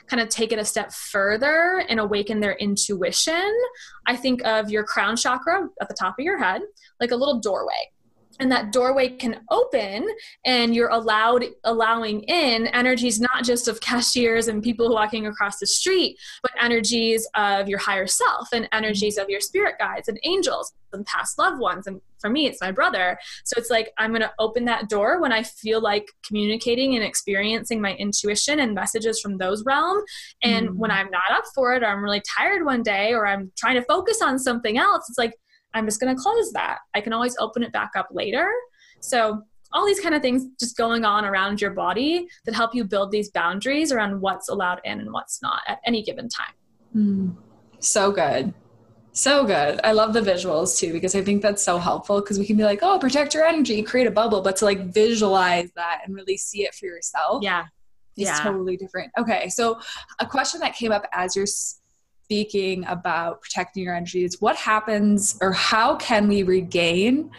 kind 0.08 0.22
of 0.22 0.28
take 0.30 0.52
it 0.52 0.60
a 0.60 0.66
step 0.66 0.92
further 0.92 1.86
and 1.88 2.00
awaken 2.00 2.40
their 2.40 2.56
intuition, 2.56 3.54
I 4.08 4.16
think 4.16 4.44
of 4.44 4.70
your 4.70 4.84
crown 4.84 5.16
chakra 5.16 5.70
at 5.80 5.88
the 5.88 5.96
top 5.98 6.16
of 6.20 6.26
your 6.26 6.38
head, 6.38 6.62
like 7.00 7.12
a 7.12 7.16
little 7.16 7.40
doorway 7.40 7.90
and 8.40 8.52
that 8.52 8.72
doorway 8.72 9.10
can 9.10 9.42
open 9.50 10.08
and 10.46 10.76
you're 10.76 10.90
allowed 10.90 11.46
allowing 11.64 12.22
in 12.24 12.68
energies 12.68 13.20
not 13.20 13.44
just 13.44 13.68
of 13.68 13.80
cashiers 13.82 14.48
and 14.48 14.64
people 14.64 14.92
walking 14.94 15.28
across 15.28 15.60
the 15.60 15.68
street 15.68 16.18
but 16.42 16.52
energies 16.60 17.28
of 17.36 17.70
your 17.70 17.80
higher 17.80 18.08
self 18.08 18.48
and 18.54 18.68
energies 18.72 19.18
of 19.18 19.30
your 19.30 19.42
spirit 19.42 19.76
guides 19.80 20.08
and 20.08 20.20
angels 20.24 20.74
and 20.94 21.06
past 21.06 21.38
loved 21.38 21.60
ones. 21.60 21.88
And 21.88 22.00
for 22.20 22.30
me 22.30 22.46
it's 22.46 22.62
my 22.62 22.72
brother. 22.72 23.18
So 23.44 23.56
it's 23.58 23.70
like 23.70 23.92
i'm 23.98 24.12
going 24.12 24.22
to 24.22 24.32
open 24.40 24.66
that 24.66 24.88
door 24.88 25.20
when 25.20 25.34
i 25.34 25.44
feel 25.44 25.82
like 25.82 26.08
communicating 26.26 26.96
and 26.96 27.04
experiencing 27.04 27.82
my 27.82 27.96
intuition 27.96 28.60
and 28.60 28.74
messages 28.74 29.20
from 29.20 29.38
those 29.38 29.66
realm. 29.66 30.02
And 30.42 30.70
mm. 30.70 30.76
when 30.76 30.92
i'm 30.92 31.10
not 31.12 31.32
up 31.32 31.44
for 31.54 31.74
it 31.74 31.84
or 31.84 31.88
i'm 31.88 32.04
really 32.04 32.22
tired 32.38 32.66
one 32.66 32.84
day 32.84 33.14
or 33.14 33.28
i'm 33.28 33.52
trying 33.58 33.76
to 33.76 33.84
focus 33.84 34.22
on 34.22 34.40
something 34.40 34.78
else 34.78 35.06
it's 35.10 35.18
like 35.18 35.34
I'm 35.74 35.86
just 35.86 36.00
going 36.00 36.16
to 36.16 36.22
close 36.22 36.52
that. 36.54 36.80
I 36.94 37.02
can 37.02 37.14
always 37.14 37.36
open 37.40 37.64
it 37.64 37.72
back 37.72 37.92
up 37.96 38.10
later. 38.12 38.52
So, 39.00 39.42
all 39.74 39.88
these 39.88 40.00
kind 40.00 40.14
of 40.14 40.22
things 40.22 40.46
just 40.60 40.78
going 40.78 41.04
on 41.04 41.26
around 41.26 41.60
your 41.60 41.72
body 41.72 42.28
that 42.46 42.54
help 42.54 42.76
you 42.76 42.84
build 42.84 43.10
these 43.12 43.32
boundaries 43.32 43.92
around 43.92 44.22
what's 44.22 44.48
allowed 44.48 44.80
in 44.84 45.00
and 45.00 45.12
what's 45.12 45.42
not 45.42 45.62
at 45.68 45.80
any 45.84 46.04
given 46.04 46.30
time. 46.30 46.54
Mm. 46.96 47.36
So 47.80 48.12
good. 48.12 48.54
So 49.14 49.46
good. 49.46 49.80
I 49.84 49.92
love 49.92 50.14
the 50.14 50.22
visuals 50.22 50.78
too 50.78 50.94
because 50.94 51.16
I 51.16 51.22
think 51.22 51.42
that's 51.42 51.64
so 51.64 51.78
helpful 51.78 52.20
because 52.22 52.40
we 52.40 52.46
can 52.46 52.58
be 52.58 52.64
like, 52.64 52.80
oh, 52.82 52.98
protect 52.98 53.34
your 53.34 53.46
energy, 53.46 53.82
create 53.84 54.08
a 54.08 54.12
bubble, 54.12 54.42
but 54.42 54.58
to 54.58 54.66
like 54.66 54.92
visualize 54.94 55.72
that 55.76 56.02
and 56.06 56.16
really 56.16 56.38
see 56.38 56.64
it 56.64 56.74
for 56.74 56.86
yourself. 56.86 57.44
Yeah. 57.44 57.66
Is 58.16 58.28
yeah. 58.28 58.40
totally 58.44 58.78
different. 58.78 59.12
Okay. 59.18 59.50
So, 59.50 59.80
a 60.20 60.26
question 60.26 60.60
that 60.60 60.76
came 60.76 60.92
up 60.92 61.08
as 61.14 61.36
you're 61.36 61.48
speaking 62.24 62.86
about 62.86 63.42
protecting 63.42 63.84
your 63.84 63.96
energies, 63.96 64.38
what 64.40 64.56
happens 64.56 65.38
or 65.42 65.52
how 65.52 65.96
can 65.96 66.28
we 66.28 66.44
regain 66.44 67.32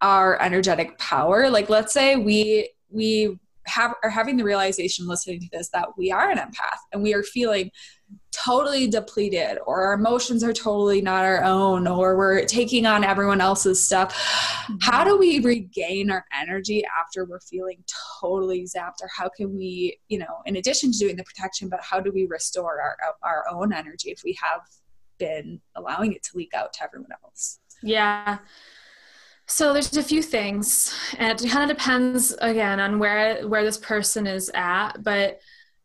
our 0.00 0.40
energetic 0.40 0.98
power? 0.98 1.50
Like 1.50 1.68
let's 1.68 1.92
say 1.92 2.16
we 2.16 2.70
we 2.90 3.38
have 3.66 3.94
are 4.02 4.10
having 4.10 4.36
the 4.36 4.44
realization 4.44 5.06
listening 5.06 5.40
to 5.40 5.48
this 5.52 5.68
that 5.70 5.88
we 5.96 6.10
are 6.10 6.30
an 6.30 6.38
empath 6.38 6.78
and 6.92 7.02
we 7.02 7.14
are 7.14 7.22
feeling 7.22 7.70
totally 8.32 8.88
depleted 8.88 9.58
or 9.66 9.84
our 9.84 9.92
emotions 9.92 10.42
are 10.42 10.52
totally 10.52 11.02
not 11.02 11.24
our 11.24 11.44
own 11.44 11.86
or 11.86 12.16
we're 12.16 12.44
taking 12.46 12.86
on 12.86 13.04
everyone 13.04 13.40
else's 13.40 13.84
stuff. 13.84 14.14
How 14.80 15.04
do 15.04 15.18
we 15.18 15.38
regain 15.40 16.10
our 16.10 16.24
energy 16.40 16.82
after 16.98 17.24
we're 17.24 17.40
feeling 17.40 17.84
totally 18.20 18.64
zapped? 18.64 19.02
Or 19.02 19.08
how 19.14 19.28
can 19.28 19.54
we 19.54 19.98
you 20.08 20.18
know 20.18 20.42
in 20.46 20.56
addition 20.56 20.92
to 20.92 20.98
doing 20.98 21.16
the 21.16 21.24
protection 21.24 21.68
but 21.68 21.80
how 21.82 22.00
do 22.00 22.10
we 22.10 22.26
restore 22.26 22.80
our 22.80 22.96
our 23.22 23.44
own 23.50 23.72
energy 23.72 24.10
if 24.10 24.22
we 24.24 24.36
have 24.42 24.62
been 25.18 25.60
allowing 25.76 26.12
it 26.12 26.22
to 26.24 26.30
leak 26.36 26.54
out 26.54 26.72
to 26.74 26.84
everyone 26.84 27.10
else? 27.24 27.60
Yeah. 27.82 28.38
So 29.46 29.74
there's 29.74 29.96
a 29.96 30.02
few 30.02 30.22
things 30.22 30.94
and 31.18 31.38
it 31.38 31.50
kind 31.50 31.70
of 31.70 31.76
depends 31.76 32.32
again 32.40 32.80
on 32.80 32.98
where 32.98 33.46
where 33.46 33.64
this 33.64 33.76
person 33.76 34.26
is 34.26 34.50
at 34.54 35.02
but 35.02 35.40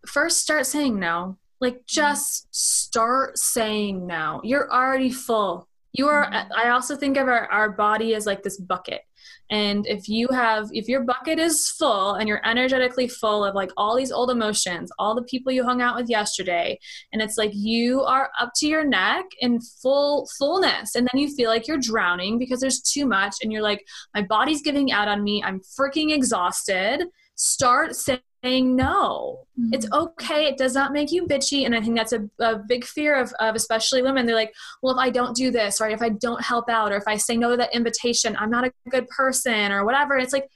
first 0.05 0.41
start 0.41 0.65
saying 0.65 0.97
no 0.97 1.37
like 1.59 1.85
just 1.85 2.47
start 2.53 3.37
saying 3.37 4.05
no. 4.05 4.41
You're 4.43 4.71
already 4.71 5.11
full. 5.11 5.67
You 5.93 6.07
are 6.09 6.29
mm-hmm. 6.29 6.53
I 6.55 6.69
also 6.69 6.95
think 6.95 7.17
of 7.17 7.27
our, 7.27 7.47
our 7.47 7.71
body 7.71 8.13
as 8.13 8.25
like 8.25 8.43
this 8.43 8.59
bucket. 8.59 9.01
And 9.49 9.87
if 9.87 10.09
you 10.09 10.27
have 10.29 10.69
if 10.73 10.89
your 10.89 11.03
bucket 11.03 11.39
is 11.39 11.69
full 11.69 12.15
and 12.15 12.27
you're 12.27 12.45
energetically 12.45 13.07
full 13.07 13.45
of 13.45 13.55
like 13.55 13.71
all 13.77 13.95
these 13.95 14.11
old 14.11 14.29
emotions, 14.29 14.91
all 14.99 15.15
the 15.15 15.23
people 15.23 15.51
you 15.51 15.63
hung 15.63 15.81
out 15.81 15.95
with 15.95 16.09
yesterday, 16.09 16.77
and 17.13 17.21
it's 17.21 17.37
like 17.37 17.51
you 17.53 18.03
are 18.03 18.29
up 18.39 18.51
to 18.57 18.67
your 18.67 18.85
neck 18.85 19.25
in 19.39 19.61
full 19.61 20.27
fullness 20.37 20.95
and 20.95 21.07
then 21.11 21.21
you 21.21 21.33
feel 21.33 21.49
like 21.49 21.67
you're 21.67 21.77
drowning 21.77 22.37
because 22.37 22.59
there's 22.59 22.81
too 22.81 23.05
much 23.05 23.37
and 23.41 23.51
you're 23.51 23.61
like 23.61 23.85
my 24.13 24.21
body's 24.21 24.61
giving 24.61 24.91
out 24.91 25.07
on 25.07 25.23
me. 25.23 25.41
I'm 25.43 25.61
freaking 25.61 26.13
exhausted. 26.13 27.05
Start 27.35 27.95
saying 27.95 28.19
saying 28.43 28.75
no. 28.75 29.45
Mm-hmm. 29.59 29.73
It's 29.73 29.91
okay. 29.91 30.45
It 30.45 30.57
does 30.57 30.73
not 30.73 30.93
make 30.93 31.11
you 31.11 31.25
bitchy. 31.25 31.65
And 31.65 31.75
I 31.75 31.81
think 31.81 31.95
that's 31.95 32.13
a, 32.13 32.29
a 32.39 32.57
big 32.57 32.85
fear 32.85 33.19
of, 33.19 33.33
of 33.39 33.55
especially 33.55 34.01
women. 34.01 34.25
They're 34.25 34.35
like, 34.35 34.53
well, 34.81 34.93
if 34.93 34.99
I 34.99 35.09
don't 35.09 35.35
do 35.35 35.51
this, 35.51 35.81
or 35.81 35.89
if 35.89 36.01
I 36.01 36.09
don't 36.09 36.43
help 36.43 36.69
out, 36.69 36.91
or 36.91 36.97
if 36.97 37.07
I 37.07 37.17
say 37.17 37.37
no 37.37 37.51
to 37.51 37.57
that 37.57 37.75
invitation, 37.75 38.37
I'm 38.37 38.49
not 38.49 38.65
a 38.65 38.73
good 38.89 39.07
person, 39.09 39.71
or 39.71 39.85
whatever. 39.85 40.15
And 40.15 40.23
it's 40.23 40.33
like, 40.33 40.49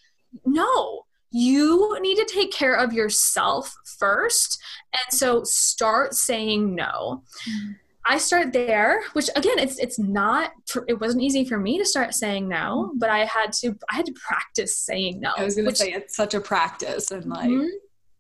no, 0.46 1.06
you 1.32 1.98
need 2.02 2.16
to 2.16 2.26
take 2.26 2.52
care 2.52 2.76
of 2.76 2.94
yourself 2.94 3.74
first. 3.98 4.62
And 4.94 5.18
so 5.18 5.44
start 5.44 6.14
saying 6.14 6.76
no. 6.76 7.24
Mm-hmm. 7.50 7.72
I 8.06 8.18
start 8.18 8.52
there, 8.52 9.02
which 9.14 9.30
again, 9.36 9.60
it's 9.60 9.78
it's 9.78 10.00
not. 10.00 10.52
It 10.88 11.00
wasn't 11.00 11.24
easy 11.24 11.46
for 11.46 11.58
me 11.58 11.78
to 11.78 11.86
start 11.86 12.14
saying 12.14 12.48
no, 12.48 12.88
mm-hmm. 12.88 12.98
but 12.98 13.10
I 13.10 13.26
had 13.26 13.54
to. 13.54 13.78
I 13.90 13.96
had 13.96 14.06
to 14.08 14.14
practice 14.14 14.78
saying 14.78 15.20
no. 15.20 15.32
I 15.38 15.44
was 15.44 15.56
going 15.56 15.70
to 15.70 15.76
say 15.76 15.92
it's 15.92 16.16
such 16.16 16.34
a 16.34 16.42
practice, 16.42 17.12
and 17.12 17.26
like 17.28 17.50
mm-hmm. 17.50 17.68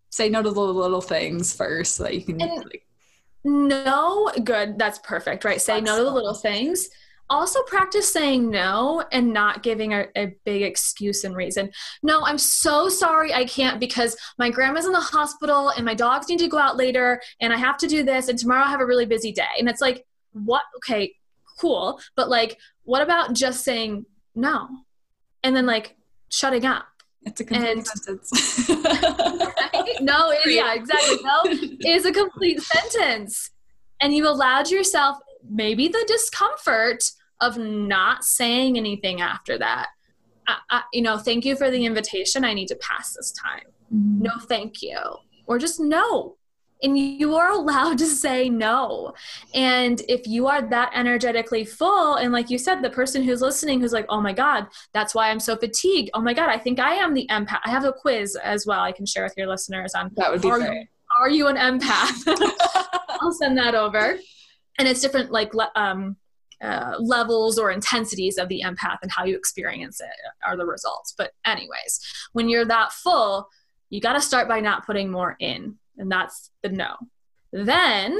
say 0.10 0.30
no 0.30 0.44
to 0.44 0.52
the 0.52 0.62
little 0.62 1.02
things 1.02 1.56
first, 1.56 1.96
so 1.96 2.04
that 2.04 2.16
you 2.16 2.22
can. 2.22 2.42
And 2.42 2.58
like, 2.58 2.86
no, 3.44 4.32
good. 4.44 4.78
That's 4.78 5.00
perfect, 5.00 5.46
right? 5.46 5.60
Say 5.60 5.82
no 5.82 5.98
to 5.98 6.04
the 6.04 6.12
little 6.12 6.36
things, 6.36 6.90
also 7.30 7.62
practice 7.64 8.12
saying 8.12 8.50
no 8.50 9.04
and 9.12 9.32
not 9.32 9.64
giving 9.64 9.94
a, 9.94 10.06
a, 10.16 10.36
big 10.44 10.62
excuse 10.64 11.24
and 11.24 11.36
reason. 11.36 11.72
No, 12.04 12.26
I'm 12.26 12.38
so 12.38 12.90
sorry 12.90 13.34
I 13.34 13.46
can't 13.46 13.80
because 13.80 14.18
my 14.38 14.50
grandma's 14.50 14.86
in 14.86 14.92
the 14.92 15.00
hospital 15.00 15.70
and 15.70 15.86
my 15.86 15.94
dogs 15.94 16.28
need 16.28 16.40
to 16.40 16.48
go 16.48 16.58
out 16.58 16.78
later 16.78 17.22
and 17.40 17.54
I 17.54 17.58
have 17.58 17.78
to 17.78 17.88
do 17.88 18.04
this 18.04 18.28
and 18.28 18.38
tomorrow 18.38 18.66
I 18.66 18.70
have 18.70 18.82
a 18.82 18.86
really 18.86 19.06
busy 19.06 19.32
day. 19.32 19.44
And 19.58 19.70
it's 19.70 19.82
like, 19.82 20.06
what? 20.34 20.64
Okay, 20.78 21.14
cool. 21.60 22.00
But 22.16 22.30
like, 22.30 22.58
what 22.84 23.02
about 23.02 23.34
just 23.34 23.64
saying 23.64 24.06
no? 24.36 24.68
And 25.44 25.56
then 25.56 25.66
like 25.66 25.96
shutting 26.30 26.66
up. 26.66 26.86
It's 27.24 27.40
a 27.40 27.46
complete 27.46 27.70
and, 27.70 27.88
sentence. 27.88 28.70
right? 28.70 30.02
No, 30.02 30.32
it, 30.32 30.52
yeah, 30.52 30.74
exactly. 30.74 31.18
No 31.24 31.42
is 31.92 32.06
a 32.06 32.12
complete 32.12 32.60
sentence. 32.62 33.52
And 34.02 34.16
you 34.16 34.28
allowed 34.28 34.72
yourself 34.72 35.18
maybe 35.50 35.88
the 35.88 36.04
discomfort 36.08 37.04
of 37.40 37.58
not 37.58 38.24
saying 38.24 38.78
anything 38.78 39.22
after 39.22 39.58
that. 39.58 39.88
I, 40.48 40.58
I, 40.70 40.84
you 40.94 41.02
know, 41.02 41.18
thank 41.18 41.46
you 41.46 41.56
for 41.56 41.72
the 41.72 41.86
invitation. 41.86 42.46
I 42.46 42.54
need 42.54 42.68
to 42.68 42.76
pass 42.76 43.14
this 43.14 43.32
time. 43.32 43.64
Mm-hmm. 43.94 44.24
No, 44.24 44.32
thank 44.48 44.82
you. 44.82 45.00
Or 45.48 45.58
just 45.58 45.80
no. 45.80 46.38
and 46.84 46.98
you 46.98 47.36
are 47.36 47.52
allowed 47.52 47.98
to 48.00 48.06
say 48.06 48.50
no. 48.50 49.14
And 49.54 50.02
if 50.08 50.28
you 50.28 50.48
are 50.48 50.62
that 50.70 50.92
energetically 50.96 51.66
full, 51.66 52.16
and 52.16 52.32
like 52.32 52.50
you 52.50 52.58
said, 52.58 52.82
the 52.82 52.90
person 52.90 53.24
who's 53.24 53.42
listening 53.42 53.82
who's 53.82 53.94
like, 53.94 54.06
oh 54.10 54.22
my 54.22 54.34
God, 54.34 54.68
that's 54.94 55.14
why 55.14 55.30
I'm 55.30 55.40
so 55.40 55.56
fatigued. 55.56 56.10
Oh 56.14 56.22
my 56.22 56.34
God, 56.34 56.50
I 56.50 56.58
think 56.58 56.80
I 56.80 56.96
am 56.96 57.14
the 57.14 57.28
empath. 57.30 57.60
I 57.64 57.70
have 57.70 57.86
a 57.86 57.94
quiz 57.94 58.36
as 58.36 58.66
well 58.66 58.80
I 58.80 58.92
can 58.92 59.06
share 59.06 59.24
with 59.24 59.34
your 59.38 59.48
listeners 59.48 59.94
on 59.94 60.12
that 60.16 60.32
would 60.32 60.42
be 60.42 60.50
are. 60.50 60.60
You, 60.60 60.86
are 61.20 61.30
you 61.30 61.48
an 61.48 61.58
empath? 61.58 62.24
I'll 63.22 63.34
send 63.34 63.58
that 63.58 63.76
over. 63.76 64.18
And 64.82 64.90
it's 64.90 65.02
different, 65.02 65.32
like, 65.32 65.54
um, 65.76 66.18
uh, 66.60 66.96
levels 67.00 67.60
or 67.60 67.70
intensities 67.70 68.38
of 68.38 68.50
the 68.50 68.64
empath 68.66 68.98
and 69.04 69.12
how 69.12 69.26
you 69.26 69.36
experience 69.38 70.02
it 70.02 70.10
are 70.44 70.58
the 70.58 70.66
results. 70.66 71.14
But, 71.16 71.32
anyways, 71.46 72.00
when 72.34 72.50
you're 72.50 72.66
that 72.66 72.92
full, 72.92 73.48
you 73.92 74.02
got 74.02 74.14
to 74.14 74.22
start 74.22 74.48
by 74.48 74.60
not 74.60 74.86
putting 74.86 75.12
more 75.12 75.36
in 75.40 75.78
and 76.02 76.12
that's 76.12 76.50
the 76.64 76.70
no. 76.70 76.96
Then 77.54 78.20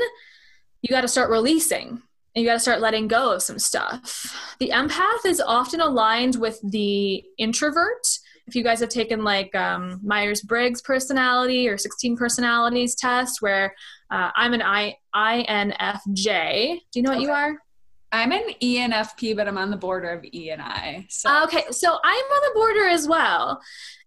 you 0.82 0.90
got 0.90 1.02
to 1.02 1.08
start 1.08 1.30
releasing 1.30 1.88
and 1.90 2.44
you 2.44 2.46
got 2.46 2.54
to 2.54 2.60
start 2.60 2.80
letting 2.80 3.08
go 3.08 3.34
of 3.34 3.42
some 3.42 3.60
stuff. 3.60 4.56
The 4.60 4.70
empath 4.70 5.26
is 5.26 5.42
often 5.42 5.82
aligned 5.82 6.36
with 6.36 6.60
the 6.64 7.24
introvert. 7.38 8.08
If 8.48 8.56
you 8.56 8.64
guys 8.64 8.80
have 8.80 8.90
taken 8.90 9.24
like 9.24 9.54
um, 9.56 10.00
Myers 10.04 10.42
Briggs 10.42 10.82
personality 10.82 11.68
or 11.68 11.78
16 11.78 12.18
personalities 12.18 12.96
test, 12.96 13.42
where 13.42 13.76
uh, 14.10 14.32
I'm 14.36 14.54
an 14.54 14.62
I, 14.62 14.98
INFJ. 15.16 16.80
Do 16.92 17.00
you 17.00 17.04
know 17.04 17.12
what 17.12 17.18
okay. 17.18 17.26
you 17.26 17.32
are? 17.32 17.58
I'm 18.14 18.34
an 18.34 18.44
ENFP, 18.62 19.38
but 19.38 19.48
I'm 19.48 19.58
on 19.58 19.72
the 19.72 19.78
border 19.78 20.10
of 20.10 20.26
E 20.34 20.50
and 20.50 20.62
I. 20.62 21.06
So. 21.10 21.44
Okay, 21.44 21.64
so 21.72 21.98
I'm 22.04 22.26
on 22.26 22.50
the 22.50 22.60
border 22.60 22.88
as 22.90 23.08
well. 23.08 23.62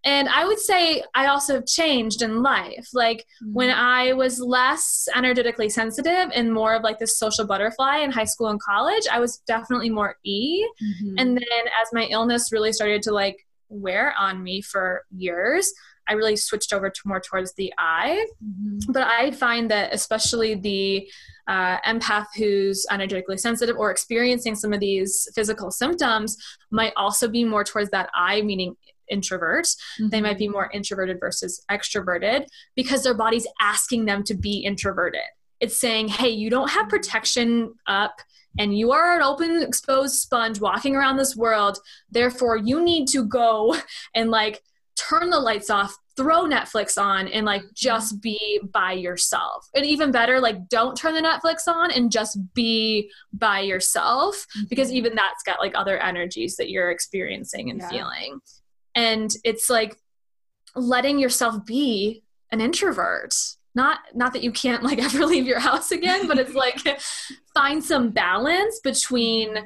And 0.04 0.28
I 0.28 0.44
would 0.44 0.58
say 0.58 1.02
I 1.14 1.28
also 1.28 1.54
have 1.54 1.66
changed 1.66 2.20
in 2.20 2.42
life. 2.42 2.88
Like 2.92 3.24
mm-hmm. 3.42 3.54
when 3.54 3.70
I 3.70 4.12
was 4.12 4.38
less 4.40 5.08
energetically 5.14 5.70
sensitive 5.70 6.30
and 6.34 6.52
more 6.52 6.74
of 6.74 6.82
like 6.82 6.98
this 6.98 7.18
social 7.18 7.46
butterfly 7.46 7.98
in 7.98 8.12
high 8.12 8.24
school 8.24 8.48
and 8.48 8.60
college, 8.60 9.04
I 9.10 9.20
was 9.20 9.38
definitely 9.46 9.88
more 9.88 10.16
E. 10.22 10.68
Mm-hmm. 10.82 11.14
And 11.16 11.36
then 11.36 11.66
as 11.82 11.88
my 11.94 12.04
illness 12.10 12.52
really 12.52 12.74
started 12.74 13.00
to 13.02 13.12
like 13.12 13.46
wear 13.70 14.14
on 14.18 14.42
me 14.42 14.60
for 14.60 15.04
years, 15.16 15.72
I 16.08 16.14
really 16.14 16.36
switched 16.36 16.72
over 16.72 16.90
to 16.90 17.00
more 17.04 17.20
towards 17.20 17.54
the 17.54 17.72
I. 17.78 18.26
Mm-hmm. 18.44 18.92
But 18.92 19.06
I 19.06 19.30
find 19.32 19.70
that 19.70 19.92
especially 19.94 20.54
the 20.54 21.08
uh, 21.46 21.78
empath 21.80 22.26
who's 22.36 22.86
energetically 22.90 23.36
sensitive 23.36 23.76
or 23.76 23.90
experiencing 23.90 24.54
some 24.54 24.72
of 24.72 24.80
these 24.80 25.28
physical 25.34 25.70
symptoms 25.70 26.36
might 26.70 26.92
also 26.96 27.28
be 27.28 27.44
more 27.44 27.64
towards 27.64 27.90
that 27.90 28.08
I, 28.14 28.42
meaning 28.42 28.76
introvert. 29.08 29.64
Mm-hmm. 29.64 30.08
They 30.08 30.20
might 30.20 30.38
be 30.38 30.48
more 30.48 30.70
introverted 30.72 31.20
versus 31.20 31.64
extroverted 31.70 32.46
because 32.74 33.02
their 33.02 33.14
body's 33.14 33.46
asking 33.60 34.06
them 34.06 34.22
to 34.24 34.34
be 34.34 34.58
introverted. 34.58 35.20
It's 35.60 35.76
saying, 35.76 36.08
hey, 36.08 36.30
you 36.30 36.50
don't 36.50 36.70
have 36.70 36.88
protection 36.88 37.74
up 37.86 38.20
and 38.58 38.76
you 38.76 38.92
are 38.92 39.16
an 39.16 39.22
open, 39.22 39.62
exposed 39.62 40.14
sponge 40.16 40.60
walking 40.60 40.94
around 40.94 41.16
this 41.16 41.36
world. 41.36 41.78
Therefore, 42.10 42.56
you 42.56 42.82
need 42.82 43.08
to 43.08 43.24
go 43.24 43.76
and 44.14 44.30
like 44.30 44.62
turn 44.96 45.30
the 45.30 45.40
lights 45.40 45.70
off, 45.70 45.96
throw 46.16 46.44
Netflix 46.44 47.00
on, 47.00 47.28
and 47.28 47.44
like 47.44 47.62
just 47.74 48.20
be 48.20 48.60
by 48.72 48.92
yourself. 48.92 49.68
And 49.74 49.84
even 49.84 50.10
better, 50.10 50.40
like 50.40 50.68
don't 50.68 50.96
turn 50.96 51.14
the 51.14 51.20
Netflix 51.20 51.66
on 51.66 51.90
and 51.90 52.10
just 52.12 52.38
be 52.54 53.10
by 53.32 53.60
yourself 53.60 54.46
because 54.68 54.88
mm-hmm. 54.88 54.98
even 54.98 55.14
that's 55.14 55.42
got 55.44 55.60
like 55.60 55.72
other 55.74 55.98
energies 55.98 56.56
that 56.56 56.70
you're 56.70 56.90
experiencing 56.90 57.70
and 57.70 57.80
yeah. 57.80 57.88
feeling 57.88 58.40
and 58.94 59.30
it's 59.44 59.68
like 59.68 59.96
letting 60.76 61.18
yourself 61.18 61.64
be 61.64 62.22
an 62.50 62.60
introvert 62.60 63.34
not 63.74 64.00
not 64.14 64.32
that 64.32 64.42
you 64.42 64.52
can't 64.52 64.82
like 64.82 64.98
ever 65.02 65.26
leave 65.26 65.46
your 65.46 65.60
house 65.60 65.90
again 65.90 66.26
but 66.26 66.38
it's 66.38 66.54
like 66.54 66.80
find 67.54 67.82
some 67.82 68.10
balance 68.10 68.80
between 68.82 69.56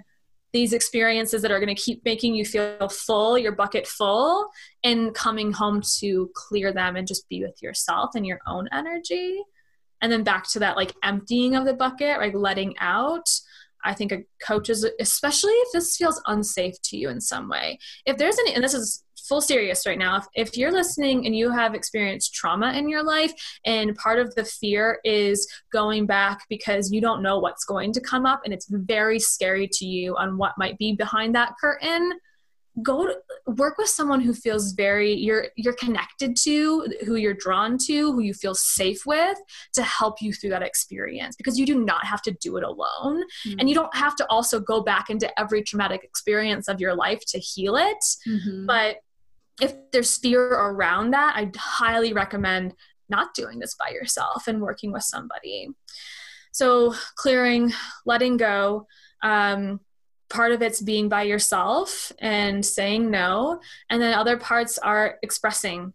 these 0.52 0.72
experiences 0.72 1.42
that 1.42 1.50
are 1.50 1.60
going 1.60 1.74
to 1.74 1.80
keep 1.80 2.04
making 2.04 2.34
you 2.34 2.44
feel 2.44 2.88
full 2.88 3.36
your 3.38 3.52
bucket 3.52 3.86
full 3.86 4.48
and 4.82 5.14
coming 5.14 5.52
home 5.52 5.82
to 5.98 6.30
clear 6.34 6.72
them 6.72 6.96
and 6.96 7.06
just 7.06 7.28
be 7.28 7.42
with 7.42 7.62
yourself 7.62 8.10
and 8.14 8.26
your 8.26 8.40
own 8.46 8.68
energy 8.72 9.42
and 10.00 10.10
then 10.10 10.22
back 10.22 10.48
to 10.48 10.58
that 10.58 10.76
like 10.76 10.94
emptying 11.02 11.54
of 11.54 11.64
the 11.64 11.74
bucket 11.74 12.18
like 12.18 12.34
letting 12.34 12.76
out 12.78 13.28
I 13.84 13.94
think 13.94 14.12
a 14.12 14.24
coach 14.44 14.70
is, 14.70 14.86
especially 15.00 15.52
if 15.52 15.72
this 15.72 15.96
feels 15.96 16.20
unsafe 16.26 16.74
to 16.82 16.96
you 16.96 17.08
in 17.10 17.20
some 17.20 17.48
way. 17.48 17.78
If 18.06 18.18
there's 18.18 18.38
any, 18.38 18.54
and 18.54 18.62
this 18.62 18.74
is 18.74 19.04
full 19.28 19.40
serious 19.40 19.86
right 19.86 19.98
now 19.98 20.16
if, 20.16 20.26
if 20.34 20.56
you're 20.56 20.72
listening 20.72 21.26
and 21.26 21.36
you 21.36 21.50
have 21.50 21.74
experienced 21.74 22.34
trauma 22.34 22.72
in 22.72 22.88
your 22.88 23.02
life 23.02 23.32
and 23.64 23.94
part 23.96 24.18
of 24.18 24.34
the 24.34 24.44
fear 24.44 25.00
is 25.04 25.48
going 25.72 26.06
back 26.06 26.40
because 26.48 26.90
you 26.90 27.00
don't 27.00 27.22
know 27.22 27.38
what's 27.38 27.64
going 27.64 27.92
to 27.92 28.00
come 28.00 28.26
up 28.26 28.40
and 28.44 28.54
it's 28.54 28.66
very 28.68 29.18
scary 29.18 29.68
to 29.70 29.86
you 29.86 30.16
on 30.16 30.38
what 30.38 30.52
might 30.56 30.78
be 30.78 30.92
behind 30.92 31.34
that 31.34 31.54
curtain 31.60 32.12
go 32.82 33.06
to, 33.06 33.16
work 33.46 33.78
with 33.78 33.88
someone 33.88 34.20
who 34.20 34.34
feels 34.34 34.72
very 34.72 35.12
you're 35.12 35.48
you're 35.56 35.74
connected 35.74 36.36
to 36.36 36.86
who 37.04 37.16
you're 37.16 37.34
drawn 37.34 37.78
to 37.78 38.12
who 38.12 38.20
you 38.20 38.34
feel 38.34 38.54
safe 38.54 39.06
with 39.06 39.38
to 39.72 39.82
help 39.82 40.20
you 40.20 40.32
through 40.32 40.50
that 40.50 40.62
experience 40.62 41.34
because 41.36 41.58
you 41.58 41.66
do 41.66 41.84
not 41.84 42.04
have 42.04 42.22
to 42.22 42.30
do 42.40 42.56
it 42.56 42.64
alone 42.64 43.22
mm-hmm. 43.46 43.58
and 43.58 43.68
you 43.68 43.74
don't 43.74 43.94
have 43.94 44.14
to 44.14 44.26
also 44.28 44.60
go 44.60 44.80
back 44.80 45.10
into 45.10 45.28
every 45.38 45.62
traumatic 45.62 46.04
experience 46.04 46.68
of 46.68 46.80
your 46.80 46.94
life 46.94 47.22
to 47.26 47.38
heal 47.38 47.76
it 47.76 48.04
mm-hmm. 48.26 48.66
but 48.66 48.98
if 49.60 49.74
there's 49.92 50.16
fear 50.16 50.42
around 50.42 51.10
that, 51.12 51.34
I 51.36 51.50
highly 51.56 52.12
recommend 52.12 52.74
not 53.08 53.34
doing 53.34 53.58
this 53.58 53.74
by 53.74 53.90
yourself 53.90 54.46
and 54.46 54.60
working 54.60 54.92
with 54.92 55.02
somebody. 55.02 55.68
So, 56.52 56.94
clearing, 57.16 57.72
letting 58.04 58.36
go. 58.36 58.86
Um, 59.22 59.80
part 60.30 60.52
of 60.52 60.62
it's 60.62 60.82
being 60.82 61.08
by 61.08 61.22
yourself 61.22 62.12
and 62.18 62.64
saying 62.64 63.10
no. 63.10 63.60
And 63.90 64.00
then 64.00 64.14
other 64.14 64.36
parts 64.36 64.78
are 64.78 65.18
expressing. 65.22 65.94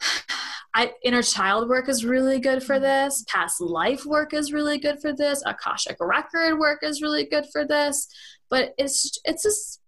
I, 0.74 0.92
inner 1.02 1.22
child 1.22 1.70
work 1.70 1.88
is 1.88 2.04
really 2.04 2.38
good 2.38 2.62
for 2.62 2.78
this. 2.78 3.24
Past 3.28 3.62
life 3.62 4.04
work 4.04 4.34
is 4.34 4.52
really 4.52 4.78
good 4.78 5.00
for 5.00 5.14
this. 5.14 5.42
Akashic 5.46 5.96
record 6.00 6.58
work 6.58 6.80
is 6.82 7.00
really 7.00 7.24
good 7.24 7.46
for 7.50 7.66
this. 7.66 8.08
But 8.50 8.74
it's 8.76 9.18
it's 9.24 9.42
just 9.42 9.80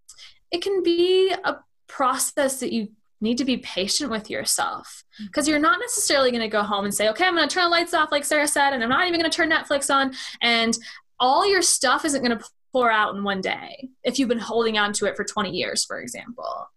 it 0.50 0.62
can 0.62 0.82
be 0.82 1.30
a 1.44 1.56
process 1.88 2.60
that 2.60 2.72
you 2.72 2.88
need 3.20 3.38
to 3.38 3.44
be 3.44 3.56
patient 3.58 4.10
with 4.10 4.30
yourself 4.30 5.02
because 5.18 5.44
mm-hmm. 5.44 5.50
you're 5.50 5.60
not 5.60 5.80
necessarily 5.80 6.30
going 6.30 6.42
to 6.42 6.48
go 6.48 6.62
home 6.62 6.84
and 6.84 6.94
say 6.94 7.08
okay 7.08 7.24
i'm 7.24 7.34
going 7.34 7.48
to 7.48 7.52
turn 7.52 7.64
the 7.64 7.70
lights 7.70 7.94
off 7.94 8.12
like 8.12 8.24
sarah 8.24 8.46
said 8.46 8.72
and 8.72 8.82
i'm 8.82 8.88
not 8.88 9.06
even 9.06 9.18
going 9.18 9.30
to 9.30 9.36
turn 9.36 9.50
netflix 9.50 9.92
on 9.92 10.12
and 10.40 10.78
all 11.18 11.48
your 11.48 11.62
stuff 11.62 12.04
isn't 12.04 12.22
going 12.22 12.36
to 12.36 12.44
pour 12.72 12.90
out 12.90 13.14
in 13.16 13.24
one 13.24 13.40
day 13.40 13.88
if 14.04 14.18
you've 14.18 14.28
been 14.28 14.38
holding 14.38 14.78
on 14.78 14.92
to 14.92 15.06
it 15.06 15.16
for 15.16 15.24
20 15.24 15.50
years 15.50 15.84
for 15.84 16.00
example 16.00 16.68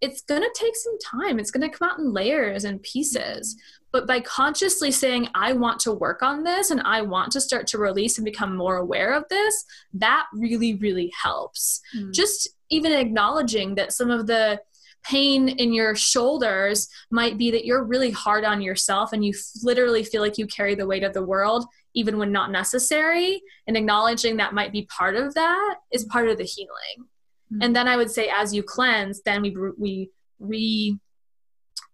it's 0.00 0.22
going 0.22 0.42
to 0.42 0.54
take 0.54 0.76
some 0.76 0.98
time. 0.98 1.38
It's 1.38 1.50
going 1.50 1.68
to 1.68 1.76
come 1.76 1.88
out 1.88 1.98
in 1.98 2.12
layers 2.12 2.64
and 2.64 2.82
pieces. 2.82 3.56
But 3.92 4.06
by 4.06 4.20
consciously 4.20 4.92
saying 4.92 5.28
i 5.34 5.52
want 5.52 5.80
to 5.80 5.92
work 5.92 6.22
on 6.22 6.44
this 6.44 6.70
and 6.70 6.80
i 6.82 7.02
want 7.02 7.32
to 7.32 7.40
start 7.40 7.66
to 7.66 7.78
release 7.78 8.18
and 8.18 8.24
become 8.24 8.56
more 8.56 8.76
aware 8.76 9.12
of 9.12 9.24
this 9.28 9.64
that 9.94 10.26
really 10.32 10.76
really 10.76 11.12
helps. 11.20 11.80
Mm. 11.96 12.12
just 12.12 12.48
even 12.70 12.92
acknowledging 12.92 13.74
that 13.74 13.92
some 13.92 14.08
of 14.10 14.28
the 14.28 14.60
pain 15.02 15.48
in 15.48 15.72
your 15.72 15.94
shoulders 15.96 16.88
might 17.10 17.38
be 17.38 17.50
that 17.50 17.64
you're 17.64 17.82
really 17.82 18.10
hard 18.10 18.44
on 18.44 18.60
yourself 18.60 19.12
and 19.12 19.24
you 19.24 19.32
literally 19.62 20.04
feel 20.04 20.22
like 20.22 20.38
you 20.38 20.46
carry 20.46 20.74
the 20.74 20.86
weight 20.86 21.02
of 21.02 21.14
the 21.14 21.24
world 21.24 21.66
even 21.94 22.18
when 22.18 22.30
not 22.30 22.52
necessary 22.52 23.42
and 23.66 23.76
acknowledging 23.76 24.36
that 24.36 24.54
might 24.54 24.72
be 24.72 24.86
part 24.96 25.16
of 25.16 25.34
that 25.34 25.76
is 25.90 26.04
part 26.04 26.28
of 26.28 26.38
the 26.38 26.44
healing 26.44 27.08
mm-hmm. 27.52 27.62
and 27.62 27.74
then 27.74 27.88
i 27.88 27.96
would 27.96 28.10
say 28.10 28.30
as 28.34 28.54
you 28.54 28.62
cleanse 28.62 29.22
then 29.22 29.42
we 29.42 29.56
we 29.78 30.10
re 30.38 30.98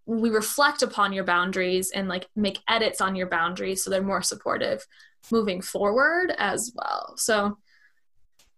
we 0.06 0.30
reflect 0.30 0.82
upon 0.82 1.12
your 1.12 1.24
boundaries 1.24 1.90
and 1.90 2.08
like 2.08 2.28
make 2.36 2.60
edits 2.68 3.00
on 3.00 3.16
your 3.16 3.28
boundaries 3.28 3.82
so 3.82 3.90
they're 3.90 4.02
more 4.02 4.22
supportive 4.22 4.86
moving 5.32 5.60
forward 5.60 6.32
as 6.38 6.72
well 6.76 7.14
so 7.16 7.58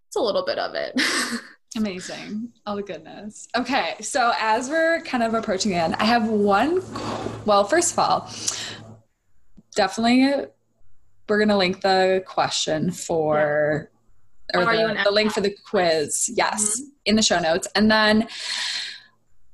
it's 0.07 0.17
a 0.17 0.21
little 0.21 0.45
bit 0.45 0.59
of 0.59 0.75
it 0.75 1.01
Amazing. 1.77 2.49
Oh 2.67 2.77
the 2.77 2.83
goodness. 2.83 3.47
Okay, 3.55 3.97
so 4.01 4.33
as 4.41 4.71
we're 4.71 5.03
kind 5.03 5.23
of 5.23 5.35
approaching 5.35 5.73
the 5.73 5.77
end, 5.77 5.97
I 5.99 6.07
have 6.07 6.27
one 6.27 6.83
well, 7.45 7.65
first 7.65 7.93
of 7.93 7.99
all, 7.99 8.31
definitely 9.75 10.47
we're 11.29 11.39
gonna 11.39 11.59
link 11.59 11.83
the 11.83 12.23
question 12.27 12.91
for 12.91 13.91
or 14.55 14.65
the, 14.65 15.01
the 15.05 15.11
link 15.11 15.33
for 15.33 15.41
the 15.41 15.55
quiz, 15.67 16.31
yes, 16.35 16.81
mm-hmm. 16.81 16.89
in 17.07 17.17
the 17.17 17.23
show 17.23 17.39
notes. 17.39 17.69
And 17.75 17.91
then 17.91 18.29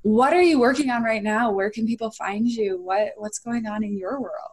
what 0.03 0.33
are 0.33 0.43
you 0.43 0.61
working 0.61 0.91
on 0.91 1.03
right 1.03 1.23
now? 1.23 1.51
Where 1.51 1.71
can 1.71 1.87
people 1.87 2.11
find 2.11 2.47
you? 2.47 2.81
What 2.81 3.13
what's 3.17 3.39
going 3.39 3.67
on 3.67 3.83
in 3.83 3.97
your 3.97 4.21
world? 4.21 4.51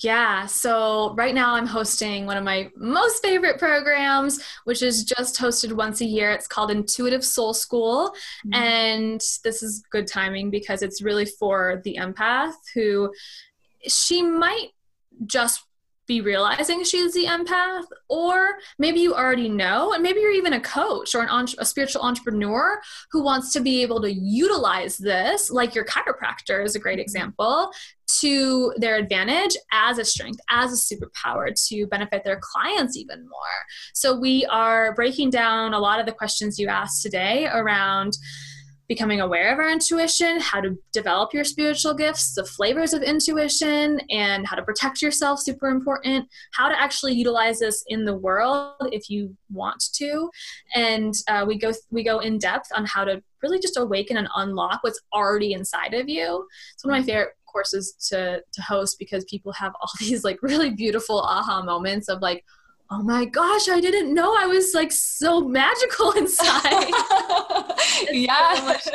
Yeah, 0.00 0.46
so 0.46 1.12
right 1.16 1.34
now 1.34 1.54
I'm 1.54 1.66
hosting 1.66 2.24
one 2.24 2.36
of 2.36 2.44
my 2.44 2.70
most 2.76 3.20
favorite 3.20 3.58
programs, 3.58 4.40
which 4.62 4.80
is 4.80 5.02
just 5.02 5.36
hosted 5.36 5.72
once 5.72 6.00
a 6.00 6.04
year. 6.04 6.30
It's 6.30 6.46
called 6.46 6.70
Intuitive 6.70 7.24
Soul 7.24 7.52
School. 7.52 8.14
Mm-hmm. 8.46 8.54
And 8.54 9.20
this 9.42 9.60
is 9.60 9.82
good 9.90 10.06
timing 10.06 10.50
because 10.50 10.82
it's 10.82 11.02
really 11.02 11.24
for 11.24 11.82
the 11.84 11.98
empath 12.00 12.54
who 12.74 13.12
she 13.88 14.22
might 14.22 14.68
just 15.26 15.64
be 16.08 16.20
realizing 16.20 16.82
she's 16.82 17.14
the 17.14 17.26
empath, 17.26 17.84
or 18.08 18.54
maybe 18.78 18.98
you 18.98 19.14
already 19.14 19.48
know, 19.48 19.92
and 19.92 20.02
maybe 20.02 20.20
you're 20.20 20.32
even 20.32 20.54
a 20.54 20.60
coach 20.60 21.14
or 21.14 21.22
an 21.22 21.46
a 21.58 21.64
spiritual 21.64 22.02
entrepreneur 22.02 22.80
who 23.12 23.22
wants 23.22 23.52
to 23.52 23.60
be 23.60 23.82
able 23.82 24.00
to 24.00 24.12
utilize 24.12 24.96
this, 24.96 25.50
like 25.50 25.74
your 25.74 25.84
chiropractor 25.84 26.64
is 26.64 26.74
a 26.74 26.78
great 26.80 26.94
mm-hmm. 26.94 27.02
example, 27.02 27.70
to 28.20 28.72
their 28.78 28.96
advantage 28.96 29.54
as 29.70 29.98
a 29.98 30.04
strength, 30.04 30.40
as 30.50 30.72
a 30.72 30.94
superpower 30.94 31.52
to 31.68 31.86
benefit 31.88 32.24
their 32.24 32.40
clients 32.42 32.96
even 32.96 33.20
more. 33.28 33.58
So 33.92 34.18
we 34.18 34.46
are 34.46 34.94
breaking 34.94 35.28
down 35.30 35.74
a 35.74 35.78
lot 35.78 36.00
of 36.00 36.06
the 36.06 36.12
questions 36.12 36.58
you 36.58 36.68
asked 36.68 37.02
today 37.02 37.46
around 37.52 38.16
becoming 38.88 39.20
aware 39.20 39.52
of 39.52 39.58
our 39.58 39.70
intuition, 39.70 40.40
how 40.40 40.60
to 40.62 40.76
develop 40.92 41.34
your 41.34 41.44
spiritual 41.44 41.92
gifts, 41.92 42.34
the 42.34 42.44
flavors 42.44 42.94
of 42.94 43.02
intuition, 43.02 44.00
and 44.10 44.46
how 44.46 44.56
to 44.56 44.62
protect 44.62 45.02
yourself, 45.02 45.40
super 45.40 45.68
important, 45.68 46.26
how 46.54 46.68
to 46.68 46.80
actually 46.80 47.12
utilize 47.12 47.58
this 47.58 47.84
in 47.88 48.06
the 48.06 48.16
world 48.16 48.74
if 48.90 49.10
you 49.10 49.36
want 49.52 49.82
to. 49.92 50.30
And 50.74 51.14
uh, 51.28 51.44
we 51.46 51.58
go 51.58 51.72
we 51.90 52.02
go 52.02 52.20
in 52.20 52.38
depth 52.38 52.70
on 52.74 52.86
how 52.86 53.04
to 53.04 53.22
really 53.42 53.60
just 53.60 53.76
awaken 53.76 54.16
and 54.16 54.28
unlock 54.36 54.82
what's 54.82 55.00
already 55.12 55.52
inside 55.52 55.92
of 55.92 56.08
you. 56.08 56.46
It's 56.72 56.84
one 56.84 56.94
of 56.94 57.00
my 57.00 57.06
favorite 57.06 57.34
courses 57.46 57.92
to 58.08 58.42
to 58.52 58.62
host 58.62 58.98
because 58.98 59.24
people 59.24 59.52
have 59.52 59.72
all 59.80 59.90
these 59.98 60.24
like 60.24 60.42
really 60.42 60.70
beautiful 60.70 61.20
aha 61.20 61.62
moments 61.62 62.08
of 62.08 62.20
like 62.22 62.44
oh 62.90 63.02
my 63.02 63.24
gosh, 63.26 63.68
I 63.68 63.80
didn't 63.80 64.14
know 64.14 64.34
I 64.36 64.46
was 64.46 64.72
like 64.74 64.92
so 64.92 65.46
magical 65.46 66.10
inside. 66.16 66.90
yeah. 68.10 68.78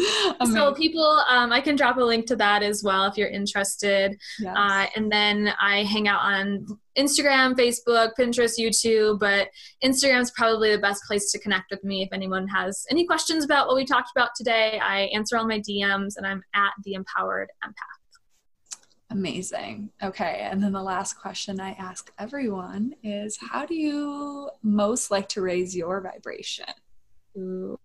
So, 0.00 0.46
so 0.46 0.74
people, 0.74 1.22
um, 1.28 1.52
I 1.52 1.60
can 1.60 1.76
drop 1.76 1.98
a 1.98 2.00
link 2.00 2.24
to 2.28 2.36
that 2.36 2.62
as 2.62 2.82
well 2.82 3.04
if 3.04 3.18
you're 3.18 3.28
interested. 3.28 4.18
Yes. 4.38 4.56
Uh, 4.56 4.86
and 4.96 5.12
then 5.12 5.52
I 5.60 5.84
hang 5.84 6.08
out 6.08 6.22
on 6.22 6.64
Instagram, 6.96 7.54
Facebook, 7.54 8.12
Pinterest, 8.18 8.58
YouTube, 8.58 9.18
but 9.18 9.48
Instagram 9.84 10.22
is 10.22 10.30
probably 10.30 10.74
the 10.74 10.80
best 10.80 11.04
place 11.04 11.30
to 11.32 11.38
connect 11.38 11.70
with 11.70 11.84
me 11.84 12.00
if 12.00 12.08
anyone 12.14 12.48
has 12.48 12.86
any 12.90 13.06
questions 13.06 13.44
about 13.44 13.66
what 13.66 13.76
we 13.76 13.84
talked 13.84 14.08
about 14.16 14.30
today. 14.34 14.80
I 14.82 15.10
answer 15.12 15.36
all 15.36 15.46
my 15.46 15.60
DMs 15.60 16.14
and 16.16 16.26
I'm 16.26 16.42
at 16.54 16.72
the 16.82 16.94
empowered 16.94 17.50
empath. 17.62 17.99
Amazing. 19.10 19.90
Okay. 20.02 20.46
And 20.48 20.62
then 20.62 20.72
the 20.72 20.82
last 20.82 21.14
question 21.14 21.60
I 21.60 21.72
ask 21.72 22.12
everyone 22.18 22.94
is 23.02 23.36
how 23.40 23.66
do 23.66 23.74
you 23.74 24.50
most 24.62 25.10
like 25.10 25.28
to 25.30 25.42
raise 25.42 25.76
your 25.76 26.00
vibration? 26.00 26.66
Ooh. 27.36 27.78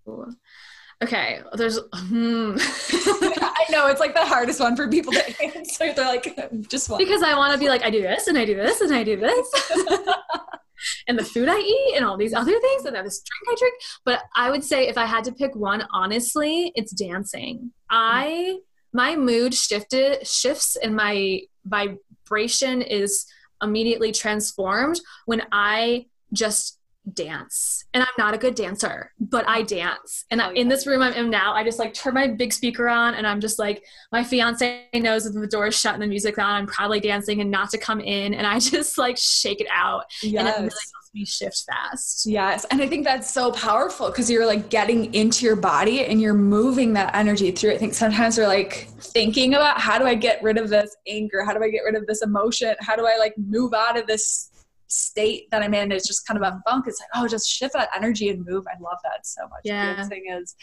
Okay. 1.03 1.41
There's, 1.53 1.79
hmm. 1.93 2.55
I 2.59 3.65
know 3.71 3.87
it's 3.87 3.99
like 3.99 4.13
the 4.13 4.25
hardest 4.25 4.59
one 4.59 4.75
for 4.75 4.87
people 4.87 5.13
to 5.13 5.43
answer. 5.43 5.93
They're 5.93 6.05
like, 6.05 6.69
just 6.69 6.89
one. 6.89 6.99
Because 6.99 7.23
I 7.23 7.35
want 7.35 7.53
to 7.53 7.59
be 7.59 7.69
like, 7.69 7.83
I 7.83 7.89
do 7.89 8.03
this 8.03 8.27
and 8.27 8.37
I 8.37 8.45
do 8.45 8.55
this 8.55 8.81
and 8.81 8.93
I 8.93 9.03
do 9.03 9.17
this. 9.17 9.71
and 11.07 11.17
the 11.17 11.23
food 11.23 11.49
I 11.49 11.57
eat 11.57 11.93
and 11.95 12.05
all 12.05 12.17
these 12.17 12.35
other 12.35 12.59
things 12.59 12.85
and 12.85 12.95
then 12.95 13.03
this 13.03 13.23
drink 13.23 13.57
I 13.57 13.59
drink. 13.59 13.75
But 14.05 14.21
I 14.35 14.51
would 14.51 14.63
say 14.63 14.87
if 14.87 14.97
I 14.97 15.05
had 15.05 15.23
to 15.23 15.31
pick 15.31 15.55
one, 15.55 15.87
honestly, 15.91 16.71
it's 16.75 16.91
dancing. 16.91 17.71
I 17.89 18.59
my 18.95 19.13
mood 19.13 19.53
shifted 19.53 20.25
shifts 20.25 20.77
and 20.77 20.95
my 20.95 21.41
vibration 21.65 22.81
is 22.81 23.25
immediately 23.61 24.13
transformed 24.13 25.01
when 25.25 25.41
I 25.51 26.05
just 26.31 26.79
dance. 27.13 27.83
And 27.93 28.01
I'm 28.01 28.09
not 28.17 28.33
a 28.33 28.37
good 28.37 28.55
dancer, 28.55 29.11
but 29.19 29.45
I 29.49 29.63
dance. 29.63 30.23
And 30.31 30.39
oh, 30.39 30.49
yeah. 30.51 30.61
in 30.61 30.69
this 30.69 30.87
room 30.87 31.01
I'm 31.01 31.11
in 31.11 31.29
now, 31.29 31.53
I 31.53 31.65
just 31.65 31.77
like 31.77 31.93
turn 31.93 32.13
my 32.13 32.27
big 32.27 32.53
speaker 32.53 32.87
on 32.87 33.15
and 33.15 33.27
I'm 33.27 33.41
just 33.41 33.59
like, 33.59 33.83
my 34.13 34.23
fiance 34.23 34.85
knows 34.93 35.25
that 35.25 35.37
the 35.37 35.45
door 35.45 35.67
is 35.67 35.77
shut 35.77 35.93
and 35.93 36.01
the 36.01 36.07
music 36.07 36.39
on, 36.39 36.55
I'm 36.55 36.65
probably 36.65 37.01
dancing 37.01 37.41
and 37.41 37.51
not 37.51 37.71
to 37.71 37.77
come 37.77 37.99
in. 37.99 38.33
And 38.33 38.47
I 38.47 38.59
just 38.59 38.97
like 38.97 39.17
shake 39.17 39.59
it 39.59 39.67
out. 39.73 40.05
Yes. 40.23 40.39
And 40.39 40.47
it 40.47 40.57
really 40.57 40.71
me 41.15 41.25
shift 41.25 41.63
fast. 41.65 42.25
Yes. 42.25 42.65
And 42.69 42.81
I 42.81 42.87
think 42.87 43.05
that's 43.05 43.33
so 43.33 43.51
powerful 43.51 44.07
because 44.07 44.29
you're 44.29 44.45
like 44.45 44.69
getting 44.69 45.13
into 45.13 45.45
your 45.45 45.55
body 45.55 46.05
and 46.05 46.21
you're 46.21 46.33
moving 46.35 46.93
that 46.93 47.15
energy 47.15 47.51
through. 47.51 47.71
I 47.71 47.77
think 47.77 47.93
sometimes 47.93 48.37
we're 48.37 48.47
like 48.47 48.89
thinking 48.99 49.55
about 49.55 49.79
how 49.79 49.97
do 49.97 50.05
I 50.05 50.13
get 50.13 50.43
rid 50.43 50.57
of 50.57 50.69
this 50.69 50.95
anger? 51.07 51.43
How 51.43 51.53
do 51.53 51.63
I 51.63 51.69
get 51.69 51.81
rid 51.81 51.95
of 51.95 52.05
this 52.05 52.21
emotion? 52.21 52.75
How 52.81 52.95
do 52.95 53.07
I 53.07 53.17
like 53.17 53.33
move 53.37 53.73
out 53.73 53.97
of 53.97 54.05
this 54.05 54.51
state 54.87 55.49
that 55.51 55.63
I'm 55.63 55.73
in? 55.73 55.91
It's 55.91 56.07
just 56.07 56.27
kind 56.27 56.37
of 56.37 56.43
a 56.43 56.61
funk. 56.69 56.85
It's 56.87 56.99
like, 56.99 57.09
oh, 57.15 57.27
just 57.27 57.49
shift 57.49 57.73
that 57.73 57.89
energy 57.95 58.29
and 58.29 58.45
move. 58.45 58.65
I 58.67 58.79
love 58.81 58.97
that 59.03 59.25
so 59.25 59.43
much. 59.43 59.61
Yeah. 59.63 59.95
Dancing 59.95 60.25
is 60.29 60.55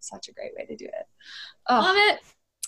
such 0.00 0.28
a 0.28 0.32
great 0.32 0.52
way 0.56 0.66
to 0.66 0.76
do 0.76 0.84
it. 0.84 1.06
Oh. 1.68 1.80
Love 1.80 1.96
it. 1.96 2.20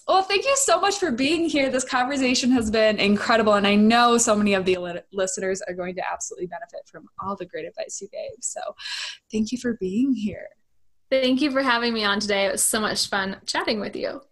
Well, 0.07 0.23
thank 0.23 0.45
you 0.45 0.57
so 0.57 0.81
much 0.81 0.99
for 0.99 1.11
being 1.11 1.49
here. 1.49 1.69
This 1.69 1.85
conversation 1.85 2.53
has 2.53 2.71
been 2.71 2.99
incredible, 2.99 3.55
and 3.55 3.67
I 3.67 3.75
know 3.75 4.19
so 4.19 4.37
many 4.37 4.55
of 4.55 4.65
the 4.65 5.03
listeners 5.13 5.61
are 5.63 5.75
going 5.75 5.97
to 5.97 6.13
absolutely 6.13 6.47
benefit 6.47 6.83
from 6.87 7.09
all 7.21 7.35
the 7.35 7.45
great 7.45 7.67
advice 7.67 8.01
you 8.01 8.09
gave. 8.09 8.31
So, 8.41 8.61
thank 9.33 9.51
you 9.51 9.59
for 9.59 9.75
being 9.75 10.15
here. 10.15 10.49
Thank 11.11 11.41
you 11.41 11.51
for 11.51 11.63
having 11.63 11.93
me 11.93 12.05
on 12.05 12.21
today. 12.21 12.47
It 12.47 12.53
was 12.53 12.63
so 12.63 12.81
much 12.81 13.09
fun 13.09 13.39
chatting 13.47 13.81
with 13.81 13.97
you. 13.97 14.23